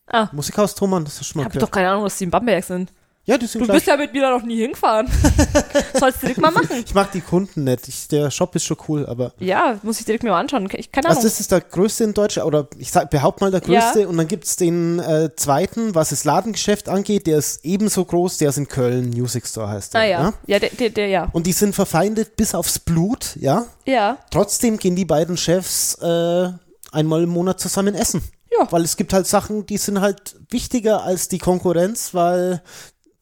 [0.07, 0.27] Ah.
[0.31, 1.69] Musikhaus Thomann, das ist schon Ich mal habe gehört.
[1.69, 2.91] doch keine Ahnung, dass die in Bamberg sind.
[3.29, 3.75] Ja, die sind Du gleich.
[3.77, 5.07] bist ja mit mir da noch nie hingefahren.
[5.99, 6.83] Sollst du direkt mal machen.
[6.83, 7.87] Ich mag die Kunden nicht.
[7.87, 9.33] Ich, der Shop ist schon cool, aber.
[9.39, 10.67] Ja, muss ich direkt mir mal anschauen.
[10.73, 11.29] Ich, keine Also Ahnung.
[11.29, 14.07] das ist der größte in Deutschland, oder ich sag, behaupte mal der größte.
[14.07, 18.49] Und dann gibt's den äh, zweiten, was das Ladengeschäft angeht, der ist ebenso groß, der
[18.49, 20.01] ist in Köln, Music Store heißt der.
[20.01, 20.33] ah ja.
[20.47, 21.29] Ja, der, der, der, ja.
[21.31, 23.65] Und die sind verfeindet bis aufs Blut, ja.
[23.85, 24.17] Ja.
[24.31, 26.49] Trotzdem gehen die beiden Chefs äh,
[26.91, 28.23] einmal im Monat zusammen essen.
[28.51, 28.67] Ja.
[28.71, 32.63] Weil es gibt halt Sachen, die sind halt wichtiger als die Konkurrenz, weil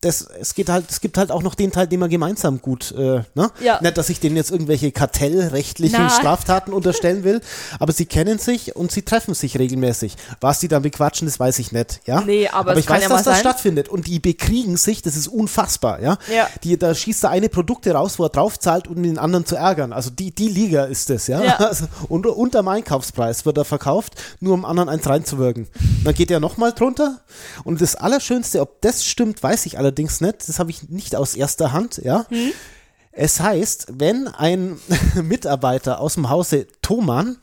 [0.02, 2.92] das, es geht halt, es gibt halt auch noch den Teil, den man gemeinsam gut,
[2.92, 3.50] äh, ne?
[3.60, 3.82] Ja.
[3.82, 6.10] Nicht, dass ich denen jetzt irgendwelche kartellrechtlichen Na.
[6.10, 7.42] Straftaten unterstellen will,
[7.80, 10.16] aber sie kennen sich und sie treffen sich regelmäßig.
[10.40, 12.22] Was die dann bequatschen, das weiß ich nicht, ja?
[12.22, 13.42] Nee, aber es ich weiß, ja dass das sein.
[13.42, 16.20] stattfindet und die bekriegen sich, das ist unfassbar, ja?
[16.32, 16.48] Ja.
[16.64, 19.56] Die, da schießt der eine Produkte raus, wo er drauf zahlt, um den anderen zu
[19.56, 19.94] ärgern.
[19.94, 21.44] Also die, die Liga ist es, ja?
[21.44, 21.58] Ja.
[21.68, 25.68] Also unter, unterm Einkaufspreis wird er verkauft, nur um anderen eins reinzuwirken.
[26.06, 27.20] Dann geht er nochmal drunter
[27.66, 30.48] und das Allerschönste, ob das stimmt, weiß ich allerdings nicht.
[30.48, 32.26] Das habe ich nicht aus erster Hand, ja?
[32.30, 32.52] Hm?
[33.12, 34.78] Es heißt, wenn ein
[35.24, 37.38] Mitarbeiter aus dem Hause Thomann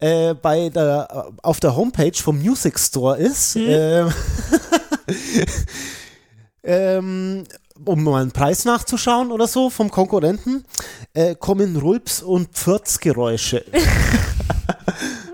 [0.00, 4.12] äh, bei der, auf der Homepage vom Music Store ist, ähm,
[6.64, 7.44] ähm,
[7.84, 10.64] um mal einen Preis nachzuschauen oder so vom Konkurrenten,
[11.14, 13.64] äh, kommen Rulps- und Pfürzgeräusche.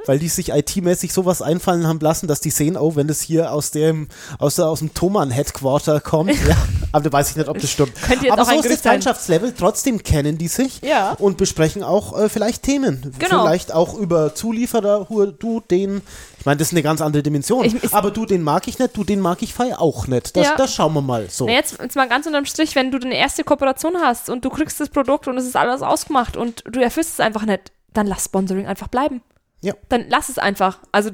[0.09, 3.53] Weil die sich IT-mäßig sowas einfallen haben lassen, dass die sehen, oh, wenn das hier
[3.53, 6.57] aus dem, aus, der, aus dem Thomann-Headquarter kommt, ja,
[6.93, 7.93] aber da weiß ich nicht, ob das stimmt.
[8.31, 8.81] Aber so ist das.
[8.81, 11.13] Freundschaftslevel, trotzdem kennen die sich Ja.
[11.19, 13.15] und besprechen auch äh, vielleicht Themen.
[13.19, 13.43] Genau.
[13.45, 15.07] Vielleicht auch über Zulieferer,
[15.39, 16.01] du, den,
[16.39, 18.79] ich meine, das ist eine ganz andere Dimension, Ich- ich- aber du, den mag ich
[18.79, 20.37] nicht, du, den mag ich fei auch nicht.
[20.37, 20.57] Das, Ja.
[20.57, 21.45] das schauen wir mal so.
[21.47, 24.49] Na, jetzt, jetzt mal ganz unterm Strich, wenn du eine erste Kooperation hast und du
[24.51, 28.07] kriegst das Produkt und es ist alles ausgemacht und du erfüllst es einfach nicht, dann
[28.07, 29.21] lass Sponsoring einfach bleiben.
[29.61, 29.75] Ja.
[29.89, 30.79] Dann lass es einfach.
[30.93, 31.11] Also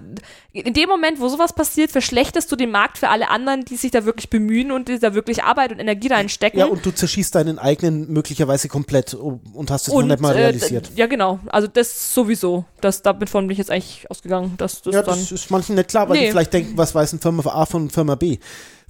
[0.52, 3.90] in dem Moment, wo sowas passiert, verschlechterst du den Markt für alle anderen, die sich
[3.90, 6.60] da wirklich bemühen und die da wirklich Arbeit und Energie reinstecken.
[6.60, 10.40] Ja, und du zerschießt deinen eigenen möglicherweise komplett und hast es noch nicht mal äh,
[10.46, 10.90] realisiert.
[10.90, 11.38] d- ja, genau.
[11.46, 12.66] Also das sowieso.
[12.82, 14.54] Das, damit von bin ich jetzt eigentlich ausgegangen.
[14.58, 16.26] Dass das Ja, dann, das ist manchen nicht klar, weil Nee.
[16.26, 18.36] die vielleicht denken, was weiß ein Firma A von Firma B.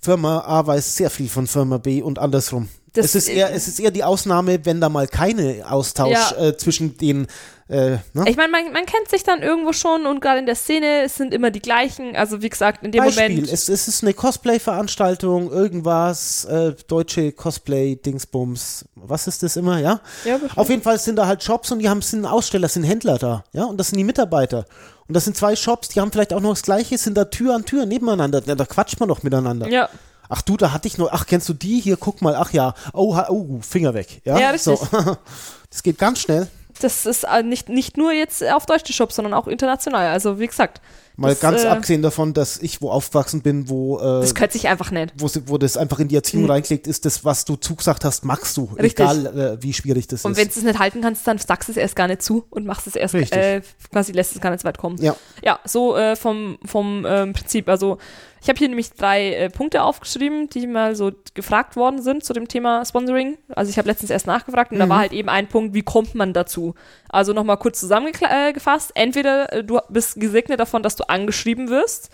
[0.02, 2.68] Firma A weiß sehr viel von Firma B und andersrum.
[2.92, 6.36] Das- es, ist eher, es ist eher die Ausnahme, wenn da mal keine Austausch Ja.
[6.48, 7.26] äh, zwischen den
[7.68, 8.24] äh, ne?
[8.26, 11.16] ich meine, man, man kennt sich dann irgendwo schon und gerade in der Szene, es
[11.16, 12.14] sind immer die gleichen.
[12.14, 13.52] Also wie gesagt, in dem Beispiel, Moment.
[13.52, 20.00] es, es ist eine Cosplay-Veranstaltung, irgendwas, äh, deutsche Cosplay-Dingsbums, was ist das immer, ja?
[20.24, 20.58] Ja, bestimmt.
[20.58, 23.44] Auf jeden Fall sind da halt Shops und die haben sind Aussteller, sind Händler da,
[23.52, 24.66] ja, und das sind die Mitarbeiter.
[25.08, 27.54] Und das sind zwei Shops, die haben vielleicht auch noch das gleiche, sind da Tür
[27.54, 29.68] an Tür nebeneinander, da, da quatscht man doch miteinander.
[29.68, 29.88] ja.
[30.30, 31.80] Ach du, da hatte ich noch, ach, kennst du die?
[31.80, 34.38] Hier, guck mal, ach ja, oh, oh Finger weg, ja?
[34.38, 34.78] Ja, richtig.
[34.78, 35.16] So.
[35.70, 36.48] Das geht ganz schnell.
[36.84, 40.08] Das ist äh, nicht, nicht nur jetzt auf deutsche Shops, sondern auch international.
[40.08, 40.80] Also wie gesagt.
[41.16, 44.54] Mal das, ganz äh, abgesehen davon, dass ich wo aufgewachsen bin, wo, äh, Das könnte
[44.54, 45.14] sich einfach nicht.
[45.16, 46.50] wo, wo das einfach in die Erziehung Mhm.
[46.50, 48.64] reingelegt ist, das, was du zugesagt hast, magst du.
[48.64, 48.98] Richtig.
[48.98, 49.26] Egal,
[49.58, 50.56] äh, wie schwierig das Und wenn ist.
[50.56, 52.88] du es nicht halten kannst, dann sagst du es erst gar nicht zu und machst
[52.88, 53.62] es erst, äh,
[53.92, 55.00] quasi lässt es gar nicht so weit kommen.
[55.00, 55.14] Ja.
[55.44, 57.68] Ja, so äh, vom, vom ähm, Prinzip.
[57.68, 57.98] Also
[58.44, 62.34] ich habe hier nämlich drei äh, Punkte aufgeschrieben, die mal so gefragt worden sind zu
[62.34, 63.38] dem Thema Sponsoring.
[63.48, 64.90] Also ich habe letztens erst nachgefragt und da Mhm.
[64.90, 66.74] war halt eben ein Punkt, wie kommt man dazu?
[67.08, 68.92] Also nochmal kurz zusammengefasst.
[68.94, 72.10] Entweder äh, du bist gesegnet davon, dass du angeschrieben wirst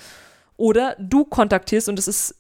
[0.57, 2.37] oder du kontaktierst und das ist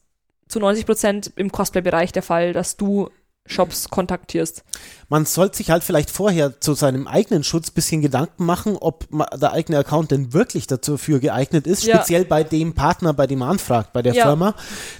[0.46, 3.10] zu 90 Prozent im Cosplay-Bereich der Fall, dass du
[3.50, 4.62] Shops kontaktierst.
[5.08, 9.06] Man sollte sich halt vielleicht vorher zu seinem eigenen Schutz ein bisschen Gedanken machen, ob
[9.40, 11.96] der eigene Account denn wirklich dafür geeignet ist, Ja.
[11.96, 14.26] speziell bei dem Partner, bei dem man anfragt, bei der Ja.
[14.26, 14.54] Firma.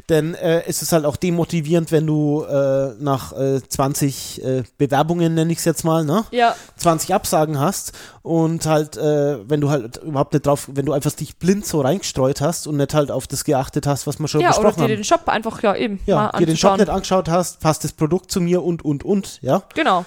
[0.08, 5.34] Denn äh, es ist halt auch demotivierend, wenn du äh, nach äh, 20 äh, Bewerbungen,
[5.34, 6.24] nenne ich es jetzt mal, ne?
[6.32, 10.92] Ja, 20 Absagen hast und halt, äh, wenn du halt überhaupt nicht drauf, wenn du
[10.92, 14.28] einfach dich blind so reingestreut hast und nicht halt auf das geachtet hast, was wir
[14.28, 14.96] schon ja oder besprochen dir haben.
[14.96, 18.30] den Shop einfach, ja eben, Ja, dir den Shop nicht angeschaut hast, passt das Produkt
[18.30, 19.62] zu mir und, und, und, ja.
[19.74, 20.04] Genau.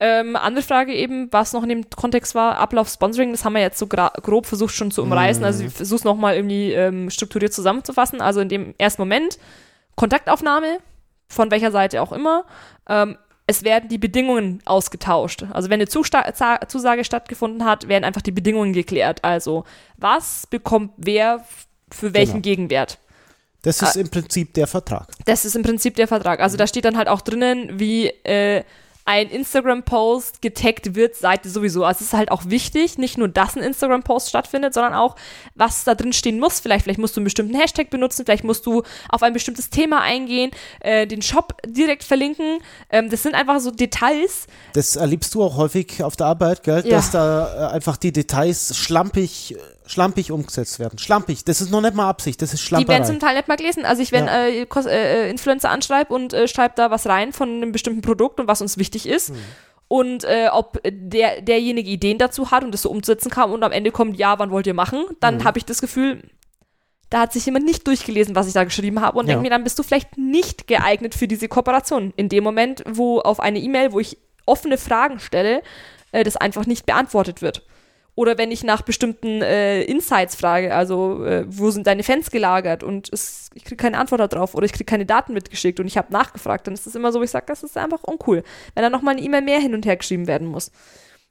[0.00, 3.60] Ähm, andere Frage eben, was noch in dem Kontext war, Ablauf Sponsoring, das haben wir
[3.60, 5.44] jetzt so grob versucht schon zu umreißen.
[5.44, 8.20] Also ich versuche es nochmal irgendwie ähm, strukturiert zusammenzufassen.
[8.20, 9.38] Also in dem ersten Moment
[9.94, 10.78] Kontaktaufnahme,
[11.28, 12.44] von welcher Seite auch immer.
[12.88, 13.16] Ähm,
[13.46, 15.44] es werden die Bedingungen ausgetauscht.
[15.52, 19.24] Also wenn eine Zusage stattgefunden hat, werden einfach die Bedingungen geklärt.
[19.24, 19.64] Also
[19.96, 21.44] was bekommt wer
[21.90, 22.42] für welchen Genau.
[22.42, 22.98] Gegenwert?
[23.62, 23.86] Das Ah.
[23.86, 25.08] ist im Prinzip der Vertrag.
[25.24, 26.40] Das ist im Prinzip der Vertrag.
[26.40, 28.64] Also da steht dann halt auch drinnen, wie äh,
[29.12, 31.84] ein Instagram-Post getaggt wird, Seite sowieso.
[31.84, 35.16] Also es ist halt auch wichtig, nicht nur, dass ein Instagram-Post stattfindet, sondern auch,
[35.54, 36.60] was da drin stehen muss.
[36.60, 40.00] Vielleicht, vielleicht musst du einen bestimmten Hashtag benutzen, vielleicht musst du auf ein bestimmtes Thema
[40.00, 42.60] eingehen, äh, den Shop direkt verlinken.
[42.88, 44.46] Ähm, das sind einfach so Details.
[44.72, 46.82] Das erlebst du auch häufig auf der Arbeit, gell?
[46.86, 46.96] Ja.
[46.96, 50.98] dass da äh, einfach die Details schlampig, äh, schlampig umgesetzt werden.
[50.98, 53.56] Schlampig, das ist noch nicht mal Absicht, das ist Die werden zum Teil nicht mal
[53.56, 53.84] gelesen.
[53.84, 54.44] Also ich, wenn Ja.
[54.46, 54.66] äh, äh,
[55.26, 58.60] äh, Influencer anschreibe und äh, schreibe da was rein von einem bestimmten Produkt und was
[58.62, 59.36] uns wichtig ist Hm.
[59.88, 63.72] und äh, ob der, derjenige Ideen dazu hat und das so umzusetzen kann und am
[63.72, 65.44] Ende kommt, ja, wann wollt ihr machen, dann Hm.
[65.44, 66.22] habe ich das Gefühl,
[67.10, 69.32] da hat sich jemand nicht durchgelesen, was ich da geschrieben habe und Ja.
[69.34, 72.12] denke mir, dann bist du vielleicht nicht geeignet für diese Kooperation.
[72.16, 75.62] In dem Moment, wo auf eine E-Mail, wo ich offene Fragen stelle,
[76.12, 77.62] äh, das einfach nicht beantwortet wird.
[78.14, 82.82] Oder wenn ich nach bestimmten äh, Insights frage, also äh, wo sind deine Fans gelagert
[82.82, 85.96] und es, ich kriege keine Antwort darauf oder ich kriege keine Daten mitgeschickt und ich
[85.96, 88.42] habe nachgefragt, dann ist es immer so, ich sage, das ist einfach uncool,
[88.74, 90.70] wenn da nochmal eine E-Mail mehr hin und her geschrieben werden muss.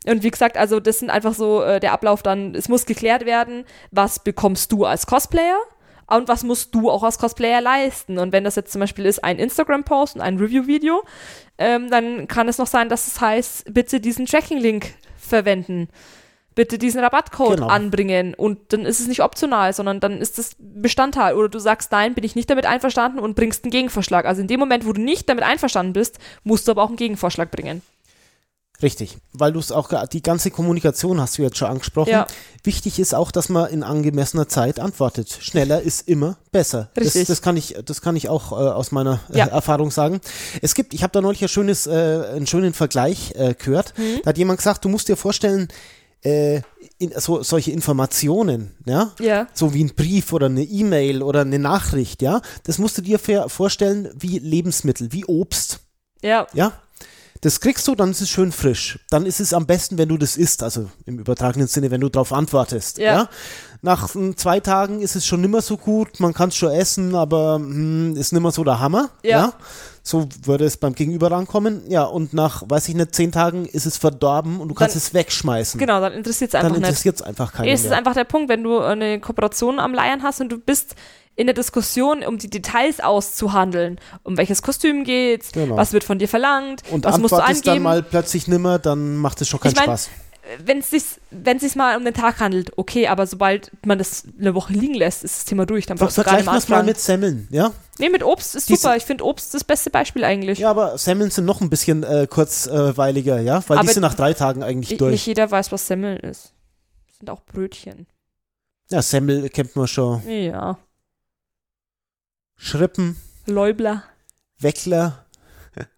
[0.07, 3.25] Und wie gesagt, also das sind einfach so äh, der Ablauf dann, es muss geklärt
[3.25, 5.59] werden, was bekommst du als Cosplayer
[6.07, 8.17] und was musst du auch als Cosplayer leisten.
[8.17, 11.03] Und wenn das jetzt zum Beispiel ist ein Instagram-Post und ein Review-Video,
[11.59, 15.87] ähm, dann kann es noch sein, dass es heißt, bitte diesen Tracking-Link verwenden.
[16.53, 17.67] Bitte diesen Rabattcode Genau.
[17.67, 21.35] anbringen und dann ist es nicht optional, sondern dann ist es Bestandteil.
[21.35, 24.25] Oder du sagst, nein, bin ich nicht damit einverstanden und bringst einen Gegenvorschlag.
[24.25, 26.97] Also in dem Moment, wo du nicht damit einverstanden bist, musst du aber auch einen
[26.97, 27.81] Gegenvorschlag bringen.
[28.81, 32.09] Richtig, weil du es auch, die ganze Kommunikation hast du jetzt schon angesprochen.
[32.09, 32.25] Ja.
[32.63, 35.37] Wichtig ist auch, dass man in angemessener Zeit antwortet.
[35.39, 36.89] Schneller ist immer besser.
[36.95, 37.27] Das, Richtig.
[37.27, 39.45] das kann ich, das kann ich auch äh, aus meiner äh, Ja.
[39.45, 40.19] Erfahrung sagen.
[40.63, 41.91] Es gibt, ich habe da neulich ein schönes, äh,
[42.35, 43.93] einen schönen Vergleich äh, gehört.
[43.97, 44.21] Mhm.
[44.23, 45.67] Da hat jemand gesagt, du musst dir vorstellen,
[46.23, 46.61] äh,
[46.97, 49.47] in, so, solche Informationen, ja, Ja.
[49.53, 53.19] so wie ein Brief oder eine E-Mail oder eine Nachricht, ja, das musst du dir
[53.19, 55.79] vorstellen wie Lebensmittel, wie Obst.
[56.21, 56.47] Ja.
[56.53, 56.73] Ja?
[57.41, 58.99] Das kriegst du, dann ist es schön frisch.
[59.09, 62.09] Dann ist es am besten, wenn du das isst, also im übertragenen Sinne, wenn du
[62.09, 62.99] darauf antwortest.
[62.99, 63.15] Ja.
[63.15, 63.29] Ja.
[63.81, 67.15] Nach mm, zwei Tagen ist es schon nimmer so gut, man kann es schon essen,
[67.15, 69.09] aber hm, ist nimmer so der Hammer.
[69.23, 69.53] Ja.
[70.03, 71.83] So würde es beim Gegenüber rankommen.
[71.87, 75.01] Ja, und nach, weiß ich nicht, zehn Tagen ist es verdorben und du kannst Dann-
[75.03, 75.79] es wegschmeißen.
[75.79, 76.87] Genau, dann interessiert es Dann einfach nicht.
[76.87, 80.23] interessiert es einfach keinen Es ist einfach der Punkt, wenn du eine Kooperation am Leiern
[80.23, 80.95] hast und du bist
[81.35, 83.99] in der Diskussion, um die Details auszuhandeln.
[84.23, 85.77] Um welches Kostüm geht's, Genau.
[85.77, 87.83] was wird von dir verlangt, und was musst du antwortest dann angeben.
[87.83, 90.09] mal plötzlich nimmer, dann macht es schon keinen Ich mein, Spaß.
[90.63, 93.97] Wenn es sich, wenn es sich mal um den Tag handelt, okay, aber sobald man
[93.97, 95.85] das eine Woche liegen lässt, ist das Thema durch.
[95.85, 97.71] Dann Ver vergleichen wir es mal mit Semmeln, ja?
[97.99, 98.95] Nee, mit Obst ist Diese- super.
[98.95, 100.59] Ich finde Obst das beste Beispiel eigentlich.
[100.59, 103.63] Ja, aber Semmeln sind noch ein bisschen äh, kurzweiliger, ja?
[103.67, 105.11] Weil Aber die sind nach drei Tagen eigentlich Ich, durch.
[105.11, 106.53] nicht jeder weiß, was Semmeln ist.
[107.07, 108.07] Das sind auch Brötchen.
[108.89, 110.27] Ja, Semmel kennt man schon.
[110.29, 110.77] Ja.
[112.57, 114.03] Schrippen, Läubler.
[114.59, 115.25] Weckler.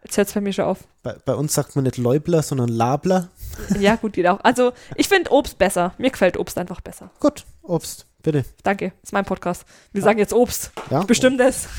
[0.04, 0.80] Jetzt hört es bei mir schon auf.
[1.02, 3.30] Bei, bei uns sagt man nicht Läubler, sondern Labler.
[3.80, 4.40] Ja, gut, geht auch.
[4.44, 5.94] Also, ich finde Obst besser.
[5.98, 7.12] Mir gefällt Obst einfach besser.
[7.20, 8.06] Gut, Obst.
[8.22, 8.46] Bitte.
[8.64, 9.64] Danke, ist mein Podcast.
[9.92, 10.72] Wir sagen jetzt Obst.
[10.90, 11.04] Ja?
[11.04, 11.68] Bestimmt es.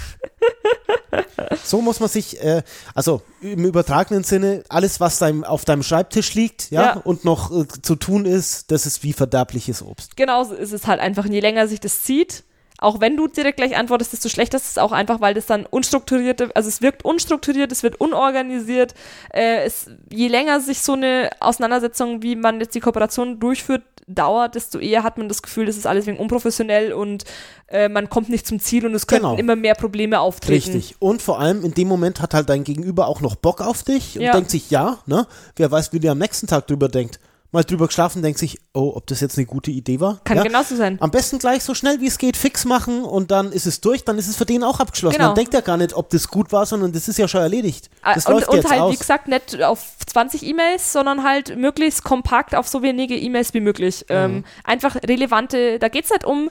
[1.65, 2.63] So muss man sich, äh,
[2.95, 6.93] also im übertragenen Sinne, alles, was dein, auf deinem Schreibtisch liegt, ja, Ja.
[7.05, 10.17] und noch äh, zu tun ist, das ist wie verderbliches Obst.
[10.17, 11.25] Genauso ist es halt einfach.
[11.25, 12.45] Und je länger sich das zieht,
[12.79, 15.65] auch wenn du direkt gleich antwortest, desto schlechter ist es auch einfach, weil das dann
[15.67, 18.95] unstrukturierte, also es wirkt unstrukturiert, es wird unorganisiert.
[19.33, 24.55] Äh, es, je länger sich so eine Auseinandersetzung, wie man jetzt die Kooperation durchführt, dauert,
[24.55, 27.25] desto eher hat man das Gefühl, das ist alles wegen unprofessionell und
[27.69, 29.39] äh, man kommt nicht zum Ziel und es könnten Genau.
[29.39, 30.73] immer mehr Probleme auftreten.
[30.73, 30.97] Richtig.
[30.99, 34.19] Und vor allem in dem Moment hat halt dein Gegenüber auch noch Bock auf dich
[34.19, 34.33] und Ja.
[34.33, 35.27] denkt sich, ja, ne?
[35.57, 37.19] Wer weiß, wie der am nächsten Tag drüber denkt.
[37.55, 40.21] Mal drüber geschlafen, denkt sich, oh, ob das jetzt eine gute Idee war.
[40.25, 40.43] Kann ja?
[40.43, 40.99] genauso sein.
[41.01, 44.05] Am besten gleich so schnell wie es geht fix machen und dann ist es durch,
[44.05, 45.17] dann ist es für den auch abgeschlossen.
[45.17, 45.29] Genau.
[45.29, 47.89] Dann denkt er gar nicht, ob das gut war, sondern das ist ja schon erledigt.
[48.03, 48.93] Das Ah, und läuft und jetzt halt, aus.
[48.93, 53.61] wie gesagt, nicht auf 20 E-Mails, sondern halt möglichst kompakt auf so wenige E-Mails wie
[53.61, 54.05] möglich.
[54.09, 54.15] Mhm.
[54.17, 56.51] Ähm, einfach relevante, da geht's nicht um,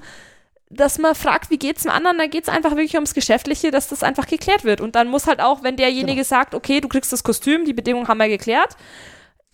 [0.69, 4.01] dass man fragt, wie geht's dem anderen, da geht's einfach wirklich ums Geschäftliche, dass das
[4.01, 4.81] einfach geklärt wird.
[4.81, 6.23] Und dann muss halt auch, wenn derjenige Genau.
[6.27, 8.75] sagt, okay, du kriegst das Kostüm, die Bedingungen haben wir geklärt,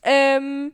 [0.03, 0.71] ähm,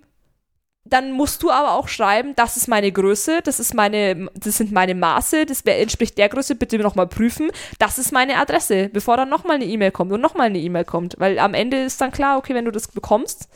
[0.88, 4.72] dann musst du aber auch schreiben, das ist meine Größe, das ist meine, das sind
[4.72, 7.50] meine Maße, das entspricht der Größe, bitte nochmal prüfen.
[7.80, 11.16] Das ist meine Adresse, bevor dann nochmal eine E-Mail kommt und nochmal eine E-Mail kommt.
[11.18, 13.50] Weil am Ende ist dann klar, okay, wenn du das bekommst,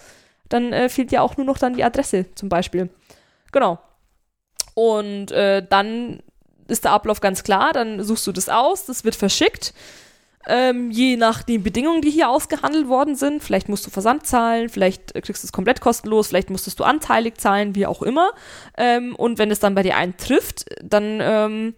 [0.50, 2.90] dann äh, fehlt ja auch nur noch dann die Adresse zum Beispiel.
[3.52, 3.78] Genau.
[4.74, 6.24] Und äh, dann
[6.68, 9.74] ist der Ablauf ganz klar, dann suchst du das aus, das wird verschickt.
[10.48, 13.44] Ähm, je nach den Bedingungen, die hier ausgehandelt worden sind.
[13.44, 16.86] Vielleicht musst du Versand zahlen, vielleicht äh, kriegst du es komplett kostenlos, vielleicht musstest du
[16.86, 18.32] anteilig zahlen, wie auch immer.
[18.78, 21.76] Ähm, und wenn es dann bei dir eintrifft, dann ähm,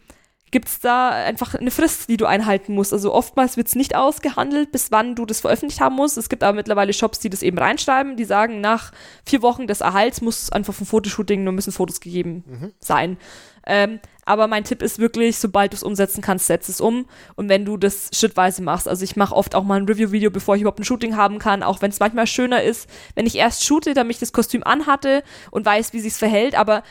[0.51, 2.93] gibt es da einfach eine Frist, die du einhalten musst.
[2.93, 6.17] Also oftmals wird es nicht ausgehandelt, bis wann du das veröffentlicht haben musst.
[6.17, 8.91] Es gibt aber mittlerweile Shops, die das eben reinschreiben, die sagen, nach
[9.25, 13.17] vier Wochen des Erhalts muss einfach vom Fotoshooting nur müssen Fotos gegeben sein.
[13.65, 17.05] Ähm, aber mein Tipp ist wirklich, sobald du es umsetzen kannst, setz es um.
[17.35, 20.55] Und wenn du das schrittweise machst, also ich mache oft auch mal ein Review-Video, bevor
[20.55, 23.63] ich überhaupt ein Shooting haben kann, auch wenn es manchmal schöner ist, wenn ich erst
[23.63, 26.83] shoote, damit ich das Kostüm anhatte und weiß, wie sich's verhält, aber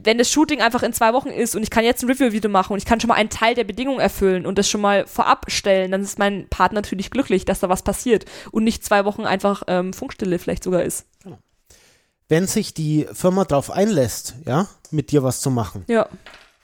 [0.00, 2.72] wenn das Shooting einfach in zwei Wochen ist und ich kann jetzt ein Review-Video machen
[2.72, 5.46] und ich kann schon mal einen Teil der Bedingungen erfüllen und das schon mal vorab
[5.48, 9.24] stellen, dann ist mein Partner natürlich glücklich, dass da was passiert und nicht zwei Wochen
[9.24, 11.04] einfach ähm, Funkstille vielleicht sogar ist.
[12.28, 16.08] Wenn sich die Firma darauf einlässt, ja, mit dir was zu machen, Ja,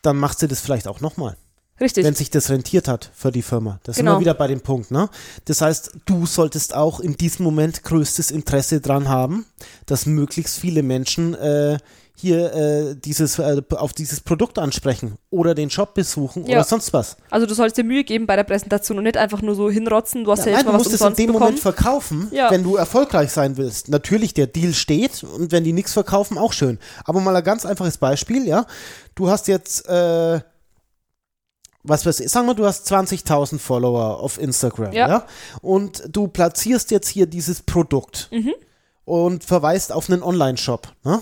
[0.04, 1.36] dann macht sie das vielleicht auch nochmal.
[1.80, 2.04] richtig.
[2.04, 3.80] wenn sich das rentiert hat für die Firma.
[3.82, 4.16] Das sind Genau.
[4.16, 5.08] wir wieder bei dem Punkt, ne?
[5.46, 9.44] Das heißt, du solltest auch in diesem Moment größtes Interesse dran haben,
[9.86, 11.78] dass möglichst viele Menschen äh,
[12.16, 16.58] hier äh, dieses äh, auf dieses Produkt ansprechen oder den Shop besuchen Ja.
[16.58, 17.16] oder sonst was.
[17.30, 20.22] Also du sollst dir Mühe geben bei der Präsentation und nicht einfach nur so hinrotzen,
[20.24, 21.40] du hast ja, Ja, jetzt nein, du mal was musst es in dem bekommen.
[21.44, 22.50] Moment verkaufen, Ja.
[22.52, 23.88] wenn du erfolgreich sein willst.
[23.88, 26.78] Natürlich, der Deal steht und wenn die nichts verkaufen, auch schön.
[27.04, 28.64] Aber mal ein ganz einfaches Beispiel, ja.
[29.16, 30.40] Du hast jetzt, äh,
[31.82, 35.08] was weiß ich, sagen wir, du hast 20.000 Follower auf Instagram, ja.
[35.08, 35.26] Ja.
[35.60, 38.54] Und du platzierst jetzt hier dieses Produkt Mhm.
[39.04, 41.20] und verweist auf einen Online-Shop, ne?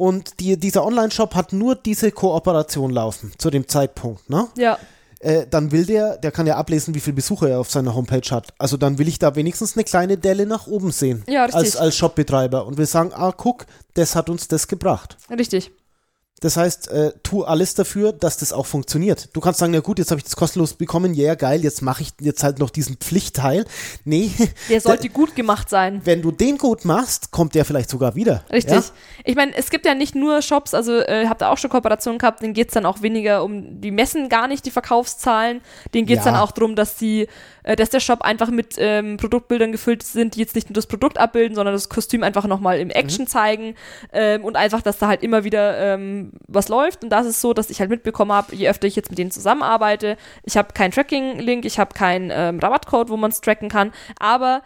[0.00, 4.48] Und die, dieser Online-Shop hat nur diese Kooperation laufen zu dem Zeitpunkt, ne?
[4.56, 4.78] Ja,
[5.18, 8.30] äh, dann will der, der kann ja ablesen, wie viele Besucher er auf seiner Homepage
[8.30, 8.54] hat.
[8.56, 11.22] Also dann will ich da wenigstens eine kleine Delle nach oben sehen.
[11.28, 11.60] Ja, richtig.
[11.60, 15.18] Als, als Shopbetreiber und will sagen, ah, guck, das hat uns das gebracht.
[15.28, 15.70] richtig.
[16.40, 19.28] Das heißt, äh, tu alles dafür, dass das auch funktioniert.
[19.34, 21.82] Du kannst sagen, ja gut, jetzt habe ich das kostenlos bekommen, ja yeah, geil, jetzt
[21.82, 23.64] mache ich jetzt halt noch diesen Pflichtteil.
[24.04, 24.30] Nee,
[24.70, 26.00] Der sollte gut gemacht sein.
[26.04, 28.44] wenn du den gut machst, kommt der vielleicht sogar wieder.
[28.50, 28.72] Richtig.
[28.72, 28.82] Ja?
[29.24, 32.18] Ich meine, es gibt ja nicht nur Shops, also äh, habt ihr auch schon Kooperationen
[32.18, 35.60] gehabt, denen geht's dann auch weniger um, die messen gar nicht die Verkaufszahlen,
[35.92, 36.32] denen geht's Ja.
[36.32, 37.28] dann auch darum, dass die,
[37.62, 40.86] äh, dass der Shop einfach mit ähm, Produktbildern gefüllt sind, die jetzt nicht nur das
[40.86, 43.74] Produkt abbilden, sondern das Kostüm einfach nochmal im Action zeigen
[44.12, 47.04] ähm, und einfach, dass da halt immer wieder ähm, was läuft.
[47.04, 49.30] Und das ist so, dass ich halt mitbekommen habe, je öfter ich jetzt mit denen
[49.30, 53.92] zusammenarbeite, ich habe keinen Tracking-Link, ich habe keinen ähm, Rabattcode, wo man es tracken kann,
[54.18, 54.62] aber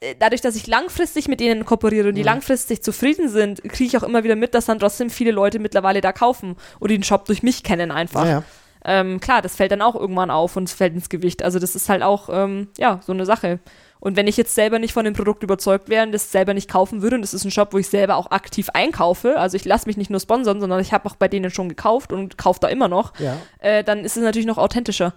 [0.00, 3.96] äh, dadurch, dass ich langfristig mit denen kooperiere und die langfristig zufrieden sind, kriege ich
[3.98, 7.26] auch immer wieder mit, dass dann trotzdem viele Leute mittlerweile da kaufen und den Shop
[7.26, 8.24] durch mich kennen einfach.
[8.24, 8.44] Ja, ja.
[8.92, 11.44] Ähm, klar, das fällt dann auch irgendwann auf und es fällt ins Gewicht.
[11.44, 13.60] Also das ist halt auch, ähm, ja, so eine Sache.
[14.00, 16.68] Und wenn ich jetzt selber nicht von dem Produkt überzeugt wäre und das selber nicht
[16.68, 19.64] kaufen würde, und das ist ein Shop, wo ich selber auch aktiv einkaufe, also ich
[19.64, 22.58] lasse mich nicht nur sponsern, sondern ich habe auch bei denen schon gekauft und kaufe
[22.58, 23.36] da immer noch, ja.
[23.60, 25.14] äh, dann ist es natürlich noch authentischer.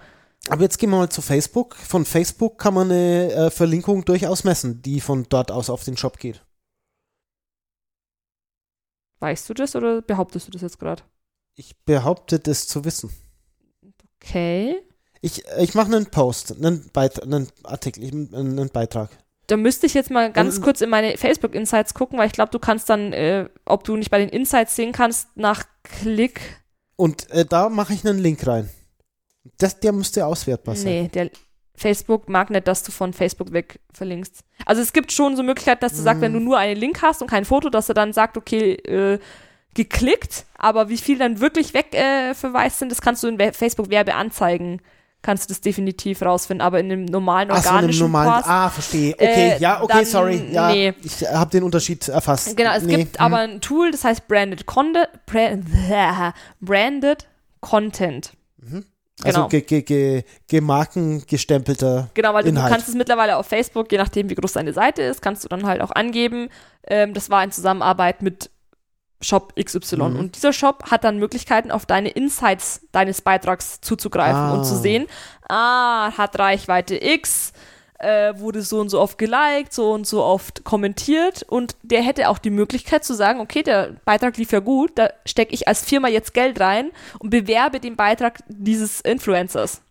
[0.49, 1.75] Aber jetzt gehen wir mal zu Facebook.
[1.75, 5.97] Von Facebook kann man eine äh, Verlinkung durchaus messen, die von dort aus auf den
[5.97, 6.45] Shop geht.
[9.19, 11.01] Weißt du das oder behauptest du das jetzt gerade?
[11.55, 13.09] Ich behaupte, das zu wissen.
[14.23, 14.77] Okay.
[15.21, 19.09] Ich, ich mache einen Post, einen, Beit einen Artikel, einen, Beitrag.
[19.47, 22.51] Da müsste ich jetzt mal ganz Und- kurz in meine Facebook-Insights gucken, weil ich glaube,
[22.51, 26.41] du kannst dann, äh, ob du nicht bei den Insights sehen kannst, nach Klick
[26.95, 28.69] Und äh, da mache ich einen Link rein.
[29.57, 30.85] Das, der müsste auswertbar sein.
[31.03, 31.29] Nee, der
[31.75, 34.41] Facebook mag nicht, dass du von Facebook weg verlinkst.
[34.65, 36.43] Also es gibt schon so Möglichkeiten, dass du sagst, wenn du Mm.
[36.45, 39.19] nur einen Link hast und kein Foto, dass er dann sagt, okay, äh,
[39.73, 42.33] geklickt, aber wie viel dann wirklich weg äh,
[42.69, 44.81] sind, das kannst du in We- Facebook Werbeanzeigen,
[45.21, 48.33] kannst du das definitiv rausfinden, aber in einem normalen Ach so, in einem organischen normalen.
[48.33, 49.13] Post, Ah, verstehe.
[49.13, 50.43] Okay, Äh, ja, okay, dann- sorry.
[50.51, 50.93] Ja, nee.
[51.01, 52.55] ich habe den Unterschied erfasst.
[52.57, 53.25] Genau, es Nee, gibt hm.
[53.25, 55.65] aber ein Tool, das heißt Branded Content,
[56.61, 57.27] Branded
[57.61, 58.33] Content.
[59.23, 59.47] also genau.
[59.47, 62.09] ge, ge, ge, gemarkengestempelter.
[62.13, 62.71] Genau, weil du Inhalt.
[62.71, 65.65] kannst es mittlerweile auf Facebook, je nachdem wie groß deine Seite ist, kannst du dann
[65.65, 66.49] halt auch angeben.
[66.87, 68.49] Ähm, das war in Zusammenarbeit mit
[69.23, 69.95] Shop XY.
[69.97, 70.19] Mhm.
[70.19, 74.53] Und dieser Shop hat dann Möglichkeiten, auf deine Insights deines Beitrags zuzugreifen Ah.
[74.53, 75.07] und zu sehen,
[75.49, 77.53] ah, hat Reichweite X,
[77.99, 82.27] äh, wurde so und so oft geliked, so und so oft kommentiert und der hätte
[82.29, 85.85] auch die Möglichkeit zu sagen, okay, der Beitrag lief ja gut, da stecke ich als
[85.85, 89.81] Firma jetzt Geld rein und bewerbe den Beitrag dieses Influencers.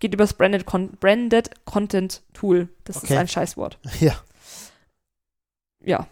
[0.00, 2.68] Geht über das Branded, Con Branded Content Tool.
[2.84, 3.14] Das Okay.
[3.14, 3.78] ist ein Scheißwort.
[4.00, 4.14] Ja.
[5.84, 6.06] Ja,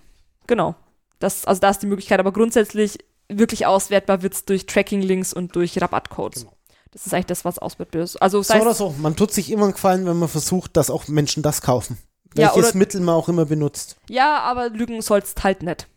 [0.46, 0.74] genau.
[1.18, 2.98] Das, also da ist die Möglichkeit, aber grundsätzlich
[3.28, 6.42] wirklich auswertbar wird es durch Tracking-Links und durch Rabattcodes.
[6.42, 6.56] Genau.
[6.92, 8.16] Das ist eigentlich das, was auswertbar ist.
[8.22, 8.94] Also So oder so.
[8.98, 11.98] Man tut sich immer einen Gefallen, wenn man versucht, dass auch Menschen das kaufen.
[12.36, 13.96] Ja, Welches oder- Mittel man auch immer benutzt.
[14.08, 15.88] ja, aber lügen sollst halt nicht.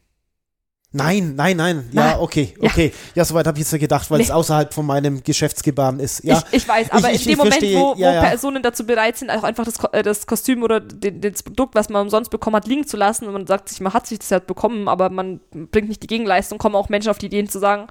[0.92, 1.88] Nein, nein, nein.
[1.92, 2.20] Ja, Nein.
[2.20, 2.68] okay, Ja.
[2.70, 2.92] okay.
[3.14, 4.24] Ja, soweit habe ich jetzt ja gedacht, weil Nee.
[4.24, 6.24] es außerhalb von meinem Geschäftsgebaren ist.
[6.24, 7.78] Ja, Ich, ich weiß, aber ich- in dem Moment, verstehe.
[7.80, 8.22] wo, wo Ja.
[8.22, 11.90] Personen dazu bereit sind, auch einfach das, äh, das Kostüm oder den, das Produkt, was
[11.90, 14.32] man umsonst bekommen hat, liegen zu lassen und man sagt sich, man hat sich das
[14.32, 17.60] ja bekommen, aber man bringt nicht die Gegenleistung, kommen auch Menschen auf die Ideen zu
[17.60, 17.86] sagen,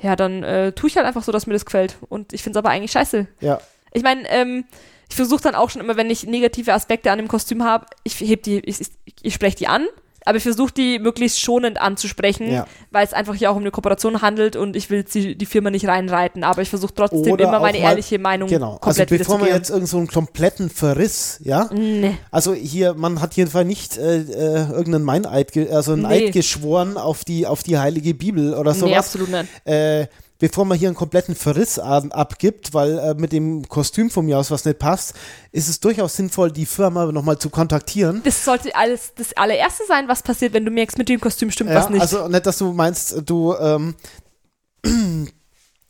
[0.00, 1.96] ja, dann äh, tue ich halt einfach so, dass mir das gefällt.
[2.08, 3.26] Und ich finde es aber eigentlich scheiße.
[3.40, 3.58] ja.
[3.92, 4.64] Ich meine, ähm,
[5.08, 8.20] ich versuche dann auch schon immer, wenn ich negative Aspekte an dem Kostüm habe, ich
[8.20, 8.88] heb die, ich, ich,
[9.22, 9.86] ich spreche die an,
[10.26, 12.66] aber ich versuche die möglichst schonend anzusprechen, Ja.
[12.90, 15.70] weil es einfach hier auch um eine Kooperation handelt und ich will die, die Firma
[15.70, 18.72] nicht reinreiten, aber ich versuche trotzdem Oder immer meine mal- ehrliche Meinung Genau.
[18.82, 22.18] Also komplett bevor man jetzt irgend so einen kompletten Verriss, ja, Nee.
[22.30, 26.26] Also hier, man hat jedenfalls nicht äh, äh, irgendeinen Meineid, also einen Nee.
[26.26, 28.98] Eid geschworen auf die, auf die heilige Bibel oder nee, sowas.
[28.98, 29.46] absolut nicht.
[29.64, 30.06] äh,
[30.38, 34.50] bevor man hier einen kompletten Verriss abgibt, weil äh, mit dem Kostüm von mir aus
[34.50, 35.14] was nicht passt,
[35.52, 38.20] ist es durchaus sinnvoll, die Firma nochmal zu kontaktieren.
[38.24, 41.70] Das sollte alles das allererste sein, was passiert, wenn du merkst, mit dem Kostüm stimmt
[41.70, 42.00] Ja, was nicht.
[42.00, 43.94] also nicht, dass du meinst, du ähm,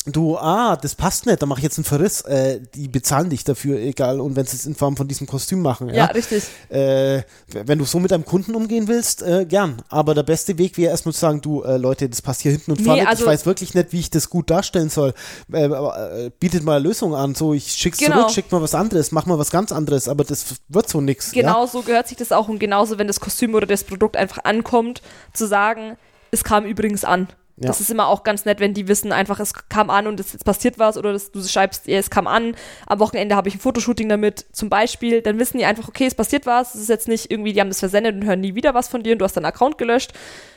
[0.06, 2.20] du, ah, das passt nicht, da mache ich jetzt einen Verriss.
[2.22, 5.60] Äh, die bezahlen dich dafür, egal, und wenn sie es in Form von diesem Kostüm
[5.62, 5.88] machen.
[5.88, 6.44] ja, Ja, richtig.
[6.68, 7.22] Äh,
[7.52, 9.82] wenn du so mit deinem Kunden umgehen willst, äh, gern.
[9.88, 12.72] Aber der beste Weg wäre erstmal zu sagen, du äh, Leute, das passt hier hinten
[12.72, 13.08] und Nee, vorne.
[13.08, 15.14] also- ich weiß wirklich nicht, wie ich das gut darstellen soll.
[15.52, 17.34] Äh, äh, bietet mal eine Lösung an.
[17.34, 18.16] So, ich schick's Genau.
[18.22, 21.34] zurück, schickt mal was anderes, mach mal was ganz anderes, aber das wird so nix.
[21.34, 21.42] Ja?
[21.42, 24.44] Genau so gehört sich das auch und genauso, wenn das Kostüm oder das Produkt einfach
[24.44, 25.02] ankommt,
[25.32, 25.96] zu sagen,
[26.30, 27.28] es kam übrigens an.
[27.58, 27.68] Ja.
[27.68, 30.34] Das ist immer auch ganz nett, wenn die wissen, einfach es kam an und es
[30.34, 32.54] jetzt passiert was oder das, du schreibst, ja, es kam an,
[32.86, 36.14] am Wochenende habe ich ein Fotoshooting damit, zum Beispiel, dann wissen die einfach, okay, es
[36.14, 38.74] passiert was, es ist jetzt nicht irgendwie, die haben das versendet und hören nie wieder
[38.74, 40.12] was von dir und du hast deinen Account gelöscht,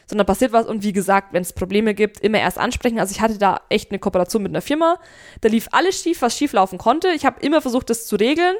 [0.07, 2.99] sondern passiert was und wie gesagt, wenn es Probleme gibt, immer erst ansprechen.
[2.99, 4.97] Also ich hatte da echt eine Kooperation mit einer Firma,
[5.39, 7.09] da lief alles schief, was schief laufen konnte.
[7.09, 8.55] Ich habe immer versucht, das zu regeln.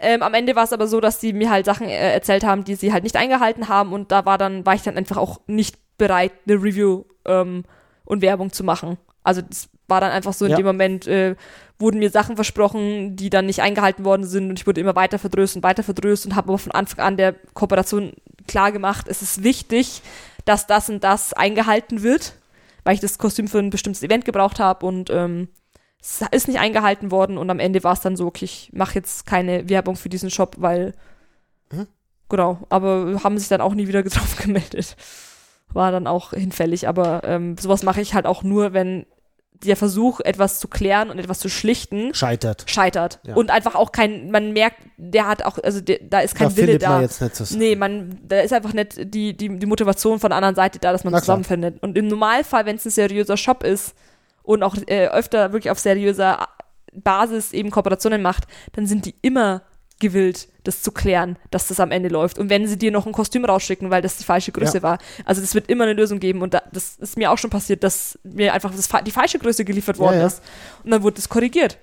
[0.00, 2.64] Ähm, am Ende war es aber so, dass sie mir halt Sachen äh, erzählt haben,
[2.64, 5.40] die sie halt nicht eingehalten haben und da war dann, war ich dann einfach auch
[5.46, 7.64] nicht bereit, eine Review ähm,
[8.04, 8.98] und Werbung zu machen.
[9.22, 10.56] Also das war dann einfach so in Ja.
[10.56, 11.36] dem Moment, äh,
[11.78, 15.18] wurden mir Sachen versprochen, die dann nicht eingehalten worden sind und ich wurde immer weiter
[15.18, 18.12] verdröst und weiter verdröst und habe aber von Anfang an der Kooperation
[18.46, 20.02] klar gemacht, es ist wichtig,
[20.44, 22.34] dass das und das eingehalten wird,
[22.84, 25.48] weil ich das Kostüm für ein bestimmtes Event gebraucht habe und ähm,
[26.00, 28.94] es ist nicht eingehalten worden und am Ende war es dann so, okay, ich mache
[28.94, 30.94] jetzt keine Werbung für diesen Shop, weil
[31.72, 31.86] Mhm.
[32.28, 34.96] genau, aber haben sich dann auch nie wieder drauf gemeldet.
[35.74, 39.06] War dann auch hinfällig, aber ähm, sowas mache ich halt auch nur, wenn
[39.62, 42.64] der Versuch, etwas zu klären und etwas zu schlichten, Scheitert.
[42.66, 43.20] scheitert.
[43.26, 43.34] Ja.
[43.34, 46.56] Und einfach auch kein, man merkt, der hat auch, also der, da ist kein da
[46.56, 46.88] Wille da.
[46.90, 47.56] man jetzt nicht so.
[47.56, 50.92] Nee, man, da ist einfach nicht die, die, die Motivation von der anderen Seite da,
[50.92, 51.22] dass man Na klar.
[51.22, 51.82] zusammenfindet.
[51.82, 53.94] Und im Normalfall, wenn es ein seriöser Shop ist
[54.42, 56.48] und auch äh, öfter wirklich auf seriöser
[56.92, 59.62] Basis eben Kooperationen macht, dann sind die immer
[60.00, 62.38] gewillt, das zu klären, dass das am Ende läuft.
[62.38, 64.82] Und wenn sie dir noch ein Kostüm rausschicken, weil das die falsche Größe Ja.
[64.82, 64.98] war.
[65.24, 66.42] Also das wird immer eine Lösung geben.
[66.42, 69.64] Und da, das ist mir auch schon passiert, dass mir einfach das, die falsche Größe
[69.64, 70.26] geliefert worden Ja, ja.
[70.26, 70.42] ist.
[70.82, 71.78] Und dann wurde das korrigiert.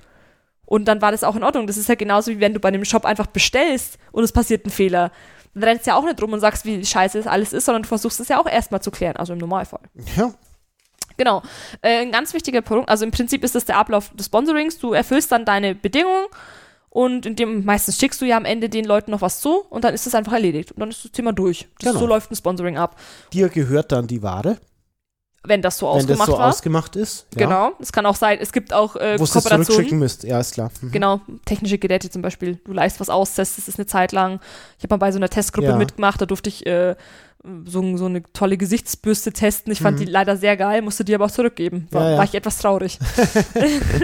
[0.66, 1.68] Und dann war das auch in Ordnung.
[1.68, 4.66] Das ist ja genauso, wie wenn du bei einem Shop einfach bestellst und es passiert
[4.66, 5.12] ein Fehler.
[5.54, 7.84] Dann rennst du ja auch nicht rum und sagst, wie scheiße es alles ist, sondern
[7.84, 9.82] du versuchst es ja auch erstmal zu klären, also im Normalfall.
[10.16, 10.34] Ja.
[11.18, 11.42] Genau.
[11.82, 14.80] Äh, ein ganz wichtiger Punkt, also im Prinzip ist das der Ablauf des Sponsorings.
[14.80, 16.26] Du erfüllst dann deine Bedingungen
[16.94, 19.84] und in dem meistens schickst du ja am Ende den Leuten noch was zu und
[19.84, 20.72] dann ist das einfach erledigt.
[20.74, 21.68] Und dann ist das Thema durch.
[21.80, 22.00] Das Genau.
[22.02, 22.98] So läuft ein Sponsoring ab.
[23.34, 24.58] Dir gehört dann die Ware.
[25.44, 26.50] wenn das so Wenn das ausgemacht so war.
[26.50, 27.26] ausgemacht ist.
[27.34, 27.48] Ja.
[27.48, 27.72] Genau.
[27.80, 29.66] Es kann auch sein, es gibt auch äh, Wo das Kooperationen.
[29.66, 30.24] zurückschicken müsst.
[30.24, 30.70] Ja, ist klar.
[30.82, 30.92] Mhm.
[30.92, 32.60] Genau, technische Geräte zum Beispiel.
[32.66, 34.40] Du leist was aus, testest es eine Zeit lang.
[34.78, 35.76] Ich habe mal bei so einer Testgruppe Ja.
[35.78, 36.96] mitgemacht, da durfte ich äh,
[37.66, 39.72] so, so eine tolle Gesichtsbürste testen.
[39.74, 41.88] Ich fand die leider sehr geil, musste die aber auch zurückgeben.
[41.90, 42.06] War, Mhm.
[42.06, 42.18] Ja, ja.
[42.20, 43.00] war ich etwas traurig.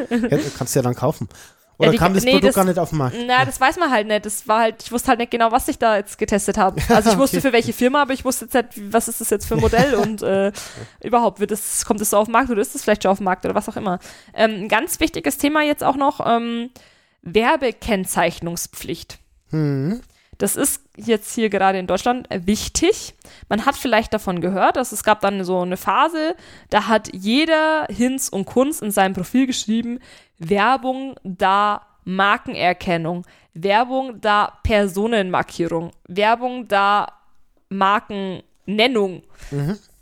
[0.09, 1.27] Ja, du kannst ja dann kaufen.
[1.79, 3.15] Oder die- kam das nee, Produkt das- gar nicht auf den Markt?
[3.27, 4.25] Na, das weiß man halt nicht.
[4.25, 6.81] Das war halt, ich wusste halt nicht genau, was ich da jetzt getestet habe.
[6.89, 7.47] Also ich wusste Okay.
[7.47, 9.93] für welche Firma, aber ich wusste jetzt nicht, was ist das jetzt für ein Modell
[10.03, 10.51] und äh,
[11.03, 13.19] überhaupt wird es, kommt es so auf den Markt oder ist es vielleicht schon auf
[13.19, 13.99] dem Markt oder was auch immer.
[14.33, 16.69] Ähm, ein ganz wichtiges Thema jetzt auch noch, ähm,
[17.21, 19.19] Werbekennzeichnungspflicht.
[19.51, 20.01] Hm.
[20.39, 23.15] Das ist jetzt hier gerade in Deutschland wichtig.
[23.49, 26.35] Man hat vielleicht davon gehört, dass es gab dann so eine Phase,
[26.69, 29.99] da hat jeder Hinz und Kunz in seinem Profil geschrieben,
[30.39, 37.07] Werbung da Markenerkennung, Werbung da Personenmarkierung, Werbung da
[37.69, 39.23] Markennennung,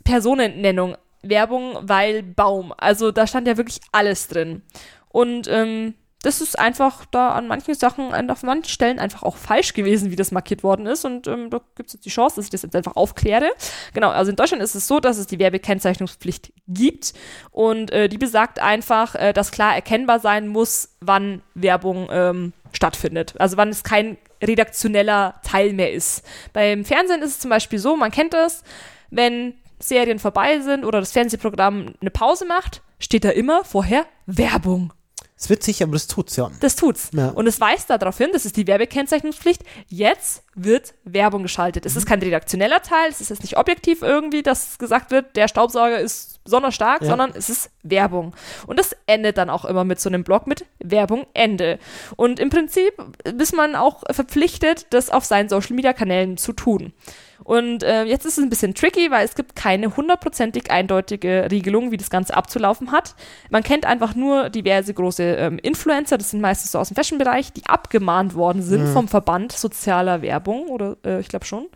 [0.04, 2.72] Personennennung, Werbung weil Baum.
[2.76, 4.62] Also da stand ja wirklich alles drin.
[5.08, 5.94] Und ähm,
[6.26, 10.10] das ist einfach da an manchen Sachen, an auf manchen Stellen einfach auch falsch gewesen,
[10.10, 11.04] wie das markiert worden ist.
[11.04, 13.48] Und ähm, da gibt es jetzt die Chance, dass ich das jetzt einfach aufkläre.
[13.94, 17.14] Genau, also in Deutschland ist es so, dass es die Werbekennzeichnungspflicht gibt.
[17.52, 23.34] Und äh, die besagt einfach, äh, dass klar erkennbar sein muss, wann Werbung ähm, stattfindet.
[23.38, 26.24] Also wann es kein redaktioneller Teil mehr ist.
[26.52, 28.64] Beim Fernsehen ist es zum Beispiel so, man kennt das,
[29.10, 34.92] wenn Serien vorbei sind oder das Fernsehprogramm eine Pause macht, steht da immer vorher Werbung.
[35.38, 36.50] Ist witzig, aber das tut's ja.
[36.60, 37.10] Das tut's.
[37.12, 37.28] Ja.
[37.28, 39.62] Und es weist darauf hin, das ist die Werbekennzeichnungspflicht.
[39.88, 41.84] Jetzt wird Werbung geschaltet.
[41.84, 45.48] Es ist kein redaktioneller Teil, es ist jetzt nicht objektiv irgendwie, dass gesagt wird, der
[45.48, 47.08] Staubsauger ist besonders stark, Ja.
[47.08, 48.34] sondern es ist Werbung.
[48.66, 51.78] Und das endet dann auch immer mit so einem Blog mit Werbung Ende.
[52.16, 52.94] Und im Prinzip
[53.24, 56.94] ist man auch verpflichtet, das auf seinen Social Media Kanälen zu tun.
[57.44, 61.90] Und äh, jetzt ist es ein bisschen tricky, weil es gibt keine hundertprozentig eindeutige Regelung,
[61.90, 63.14] wie das Ganze abzulaufen hat.
[63.50, 67.52] Man kennt einfach nur diverse große ähm, Influencer, das sind meistens so aus dem Fashion-Bereich,
[67.52, 71.66] die abgemahnt worden sind vom Verband sozialer Werbung oder äh, ich glaube schon.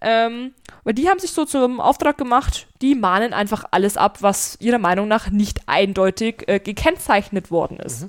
[0.00, 0.54] Ähm,
[0.84, 4.78] weil die haben sich so zum Auftrag gemacht, die mahnen einfach alles ab, was ihrer
[4.78, 8.08] Meinung nach nicht eindeutig äh, gekennzeichnet worden ist.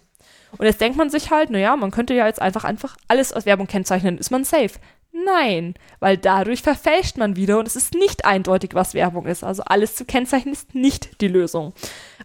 [0.58, 3.46] Und jetzt denkt man sich halt, naja, man könnte ja jetzt einfach einfach alles aus
[3.46, 4.80] Werbung kennzeichnen, ist man safe.
[5.12, 9.44] Nein, weil dadurch verfälscht man wieder und es ist nicht eindeutig, was Werbung ist.
[9.44, 11.74] Also alles zu kennzeichnen ist nicht die Lösung.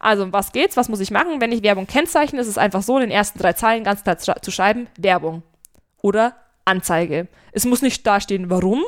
[0.01, 0.77] Also um was geht's?
[0.77, 1.41] Was muss ich machen?
[1.41, 4.19] Wenn ich Werbung kennzeichne, ist es einfach so, in den ersten drei Zeilen ganz klar
[4.19, 5.43] zu schreiben, Werbung
[6.03, 6.36] oder
[6.66, 7.28] Anzeige.
[7.53, 8.85] Es muss nicht dastehen, warum.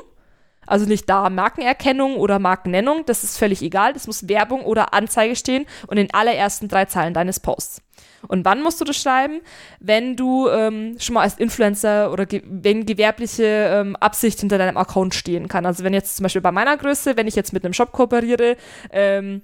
[0.67, 3.93] Also nicht da Markenerkennung oder Markennennung, das ist völlig egal.
[3.93, 7.83] Das muss Werbung oder Anzeige stehen und in allerersten drei Zeilen deines Posts.
[8.29, 9.41] Und wann musst du das schreiben?
[9.79, 14.77] Wenn du ähm, schon mal als Influencer oder ge wenn gewerbliche ähm, Absicht hinter deinem
[14.77, 15.67] Account stehen kann.
[15.67, 18.57] Also wenn jetzt zum Beispiel bei meiner Größe, wenn ich jetzt mit einem Shop kooperiere,
[18.91, 19.43] ähm,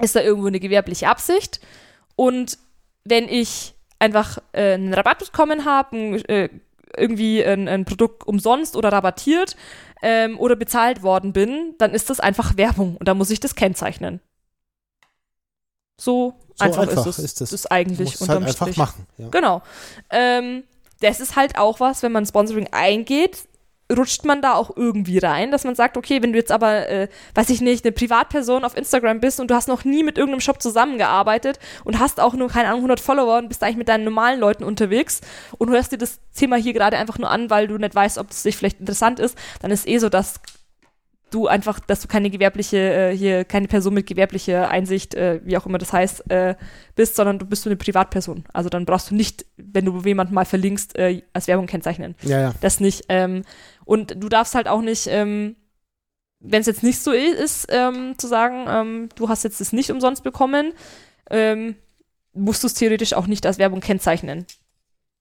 [0.00, 1.60] ist da irgendwo eine gewerbliche Absicht.
[2.16, 2.58] Und
[3.04, 5.96] wenn ich einfach äh, einen Rabatt bekommen habe,
[6.28, 6.48] äh,
[6.96, 9.56] irgendwie ein, ein Produkt umsonst oder rabattiert
[10.02, 13.54] ähm, oder bezahlt worden bin, dann ist das einfach Werbung und da muss ich das
[13.54, 14.20] kennzeichnen.
[16.00, 17.24] So, So einfach, einfach ist es.
[17.24, 17.40] ist.
[17.40, 18.76] Das ist eigentlich halt unterm einfach Strich.
[18.76, 19.06] machen.
[19.18, 19.28] Ja.
[19.28, 19.62] Genau.
[20.10, 20.64] Ähm,
[21.00, 23.38] das ist halt auch was, wenn man Sponsoring eingeht,
[23.92, 27.08] rutscht man da auch irgendwie rein, dass man sagt, okay, wenn du jetzt aber, äh,
[27.34, 30.40] weiß ich nicht, eine Privatperson auf Instagram bist und du hast noch nie mit irgendeinem
[30.40, 34.04] Shop zusammengearbeitet und hast auch nur, keine Ahnung, 100 Follower und bist eigentlich mit deinen
[34.04, 35.20] normalen Leuten unterwegs
[35.58, 38.28] und hörst dir das Thema hier gerade einfach nur an, weil du nicht weißt, ob
[38.28, 40.40] das dich vielleicht interessant ist, dann ist eh so, dass
[41.32, 45.56] du einfach, dass du keine gewerbliche, äh, hier, keine Person mit gewerblicher Einsicht, äh, wie
[45.56, 46.54] auch immer das heißt, äh,
[46.94, 48.44] bist, sondern du bist so eine Privatperson.
[48.52, 52.14] Also dann brauchst du nicht, wenn du jemanden mal verlinkst, äh, als Werbung kennzeichnen.
[52.22, 52.54] ja, ja.
[52.60, 53.04] Das nicht.
[53.08, 53.42] Ähm,
[53.84, 55.56] und du darfst halt auch nicht, ähm,
[56.40, 59.90] wenn es jetzt nicht so ist, ähm, zu sagen, ähm, du hast jetzt das nicht
[59.90, 60.72] umsonst bekommen,
[61.30, 61.76] ähm,
[62.32, 64.46] musst du es theoretisch auch nicht als Werbung kennzeichnen.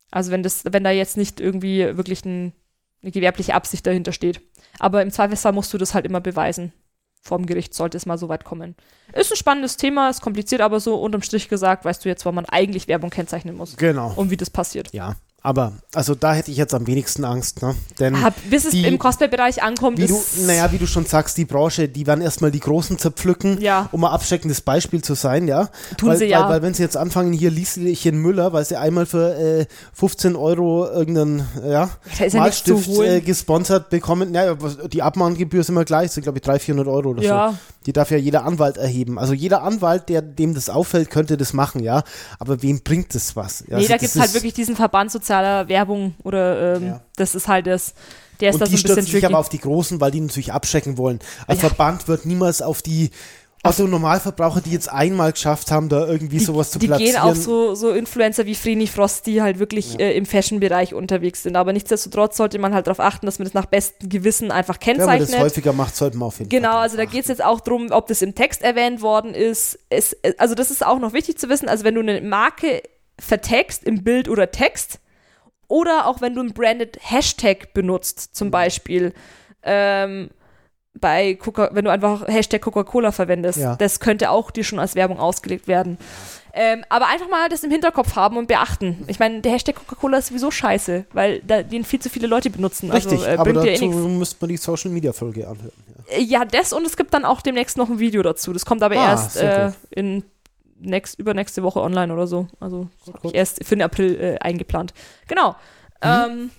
[0.09, 2.53] Also wenn das, wenn da jetzt nicht irgendwie wirklich ein,
[3.01, 4.41] eine gewerbliche Absicht dahinter steht.
[4.79, 6.73] Aber im Zweifelsfall musst du das halt immer beweisen.
[7.21, 8.75] Vorm Gericht sollte es mal so weit kommen.
[9.13, 12.33] Ist ein spannendes Thema, ist kompliziert, aber so unterm Strich gesagt, weißt du jetzt, wann
[12.35, 14.11] man eigentlich Werbung kennzeichnen muss Genau.
[14.15, 14.91] und wie das passiert.
[14.91, 15.15] Ja.
[15.43, 17.73] Aber, also da hätte ich jetzt am wenigsten Angst, ne?
[17.99, 21.35] Denn Ah, bis es die- im Cosplay-Bereich ankommt, wie du, naja, wie du schon sagst,
[21.38, 23.89] die Branche, die werden erstmal die Großen zerpflücken, Ja.
[23.91, 25.69] um ein abschreckendes Beispiel zu sein, ja.
[25.97, 26.43] Tun weil, sie ja.
[26.43, 30.35] Weil, weil wenn sie jetzt anfangen, hier Lieschen Müller, weil sie einmal für äh, 15
[30.35, 31.89] Euro irgendeinen ja,
[32.19, 34.55] ja Malstift äh, gesponsert bekommen, naja,
[34.93, 37.49] die Abmahngebühr ist immer gleich, sind glaube ich 300, 400 Euro oder Ja.
[37.51, 37.57] so.
[37.88, 39.18] Die darf ja jeder Anwalt erheben.
[39.18, 42.03] Also jeder Anwalt, der dem das auffällt, könnte das machen, ja.
[42.38, 43.61] Aber wem bringt das was?
[43.61, 47.02] Ja, nee, also da gibt es halt wirklich diesen Verband sozialer Werbung oder ähm, Ja.
[47.16, 47.94] das ist halt das,
[48.40, 49.26] der ist Und da die so ein bisschen sich tricky.
[49.28, 51.20] aber auf die Großen, weil die natürlich abschrecken wollen.
[51.48, 51.62] Ein Ja.
[51.62, 53.12] Verband wird niemals auf die
[53.64, 57.14] Also Normalverbraucher, die jetzt einmal geschafft haben, da irgendwie die, sowas zu die platzieren.
[57.14, 61.44] gehen auf so, so Influencer wie Vreni Frost, die halt wirklich äh, im Fashion-Bereich unterwegs
[61.44, 61.56] sind.
[61.56, 64.98] Aber nichtsdestotrotz sollte man halt darauf achten, dass man das nach bestem Gewissen einfach Wenn
[64.98, 65.34] man kennzeichnet.
[65.34, 66.80] das häufiger macht, sollte man auf jeden Genau, Fall.
[66.82, 69.78] also da geht es jetzt auch drum, ob das im Text erwähnt worden ist.
[69.90, 71.70] Es, äh, also das ist auch noch wichtig zu wissen.
[71.70, 72.82] Also wenn du eine Marke
[73.20, 74.98] vertext im Bild oder Text
[75.72, 79.14] oder auch wenn du einen branded Hashtag benutzt, zum Beispiel
[79.64, 80.30] ähm,
[80.99, 83.76] bei Coca wenn du einfach Hashtag Coca-Cola verwendest, Ja.
[83.77, 85.98] das könnte auch dir schon als Werbung ausgelegt werden.
[86.53, 89.06] Ähm, aber einfach mal das im Hinterkopf haben und beachten.
[89.07, 92.49] Ich meine, der Hashtag Coca-Cola ist sowieso scheiße, weil da, den viel zu viele Leute
[92.49, 92.91] benutzen.
[92.91, 93.95] Richtig, also, äh, aber eh dazu nichts.
[93.95, 95.72] müsste man die Social-Media-Folge anhören.
[96.10, 96.18] Ja.
[96.39, 98.52] Ja, das und es gibt dann auch demnächst noch ein Video dazu.
[98.52, 100.26] Das kommt aber Ah, erst äh, in
[100.82, 102.48] nächst, übernächste Woche online oder so.
[102.60, 102.90] Also
[103.34, 104.94] erst für den April äh, eingeplant.
[105.28, 105.52] Genau.
[105.52, 105.56] Mhm.
[106.03, 106.52] Ähm,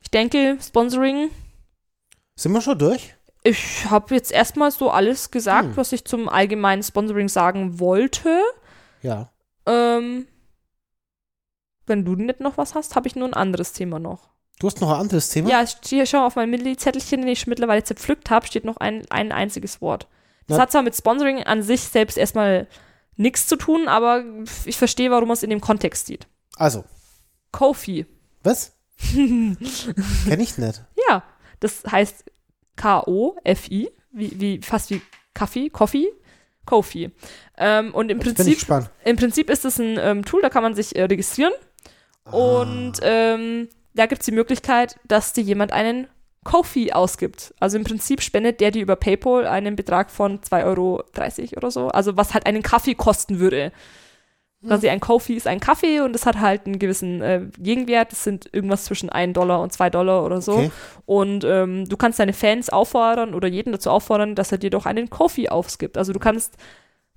[0.00, 1.30] ich denke, Sponsoring.
[2.36, 3.14] Sind wir schon durch?
[3.42, 5.76] Ich habe jetzt erstmal so alles gesagt, Hm.
[5.76, 8.40] was ich zum allgemeinen Sponsoring sagen wollte.
[9.02, 9.30] Ja.
[9.66, 10.26] Ähm,
[11.86, 14.30] wenn du nicht noch was hast, habe ich nur ein anderes Thema noch.
[14.60, 15.50] Du hast noch ein anderes Thema?
[15.50, 19.32] Ja, steht schon auf meinem Milli-Zettelchen, den ich mittlerweile zerpflückt habe, steht noch ein, ein
[19.32, 20.06] einziges Wort.
[20.46, 22.66] Das Na- hat zwar mit Sponsoring an sich selbst erstmal
[23.16, 24.24] nichts zu tun, aber
[24.64, 26.26] ich verstehe, warum man es in dem Kontext sieht.
[26.56, 26.84] Also,
[27.52, 28.06] Kofi.
[28.42, 28.72] was?
[29.12, 29.56] Kenn
[30.40, 30.82] ich nicht.
[31.08, 31.22] Ja,
[31.60, 32.24] das heißt
[32.76, 35.02] K-O-F-I, wie, wie, fast wie
[35.34, 36.08] Kaffee, Coffee,
[36.64, 37.10] Kofi.
[37.56, 40.74] Ähm, und im Jetzt Prinzip, im Prinzip ist es ein ähm, Tool, da kann man
[40.74, 41.52] sich äh, registrieren
[42.30, 46.08] und ähm, da gibt es die Möglichkeit, dass dir jemand einen
[46.44, 47.54] Kofi ausgibt.
[47.58, 51.02] Also im Prinzip spendet der dir über PayPal einen Betrag von 2,30 Euro
[51.56, 51.88] oder so.
[51.88, 53.72] Also was halt einen Kaffee kosten würde.
[54.66, 58.12] Quasi ein Kofi ist ein Kaffee und es hat halt einen gewissen äh, Gegenwert.
[58.12, 60.54] Das sind irgendwas zwischen 1 Dollar und 2 Dollar oder so.
[60.54, 60.70] Okay.
[61.04, 64.86] Und ähm, du kannst deine Fans auffordern oder jeden dazu auffordern, dass er dir doch
[64.86, 65.98] einen Kofi ausgibt.
[65.98, 66.54] Also du kannst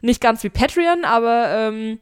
[0.01, 1.99] nicht ganz wie Patreon, aber ähm,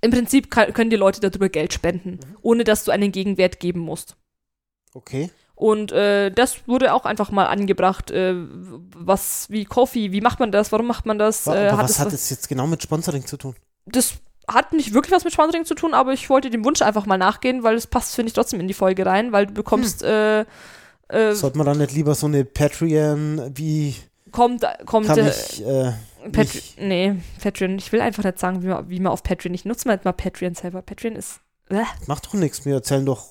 [0.00, 3.80] im Prinzip kann, können die Leute darüber Geld spenden, ohne dass du einen Gegenwert geben
[3.80, 4.16] musst.
[4.94, 5.30] Okay.
[5.60, 8.34] Und äh, das wurde auch einfach mal angebracht, äh,
[8.96, 11.46] was wie Kofi, wie macht man das, warum macht man das?
[11.46, 13.54] Äh, aber hat was es hat es jetzt genau mit Sponsoring zu tun?
[13.84, 14.14] das
[14.48, 17.18] hat nicht wirklich was mit Sponsoring zu tun, aber ich wollte dem Wunsch einfach mal
[17.18, 20.46] nachgehen, weil es passt, finde ich, trotzdem in die Folge rein, weil du bekommst, äh,
[21.08, 23.94] äh, Sollte man dann nicht lieber so eine Patreon, wie
[24.32, 25.92] kommt, kommt, kann äh, ich, äh,
[26.32, 29.52] Pat mich- nee, Patreon, ich will einfach nicht sagen, wie man, wie man auf Patreon,
[29.52, 30.80] ich nutze mal jetzt mal Patreon selber.
[30.80, 33.26] Patreon ist äh, macht doch nichts, wir erzählen doch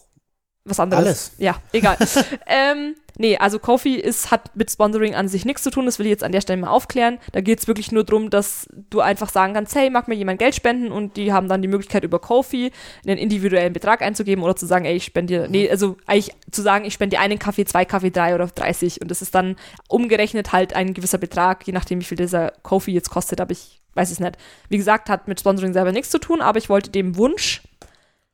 [0.70, 1.06] was anderes.
[1.06, 1.32] alles.
[1.38, 1.98] Ja, egal.
[2.48, 6.06] ähm, nee, also Kofi ist, hat mit Sponsoring an sich nichts zu tun, das will
[6.06, 7.20] ich jetzt an der Stelle mal aufklären.
[7.32, 10.40] Da geht es wirklich nur darum, dass du einfach sagen kannst, hey, mag mir jemand
[10.40, 12.72] Geld spenden und die haben dann die Möglichkeit über Kofi
[13.06, 16.62] einen individuellen Betrag einzugeben oder zu sagen, ey, ich spende dir, nee, also eigentlich zu
[16.62, 19.56] sagen, ich spende dir einen Kaffee, zwei Kaffee, drei oder 30 und das ist dann
[19.88, 23.80] umgerechnet halt ein gewisser Betrag, je nachdem, wie viel dieser Kofi jetzt kostet, aber ich
[23.96, 24.38] weiß es nicht.
[24.70, 27.62] Wie gesagt, hat mit Sponsoring selber nichts zu tun, aber ich wollte dem Wunsch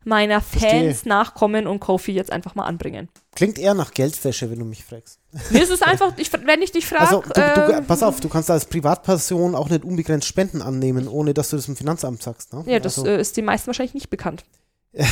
[0.06, 1.10] meiner Fans Verstehe.
[1.10, 3.10] nachkommen und Kofi jetzt einfach mal anbringen.
[3.36, 5.20] Klingt eher nach Geldwäsche, wenn du mich fragst.
[5.54, 8.30] Es ist einfach, ich, wenn ich dich frage, Also, du, du, äh, pass auf, du
[8.30, 12.54] kannst als Privatperson auch nicht unbegrenzt Spenden annehmen, ohne dass du das im Finanzamt sagst.
[12.54, 12.64] Ne?
[12.66, 14.46] ja, das also, äh, ist den meisten wahrscheinlich nicht bekannt.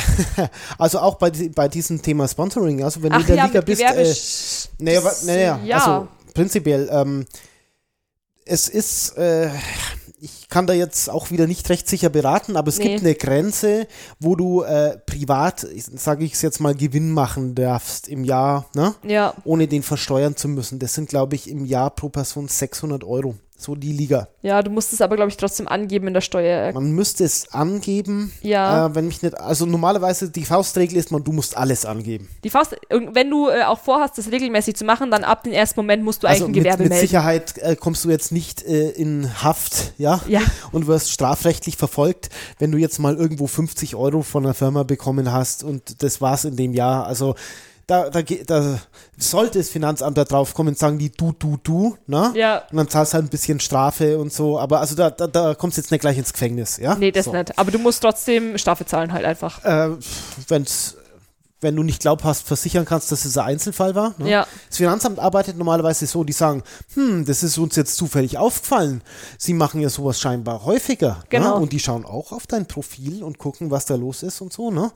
[0.78, 3.61] also auch bei, bei diesem Thema Sponsoring, also wenn du Ach in der ja, Liga
[3.61, 5.78] bist, äh, naja, naja, ja.
[5.78, 7.26] also prinzipiell, ähm,
[8.45, 9.49] es ist, äh,
[10.23, 12.87] ich kann da jetzt auch wieder nicht recht sicher beraten, aber es Nee.
[12.93, 13.87] gibt eine Grenze,
[14.21, 18.95] wo du äh, privat, sage ich es jetzt mal, Gewinn machen darfst im Jahr, ne?
[19.03, 20.79] ja, ohne den versteuern zu müssen.
[20.79, 23.35] Das sind, glaube ich, im Jahr pro Person 600 Euro.
[23.64, 24.27] So die Liga.
[24.41, 26.73] ja, du musst es aber, glaube ich, trotzdem angeben in der Steuer.
[26.73, 31.23] Man müsste es angeben, Ja, äh, wenn mich nicht, also normalerweise die Faustregel ist, man,
[31.23, 32.27] du musst alles angeben.
[32.44, 35.53] die Faust, und wenn du äh, auch vorhast, das regelmäßig zu machen, dann ab dem
[35.53, 37.07] ersten Moment musst du eigentlich Also ein mit, Gewerbe mit melden.
[37.07, 40.41] Sicherheit äh, kommst du jetzt nicht äh, in Haft, ja, Ja,
[40.73, 42.30] und wirst strafrechtlich verfolgt,
[42.60, 46.44] wenn du jetzt mal irgendwo 50 Euro von einer Firma bekommen hast und das war's
[46.45, 47.06] in dem Jahr.
[47.07, 47.35] Also
[47.94, 48.80] da, da, da
[49.18, 52.32] sollte das Finanzamt da drauf kommen und sagen die du, du, du, ne?
[52.36, 55.28] ja, Und dann zahlst du halt ein bisschen Strafe und so, aber also da, da,
[55.28, 56.95] da kommst du jetzt nicht gleich ins Gefängnis, ja?
[56.95, 57.34] nee, das so.
[57.34, 57.57] nicht.
[57.57, 59.64] Aber du musst trotzdem Strafe zahlen halt einfach.
[59.64, 59.98] Äh,
[60.48, 60.98] wenn's,
[61.64, 64.14] wenn du nicht glaubhaft versichern kannst, dass es ein Einzelfall war.
[64.18, 64.30] Ne?
[64.30, 66.64] Ja, Das Finanzamt arbeitet normalerweise so, die sagen,
[66.94, 69.02] hm, das ist uns jetzt zufällig aufgefallen.
[69.38, 71.23] Sie machen ja sowas scheinbar häufiger.
[71.30, 71.56] Genau.
[71.56, 71.64] Ne?
[71.64, 74.69] Und die schauen auch auf dein Profil und gucken, was da los ist und so.
[74.69, 74.91] Ne?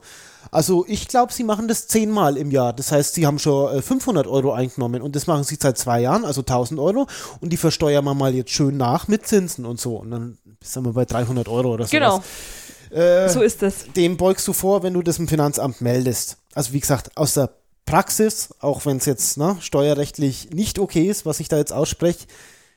[0.50, 2.72] Also ich glaube, sie machen das zehnmal im Jahr.
[2.72, 6.00] Das heißt, sie haben schon äh, 500 Euro eingenommen und das machen sie seit zwei
[6.00, 7.06] Jahren, also 1000 Euro.
[7.40, 9.96] Und die versteuern wir mal jetzt schön nach mit Zinsen und so.
[9.96, 11.90] Und dann sind wir bei 300 Euro oder so.
[11.90, 12.22] genau,
[12.90, 13.86] Äh, so ist es.
[13.96, 16.36] dem beugst du vor, wenn du das im Finanzamt meldest.
[16.54, 17.50] Also wie gesagt, aus der
[17.86, 22.26] Praxis, auch wenn es jetzt ne, steuerrechtlich nicht okay ist, was ich da jetzt ausspreche,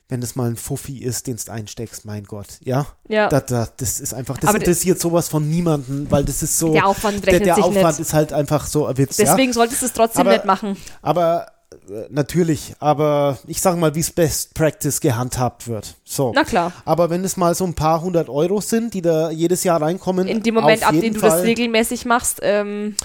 [0.08, 2.86] wenn es mal ein Fuffi ist, den du einsteckst, mein Gott, ja.
[3.08, 3.28] Ja.
[3.28, 6.58] Da, da, das ist einfach, das Aber der- interessiert sowas von niemanden, weil das ist
[6.58, 8.00] so, Der Aufwand der, rechnet der sich Aufwand nicht.
[8.00, 9.24] ist halt einfach so ein Witz, ja.
[9.26, 10.76] Deswegen solltest du es trotzdem Aber- nicht machen.
[11.00, 11.46] Aber
[12.10, 15.94] natürlich, aber ich sage mal, wie es Best Practice gehandhabt wird.
[16.04, 16.32] So.
[16.34, 16.72] Na klar.
[16.84, 20.28] Aber wenn es mal so ein paar hundert Euro sind, die da jedes Jahr reinkommen,
[20.28, 22.96] In dem Moment, ab dem du Fall das regelmäßig machst, ähm,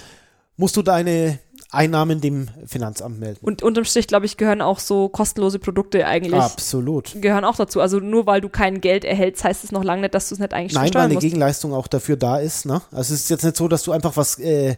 [0.55, 1.39] musst du deine
[1.69, 3.45] Einnahmen dem Finanzamt melden.
[3.45, 6.41] und unterm Strich, glaube ich, gehören auch so kostenlose Produkte eigentlich.
[6.41, 7.21] Absolut.
[7.21, 7.81] Gehören auch dazu.
[7.81, 10.39] Also nur weil du kein Geld erhältst, heißt es noch lange nicht, dass du es
[10.39, 11.23] nicht eigentlich Nein, weil eine musst.
[11.25, 12.65] Gegenleistung auch dafür da ist.
[12.65, 12.81] Ne?
[12.91, 14.77] Also es ist jetzt nicht so, dass du einfach was äh,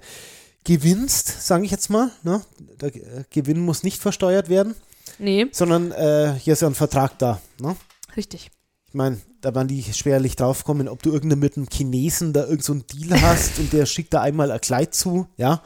[0.64, 2.12] gewinnst, sage ich jetzt mal.
[2.24, 2.42] Ne?
[2.82, 4.76] Der äh, Gewinn muss nicht versteuert werden,
[5.18, 7.42] Nee, sondern äh, hier ist ja ein Vertrag da.
[7.60, 7.76] Ne?
[8.16, 8.52] richtig.
[8.88, 12.64] Ich meine, da werden die schwerlich draufkommen, ob du irgendeinen mit einem Chinesen da irgend
[12.64, 15.62] so einen Deal hast und der schickt da einmal ein Kleid zu, ja.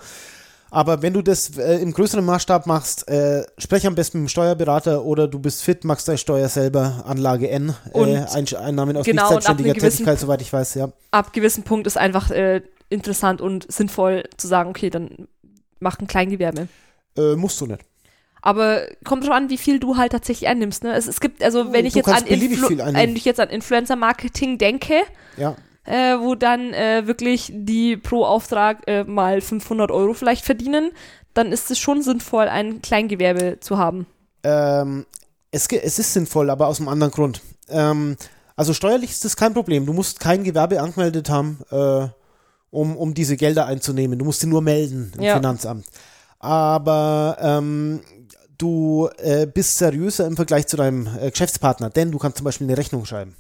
[0.70, 4.30] Aber wenn du das äh, im größeren Maßstab machst, äh, sprech am besten mit dem
[4.30, 9.06] Steuerberater oder du bist fit, machst deine Steuer selber, Anlage N, äh, Ein Einnahmen aus
[9.06, 10.90] genau, nicht selbstständiger gewissen Tätigkeit, soweit ich weiß, ja.
[11.12, 12.62] Ab gewissem Punkt ist einfach äh,
[12.94, 15.28] interessant und sinnvoll zu sagen, okay, dann
[15.80, 16.68] mach ein Kleingewerbe.
[17.18, 17.82] Äh, musst du nicht.
[18.42, 20.84] Aber kommt drauf an, wie viel du halt tatsächlich einnimmst.
[20.84, 20.94] Ne?
[20.94, 24.96] Es, es gibt, also wenn ich jetzt an, wenn ich jetzt an Influencer-Marketing denke,
[25.38, 25.56] Ja.
[25.86, 30.92] äh, wo dann äh, wirklich die pro Auftrag äh, mal 500 Euro vielleicht verdienen,
[31.34, 34.06] dann ist es schon sinnvoll, ein Kleingewerbe zu haben.
[34.44, 35.06] Ähm,
[35.52, 37.42] es, es ist sinnvoll, aber aus einem anderen Grund.
[37.70, 38.18] Ähm,
[38.58, 39.86] also steuerlich ist das kein Problem.
[39.86, 42.08] Du musst kein Gewerbe angemeldet haben, äh,
[42.74, 44.18] um, um diese Gelder einzunehmen.
[44.20, 45.36] Du musst sie nur melden im Ja.
[45.36, 45.86] Finanzamt.
[46.40, 48.02] Aber ähm,
[48.58, 52.68] du äh, bist seriöser im Vergleich zu deinem äh, Geschäftspartner, denn du kannst zum Beispiel
[52.68, 53.36] eine Rechnung schreiben.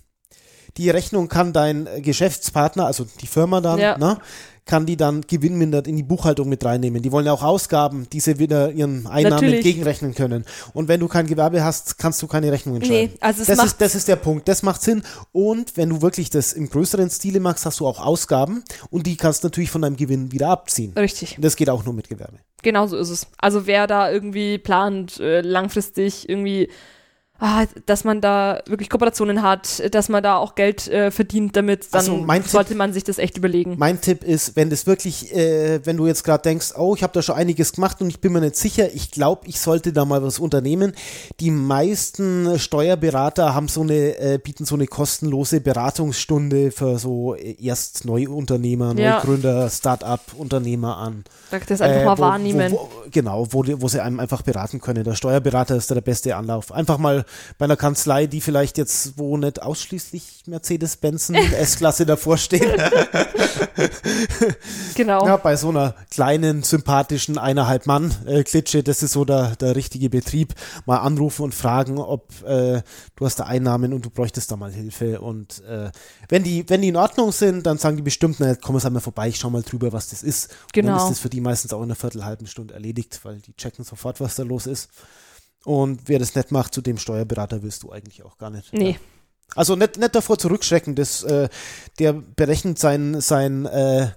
[0.78, 3.98] Die Rechnung kann dein Geschäftspartner, also die Firma dann, Ja.
[3.98, 4.18] ne,
[4.66, 7.02] kann die dann gewinnmindert in die Buchhaltung mit reinnehmen.
[7.02, 9.56] Die wollen ja auch Ausgaben, die sie wieder ihren Einnahmen Natürlich.
[9.56, 10.46] entgegenrechnen können.
[10.74, 13.12] Und wenn du kein Gewerbe hast, kannst du keine Rechnungen schreiben.
[13.14, 14.48] Nee, also das, ist, das ist der Punkt.
[14.48, 15.04] Das macht Sinn.
[15.32, 19.18] Und wenn du wirklich das im größeren Stile machst, hast du auch Ausgaben und die
[19.18, 20.94] kannst du natürlich von deinem Gewinn wieder abziehen.
[20.98, 21.38] richtig.
[21.40, 22.38] Das geht auch nur mit Gewerbe.
[22.62, 23.28] Genau so ist es.
[23.38, 26.70] Also wer da irgendwie plant, äh, langfristig irgendwie,
[27.40, 31.88] ah, dass man da wirklich Kooperationen hat, dass man da auch Geld äh, verdient damit,
[31.92, 33.76] dann Also mein Tipp- sollte man sich das echt überlegen.
[33.78, 37.12] Mein Tipp ist, wenn das wirklich, äh, wenn du jetzt gerade denkst, oh, ich habe
[37.14, 40.06] da schon einiges gemacht und ich bin mir nicht sicher, ich glaube, ich sollte da
[40.06, 40.94] mal was unternehmen.
[41.42, 47.56] Die meisten Steuerberater haben so eine, äh, bieten so eine kostenlose Beratungsstunde für so äh,
[47.62, 49.16] erst Neuunternehmer, Ja.
[49.16, 51.24] Neugründer, Start-up-Unternehmer an.
[51.52, 52.72] Das einfach Äh, mal wo- wahrnehmen.
[52.72, 55.04] Wo, wo, genau, wo, wo sie einem einfach beraten können.
[55.04, 56.72] Der Steuerberater ist da der beste Anlauf.
[56.72, 57.23] Einfach mal
[57.58, 62.72] bei einer Kanzlei, die vielleicht jetzt, wo nicht ausschließlich Mercedes-Benzen S-Klasse davor stehen,
[64.96, 65.26] genau.
[65.26, 69.76] ja, bei so einer kleinen, sympathischen eineinhalb Mann äh, Klitsche, das ist so der, der
[69.76, 70.54] richtige Betrieb,
[70.86, 72.82] mal anrufen und fragen, ob äh,
[73.16, 75.22] du hast da Einnahmen und du bräuchtest da mal Hilfe.
[75.22, 75.92] Und äh,
[76.30, 79.30] wenn die, wenn die in Ordnung sind, dann sagen die bestimmt, na, komm mal vorbei,
[79.30, 80.52] ich schau mal drüber, was das ist.
[80.52, 80.98] Und dann Genau.
[80.98, 83.86] ist das für die meistens auch in einer Viertel, halben Stunde erledigt, weil die checken
[83.86, 84.90] sofort, was da los ist.
[85.66, 88.74] Und wer das nicht macht, zu dem Steuerberater willst du eigentlich auch gar nicht.
[88.74, 88.92] Nee.
[88.92, 88.96] Ja.
[89.56, 91.48] Also nicht, nicht davor zurückschrecken, das, äh,
[92.00, 94.08] der berechnet sein, sein, äh,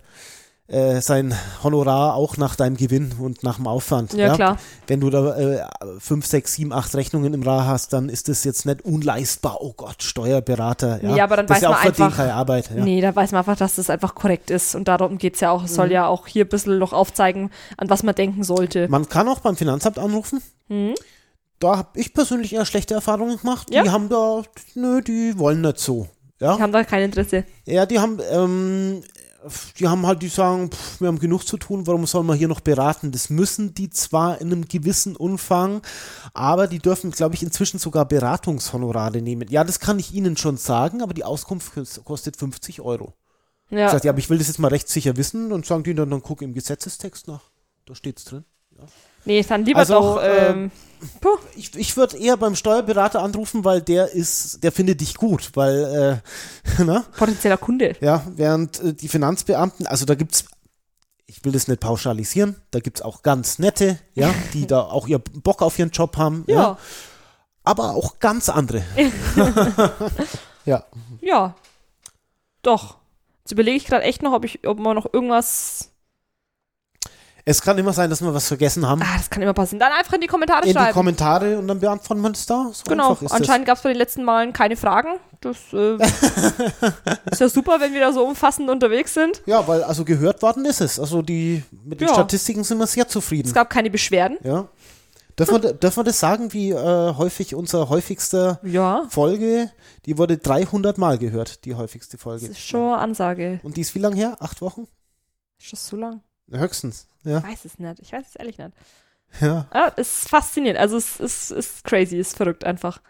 [0.68, 1.32] äh, sein
[1.62, 4.14] Honorar auch nach deinem Gewinn und nach dem Aufwand.
[4.14, 4.58] Ja, klar.
[4.88, 5.64] Wenn du da äh,
[6.00, 9.58] fünf, sechs, sieben, acht Rechnungen im Jahr hast, dann ist das jetzt nicht unleistbar.
[9.60, 11.00] Oh Gott, Steuerberater.
[11.04, 12.70] Ja, Nee, aber dann das weiß ja man auch einfach- keine Arbeit.
[12.74, 12.82] Ja.
[12.82, 14.74] Nee, da weiß man einfach, dass das einfach korrekt ist.
[14.74, 15.62] Und darum geht es ja auch.
[15.64, 15.76] Es Mhm.
[15.76, 18.88] soll ja auch hier ein bisschen noch aufzeigen, an was man denken sollte.
[18.88, 20.42] Man kann auch beim Finanzamt anrufen.
[20.68, 20.94] Mhm.
[21.58, 23.68] Da habe ich persönlich eher schlechte Erfahrungen gemacht.
[23.72, 23.82] Ja?
[23.82, 24.42] Die haben da,
[24.74, 26.08] nö, die wollen nicht so.
[26.40, 27.44] Ja, Die haben da kein Interesse.
[27.64, 29.02] Ja, die haben, ähm,
[29.78, 32.48] die haben halt, die sagen, pff, wir haben genug zu tun, warum sollen wir hier
[32.48, 33.10] noch beraten?
[33.12, 35.80] Das müssen die zwar in einem gewissen Umfang,
[36.34, 39.48] aber die dürfen, glaube ich, inzwischen sogar Beratungshonorare nehmen.
[39.48, 43.14] Ja, das kann ich Ihnen schon sagen, aber die Auskunft kos- kostet 50 Euro.
[43.70, 43.86] Ja.
[43.86, 46.10] Ich sage, ja, aber ich will das jetzt mal rechtssicher wissen und sagen die dann,
[46.10, 47.42] dann guck im Gesetzestext nach.
[47.86, 48.44] Da steht's drin.
[49.24, 50.20] Nee, dann lieber Also, doch.
[50.22, 50.30] ähm,
[50.64, 50.70] Ähm,
[51.20, 51.38] puh.
[51.54, 56.22] Ich, ich würde eher beim Steuerberater anrufen, weil der ist, der findet dich gut, weil,
[56.78, 57.04] äh, ne?
[57.16, 57.96] potenzieller Kunde.
[58.00, 60.44] Ja, während äh, die Finanzbeamten, also da gibt's,
[61.26, 65.18] ich will das nicht pauschalisieren, da gibt's auch ganz nette, ja, die da auch ihr
[65.18, 66.78] Bock auf ihren Job haben, ja, Ja.
[67.64, 68.82] aber auch ganz andere.
[70.64, 70.84] ja,
[71.20, 71.54] Ja.
[72.62, 72.96] Doch.
[73.44, 75.90] Jetzt überlege ich gerade echt noch, ob ich, ob man noch irgendwas.
[77.48, 79.00] Es kann immer sein, dass wir was vergessen haben.
[79.02, 79.78] Ah, das kann immer passieren.
[79.78, 80.92] Dann einfach in die Kommentare in die schreiben.
[80.92, 82.70] Kommentare und dann beantworten wir das da.
[82.72, 85.10] So Genau, anscheinend gab es bei den letzten Malen keine Fragen.
[85.40, 85.94] Das äh,
[87.30, 89.36] ist ja super, wenn wir da so umfassend unterwegs sind.
[89.38, 89.46] Das.
[89.46, 90.98] Ja, weil also gehört worden ist es.
[90.98, 92.14] Also die mit den Ja.
[92.14, 93.46] Statistiken sind wir sehr zufrieden.
[93.46, 94.38] Es gab keine Beschwerden.
[94.42, 94.66] Ja.
[95.38, 99.70] Dürfen wir, dürfen wir das sagen, wie äh, häufig unsere häufigste Ja, Folge,
[100.06, 102.46] die wurde 300 Mal gehört, die häufigste das Folge.
[102.46, 103.60] ist schon eine Ansage.
[103.62, 104.36] Und die ist wie lange her?
[104.40, 104.88] Acht Wochen?
[105.60, 106.22] Ist das so lang?
[106.50, 107.42] Höchstens, Ich ja.
[107.42, 108.00] weiß es nicht.
[108.00, 108.72] Ich weiß es ehrlich nicht.
[109.40, 109.66] Ja.
[109.74, 110.78] Ja, es ist faszinierend.
[110.80, 113.00] Also es ist, ist crazy, ist verrückt einfach.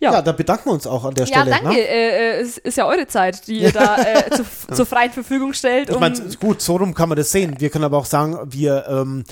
[0.00, 0.12] Ja.
[0.12, 1.50] ja, da bedanken wir uns auch an der Ja, Stelle.
[1.50, 1.68] danke.
[1.70, 1.78] Ne?
[1.80, 5.52] Äh, äh, es ist ja eure Zeit, die ihr da äh, zu, zur freien Verfügung
[5.54, 5.88] stellt.
[5.88, 7.56] Ich Um, meine, gut, so rum kann man das sehen.
[7.58, 9.24] Wir können aber auch sagen, wir ähm,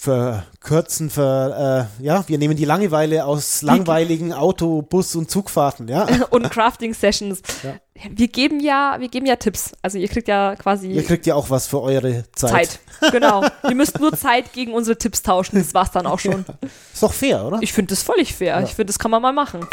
[0.00, 6.06] verkürzen, ver, äh, ja, wir nehmen die Langeweile aus langweiligen Auto-, Bus- und Zugfahrten, ja.
[6.30, 7.42] und Crafting-Sessions.
[7.62, 7.74] Ja.
[8.10, 9.72] Wir geben ja, wir geben ja Tipps.
[9.82, 12.50] Also ihr kriegt ja quasi Ihr kriegt ja auch was für eure Zeit.
[12.50, 12.80] Zeit.
[13.12, 13.44] Genau.
[13.64, 15.58] ihr müsst nur Zeit gegen unsere Tipps tauschen.
[15.58, 16.44] Das war's dann auch schon.
[16.92, 17.58] Ist doch fair, oder?
[17.62, 18.58] Ich finde das völlig fair.
[18.58, 18.62] Ja.
[18.62, 19.66] Ich finde, das kann man mal machen.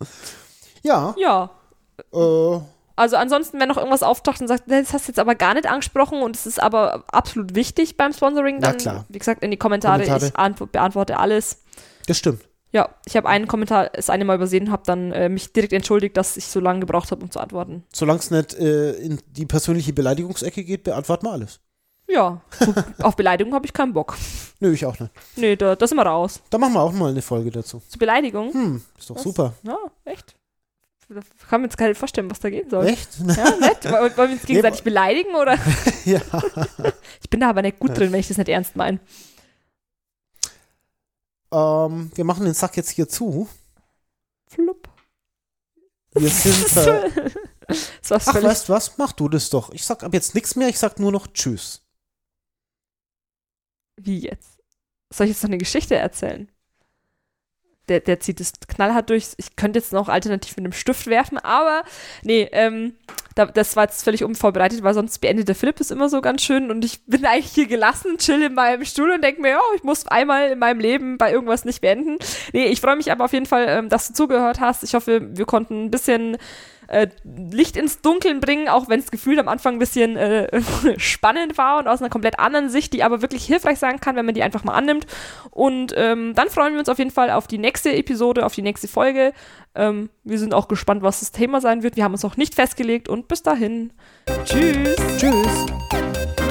[0.82, 1.14] ja.
[1.18, 1.50] Ja.
[2.12, 2.60] Äh,
[2.96, 5.66] Also ansonsten, wenn noch irgendwas auftaucht und sagt, das hast du jetzt aber gar nicht
[5.66, 9.04] angesprochen und es ist aber absolut wichtig beim Sponsoring, dann, klar.
[9.08, 10.02] wie gesagt, in die Kommentare.
[10.04, 10.26] Kommentare.
[10.26, 11.62] Ich antw- beantworte alles.
[12.06, 12.42] das stimmt.
[12.74, 16.16] Ja, ich habe einen Kommentar das eine Mal übersehen, habe dann äh, mich direkt entschuldigt,
[16.16, 17.84] dass ich so lange gebraucht habe, um zu antworten.
[17.92, 21.60] Solange es nicht äh, in die persönliche Beleidigungsecke geht, beantworten wir alles.
[22.08, 22.40] Ja,
[23.02, 24.16] auf Beleidigung habe ich keinen Bock.
[24.60, 25.12] Nö, ich auch nicht.
[25.36, 26.40] Nee, da, da sind wir raus.
[26.50, 27.82] Da machen wir auch mal eine Folge dazu.
[27.88, 28.52] Zu Beleidigung?
[28.52, 29.22] Hm, ist doch Was?
[29.22, 29.52] super.
[29.64, 30.34] Ja, echt.
[31.14, 32.86] Da kann man jetzt gar nicht vorstellen, was da gehen soll.
[32.86, 33.08] Echt?
[33.18, 33.84] Ja, nett.
[33.90, 35.58] Wollen wir uns gegenseitig beleidigen oder?
[36.04, 36.20] ja.
[37.22, 39.00] Ich bin da aber nicht gut drin, wenn ich das nicht ernst meine.
[41.50, 43.48] Ähm, wir machen den Sack jetzt hier zu.
[44.48, 44.88] Flupp.
[46.14, 46.76] Wir sind.
[46.76, 47.30] Äh,
[48.06, 48.98] Das ach, weißt du was?
[48.98, 49.72] Mach du das doch.
[49.72, 50.68] Ich sag ab jetzt nichts mehr.
[50.68, 51.82] Ich sag nur noch Tschüss.
[53.96, 54.58] Wie jetzt?
[55.10, 56.50] Soll ich jetzt noch eine Geschichte erzählen?
[57.92, 59.34] Der, der zieht es knallhart durch.
[59.36, 61.82] Ich könnte jetzt noch alternativ mit einem Stift werfen, aber
[62.22, 62.94] nee, ähm,
[63.34, 66.42] da, das war jetzt völlig unvorbereitet, weil sonst beendet der Philipp es immer so ganz
[66.42, 69.60] schön und ich bin eigentlich hier gelassen, chill in meinem Stuhl und denke mir, ja,
[69.76, 72.16] ich muss einmal in meinem Leben bei irgendwas nicht beenden.
[72.54, 74.84] Nee, ich freue mich aber auf jeden Fall, ähm, dass du zugehört hast.
[74.84, 76.38] Ich hoffe, wir konnten ein bisschen
[76.92, 80.60] äh, Licht ins Dunkeln bringen, auch wenn es gefühlt am Anfang ein bisschen äh,
[80.98, 84.26] spannend war und aus einer komplett anderen Sicht, die aber wirklich hilfreich sein kann, wenn
[84.26, 85.06] man die einfach mal annimmt.
[85.50, 88.62] Und ähm, dann freuen wir uns auf jeden Fall auf die nächste Episode, auf die
[88.62, 89.32] nächste Folge.
[89.74, 91.96] Ähm, wir sind auch gespannt, was das Thema sein wird.
[91.96, 93.92] Wir haben uns noch nicht festgelegt und bis dahin.
[94.44, 94.94] Tschüss.
[95.16, 96.41] Tschüss.